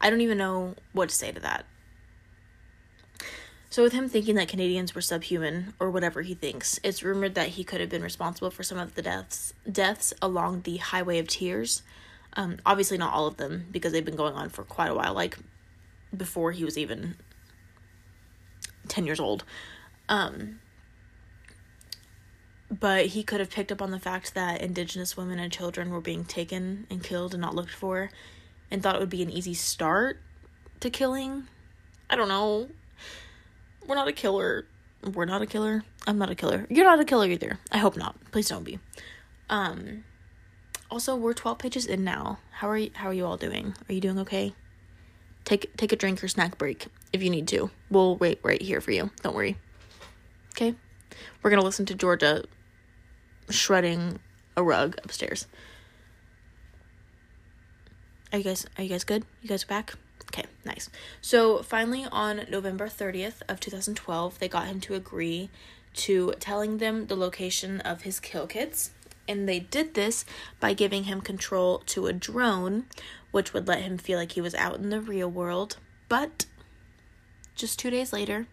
I 0.00 0.10
don't 0.10 0.20
even 0.20 0.38
know 0.38 0.74
what 0.92 1.08
to 1.08 1.14
say 1.14 1.32
to 1.32 1.40
that. 1.40 1.64
So, 3.72 3.82
with 3.82 3.94
him 3.94 4.06
thinking 4.06 4.34
that 4.34 4.48
Canadians 4.48 4.94
were 4.94 5.00
subhuman 5.00 5.72
or 5.80 5.90
whatever 5.90 6.20
he 6.20 6.34
thinks, 6.34 6.78
it's 6.82 7.02
rumored 7.02 7.34
that 7.36 7.48
he 7.48 7.64
could 7.64 7.80
have 7.80 7.88
been 7.88 8.02
responsible 8.02 8.50
for 8.50 8.62
some 8.62 8.76
of 8.76 8.96
the 8.96 9.00
deaths 9.00 9.54
deaths 9.70 10.12
along 10.20 10.60
the 10.60 10.76
Highway 10.76 11.18
of 11.18 11.26
Tears. 11.26 11.82
Um, 12.34 12.58
obviously, 12.66 12.98
not 12.98 13.14
all 13.14 13.26
of 13.26 13.38
them 13.38 13.68
because 13.70 13.92
they've 13.92 14.04
been 14.04 14.14
going 14.14 14.34
on 14.34 14.50
for 14.50 14.62
quite 14.62 14.90
a 14.90 14.94
while, 14.94 15.14
like 15.14 15.38
before 16.14 16.52
he 16.52 16.66
was 16.66 16.76
even 16.76 17.16
ten 18.88 19.06
years 19.06 19.18
old. 19.18 19.42
Um, 20.06 20.60
but 22.70 23.06
he 23.06 23.22
could 23.22 23.40
have 23.40 23.48
picked 23.48 23.72
up 23.72 23.80
on 23.80 23.90
the 23.90 23.98
fact 23.98 24.34
that 24.34 24.60
Indigenous 24.60 25.16
women 25.16 25.38
and 25.38 25.50
children 25.50 25.88
were 25.88 26.02
being 26.02 26.26
taken 26.26 26.86
and 26.90 27.02
killed 27.02 27.32
and 27.32 27.40
not 27.40 27.54
looked 27.54 27.72
for, 27.72 28.10
and 28.70 28.82
thought 28.82 28.96
it 28.96 29.00
would 29.00 29.08
be 29.08 29.22
an 29.22 29.30
easy 29.30 29.54
start 29.54 30.20
to 30.80 30.90
killing. 30.90 31.48
I 32.10 32.16
don't 32.16 32.28
know 32.28 32.68
we're 33.86 33.94
not 33.94 34.08
a 34.08 34.12
killer. 34.12 34.66
We're 35.14 35.24
not 35.24 35.42
a 35.42 35.46
killer. 35.46 35.84
I'm 36.06 36.18
not 36.18 36.30
a 36.30 36.34
killer. 36.34 36.66
You're 36.70 36.84
not 36.84 37.00
a 37.00 37.04
killer 37.04 37.26
either. 37.26 37.58
I 37.70 37.78
hope 37.78 37.96
not. 37.96 38.16
Please 38.30 38.48
don't 38.48 38.64
be. 38.64 38.78
Um 39.50 40.04
also 40.90 41.16
we're 41.16 41.32
12 41.32 41.58
pages 41.58 41.86
in 41.86 42.04
now. 42.04 42.38
How 42.50 42.68
are 42.68 42.78
you 42.78 42.90
how 42.94 43.08
are 43.08 43.14
you 43.14 43.26
all 43.26 43.36
doing? 43.36 43.74
Are 43.88 43.92
you 43.92 44.00
doing 44.00 44.18
okay? 44.20 44.54
Take 45.44 45.76
take 45.76 45.92
a 45.92 45.96
drink 45.96 46.22
or 46.22 46.28
snack 46.28 46.58
break 46.58 46.86
if 47.12 47.22
you 47.22 47.30
need 47.30 47.48
to. 47.48 47.70
We'll 47.90 48.16
wait 48.16 48.40
right 48.42 48.62
here 48.62 48.80
for 48.80 48.92
you. 48.92 49.10
Don't 49.22 49.34
worry. 49.34 49.56
Okay? 50.54 50.74
We're 51.42 51.50
going 51.50 51.60
to 51.60 51.66
listen 51.66 51.86
to 51.86 51.94
Georgia 51.94 52.44
shredding 53.50 54.18
a 54.56 54.62
rug 54.62 54.96
upstairs. 55.02 55.46
Are 58.32 58.38
you 58.38 58.44
guys 58.44 58.66
are 58.78 58.82
you 58.82 58.88
guys 58.88 59.04
good? 59.04 59.24
You 59.42 59.48
guys 59.48 59.64
back? 59.64 59.94
Okay, 60.32 60.46
nice. 60.64 60.88
So 61.20 61.62
finally, 61.62 62.06
on 62.10 62.46
November 62.48 62.88
30th 62.88 63.42
of 63.48 63.60
2012, 63.60 64.38
they 64.38 64.48
got 64.48 64.66
him 64.66 64.80
to 64.80 64.94
agree 64.94 65.50
to 65.94 66.32
telling 66.40 66.78
them 66.78 67.06
the 67.06 67.16
location 67.16 67.80
of 67.80 68.02
his 68.02 68.18
kill 68.18 68.46
kits. 68.46 68.92
And 69.28 69.46
they 69.46 69.60
did 69.60 69.92
this 69.92 70.24
by 70.58 70.72
giving 70.72 71.04
him 71.04 71.20
control 71.20 71.82
to 71.86 72.06
a 72.06 72.14
drone, 72.14 72.84
which 73.30 73.52
would 73.52 73.68
let 73.68 73.82
him 73.82 73.98
feel 73.98 74.18
like 74.18 74.32
he 74.32 74.40
was 74.40 74.54
out 74.54 74.76
in 74.76 74.88
the 74.88 75.02
real 75.02 75.30
world. 75.30 75.76
But 76.08 76.46
just 77.54 77.78
two 77.78 77.90
days 77.90 78.12
later, 78.12 78.46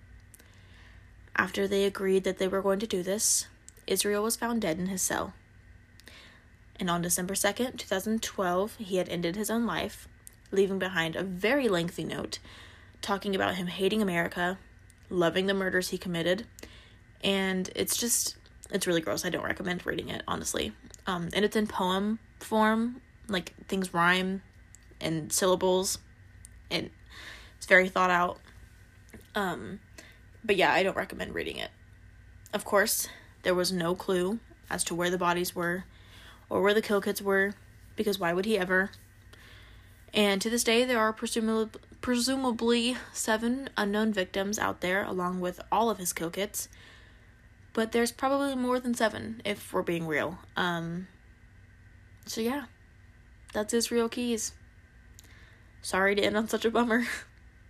after 1.36 1.66
they 1.66 1.86
agreed 1.86 2.26
that 2.26 2.40
they 2.40 2.48
were 2.48 2.62
going 2.62 2.80
to 2.80 2.88
do 2.88 3.04
this, 3.04 3.48
Israel 3.88 4.24
was 4.24 4.36
found 4.36 4.62
dead 4.62 4.78
in 4.78 4.88
his 4.88 5.02
cell. 5.02 5.34
And 6.78 6.90
on 6.90 7.02
December 7.02 7.36
2nd, 7.36 7.78
2012, 7.78 8.76
he 8.76 8.98
had 8.98 9.08
ended 9.08 9.38
his 9.38 9.50
own 9.50 9.66
life 9.66 10.08
leaving 10.52 10.80
behind 10.80 11.16
a 11.16 11.24
very 11.24 11.68
lengthy 11.68 12.04
note 12.04 12.40
talking 13.02 13.36
about 13.36 13.56
him 13.56 13.68
hating 13.68 14.02
America, 14.02 14.58
loving 15.10 15.46
the 15.46 15.54
murders 15.54 15.90
he 15.90 15.98
committed, 15.98 16.46
and 17.24 17.70
it's 17.76 17.98
just 17.98 18.36
it's 18.72 18.86
really 18.86 19.02
gross. 19.02 19.26
I 19.26 19.30
don't 19.30 19.44
recommend 19.44 19.86
reading 19.86 20.10
it 20.10 20.24
honestly. 20.28 20.74
Um, 21.08 21.30
and 21.34 21.44
it's 21.44 21.56
in 21.56 21.68
poem 21.68 22.20
form, 22.40 23.02
like 23.28 23.54
things 23.68 23.94
rhyme 23.94 24.42
and 25.02 25.32
syllables, 25.32 26.00
and 26.70 26.90
it's 27.58 27.66
very 27.66 27.90
thought 27.90 28.12
out. 28.12 28.40
Um, 29.36 29.80
but 30.44 30.56
yeah, 30.56 30.74
I 30.74 30.84
don't 30.84 30.98
recommend 30.98 31.34
reading 31.34 31.58
it. 31.58 31.70
Of 32.54 32.66
course, 32.66 33.08
there 33.44 33.56
was 33.56 33.72
no 33.72 33.96
clue 33.96 34.40
as 34.70 34.84
to 34.86 34.96
where 34.96 35.10
the 35.10 35.18
bodies 35.18 35.56
were 35.56 35.86
or 36.50 36.62
where 36.62 36.74
the 36.74 36.82
kill 36.82 37.02
kits 37.02 37.22
were, 37.22 37.54
because 37.96 38.20
why 38.20 38.34
would 38.34 38.46
he 38.46 38.58
ever? 38.58 38.92
And 40.14 40.42
to 40.42 40.50
this 40.50 40.64
day, 40.64 40.86
there 40.86 41.00
are 41.00 41.14
presumably, 41.14 41.80
presumably 42.02 42.98
seven 43.14 43.70
unknown 43.78 44.14
victims 44.14 44.58
out 44.58 44.82
there, 44.82 45.04
along 45.04 45.40
with 45.40 45.60
all 45.72 45.90
of 45.90 45.98
his 45.98 46.14
kill 46.14 46.30
kits. 46.30 46.68
But 47.74 47.92
there's 47.92 48.12
probably 48.12 48.56
more 48.56 48.80
than 48.80 48.94
seven, 48.94 49.42
if 49.46 49.72
we're 49.72 49.84
being 49.84 50.08
real. 50.08 50.40
Um, 50.58 51.08
so 52.26 52.42
yeah, 52.42 52.66
that's 53.54 53.74
Israel 53.74 54.10
Keyes. 54.10 54.54
Sorry 55.82 56.16
to 56.16 56.22
end 56.22 56.36
on 56.36 56.48
such 56.48 56.66
a 56.66 56.72
bummer. 56.72 57.06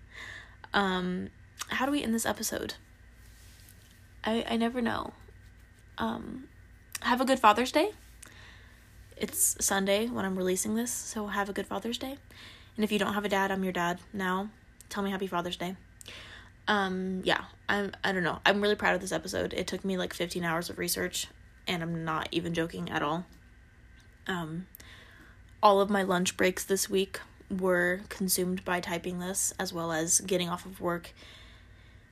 um, 0.74 1.30
how 1.68 1.86
do 1.86 1.92
we 1.92 2.02
end 2.02 2.16
this 2.16 2.26
episode? 2.26 2.76
I 4.24 4.46
I 4.50 4.58
never 4.58 4.82
know. 4.82 5.14
Um, 5.98 6.46
have 7.02 7.22
a 7.22 7.26
good 7.26 7.40
Father's 7.40 7.72
Day 7.72 7.92
it's 9.20 9.64
Sunday 9.64 10.08
when 10.08 10.26
I'm 10.26 10.38
releasing 10.38 10.76
this, 10.76 10.92
so 10.92 11.28
have 11.28 11.50
a 11.50 11.54
good 11.54 11.68
Father's 11.68 11.98
Day. 11.98 12.18
And 12.76 12.84
if 12.84 12.92
you 12.92 13.00
don't 13.00 13.14
have 13.14 13.26
a 13.26 13.30
dad, 13.30 13.52
I'm 13.52 13.64
your 13.64 13.74
dad 13.74 14.00
now. 14.14 14.50
Tell 14.88 15.04
me 15.04 15.12
happy 15.12 15.28
Father's 15.28 15.58
Day. 15.58 15.76
Um 16.68 17.22
yeah, 17.24 17.46
I'm 17.68 17.92
I 18.04 18.12
don't 18.12 18.24
know. 18.24 18.40
I'm 18.46 18.62
really 18.62 18.76
proud 18.76 18.96
of 18.96 19.02
this 19.02 19.12
episode. 19.12 19.54
It 19.54 19.68
took 19.68 19.84
me 19.84 19.98
like 19.98 20.14
15 20.14 20.44
hours 20.44 20.70
of 20.70 20.78
research 20.78 21.28
and 21.68 21.84
I'm 21.84 22.06
not 22.06 22.30
even 22.32 22.54
joking 22.54 22.90
at 22.90 23.02
all. 23.02 23.26
Um 24.28 24.68
all 25.62 25.82
of 25.82 25.90
my 25.90 26.04
lunch 26.04 26.38
breaks 26.38 26.64
this 26.64 26.90
week 26.90 27.20
were 27.50 28.02
consumed 28.10 28.64
by 28.64 28.80
typing 28.80 29.20
this 29.20 29.54
as 29.60 29.74
well 29.74 29.92
as 29.92 30.22
getting 30.22 30.48
off 30.48 30.66
of 30.66 30.80
work 30.80 31.14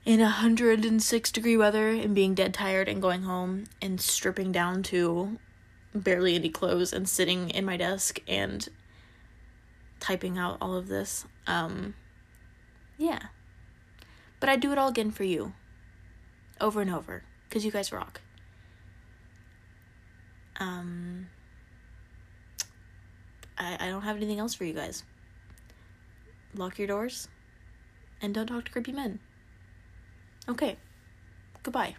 in 0.03 0.19
106 0.19 1.31
degree 1.31 1.57
weather 1.57 1.89
and 1.89 2.15
being 2.15 2.33
dead 2.33 2.53
tired 2.53 2.89
and 2.89 3.01
going 3.01 3.23
home 3.23 3.65
and 3.81 4.01
stripping 4.01 4.51
down 4.51 4.81
to 4.81 5.37
barely 5.99 6.35
any 6.35 6.49
clothes 6.49 6.93
and 6.93 7.07
sitting 7.07 7.49
in 7.49 7.65
my 7.65 7.77
desk 7.77 8.19
and 8.27 8.67
typing 9.99 10.37
out 10.37 10.57
all 10.61 10.75
of 10.75 10.87
this. 10.87 11.25
Um, 11.45 11.95
yeah. 12.97 13.19
But 14.39 14.49
I'd 14.49 14.61
do 14.61 14.71
it 14.71 14.77
all 14.77 14.89
again 14.89 15.11
for 15.11 15.23
you. 15.23 15.53
Over 16.59 16.81
and 16.81 16.93
over. 16.93 17.23
Because 17.47 17.65
you 17.65 17.71
guys 17.71 17.91
rock. 17.91 18.21
Um, 20.59 21.27
I, 23.57 23.77
I 23.79 23.89
don't 23.89 24.01
have 24.01 24.17
anything 24.17 24.39
else 24.39 24.53
for 24.53 24.65
you 24.65 24.73
guys. 24.73 25.03
Lock 26.55 26.77
your 26.77 26.87
doors 26.87 27.27
and 28.21 28.33
don't 28.33 28.47
talk 28.47 28.65
to 28.65 28.71
creepy 28.71 28.91
men. 28.91 29.19
Okay. 30.49 30.77
Goodbye. 31.63 31.95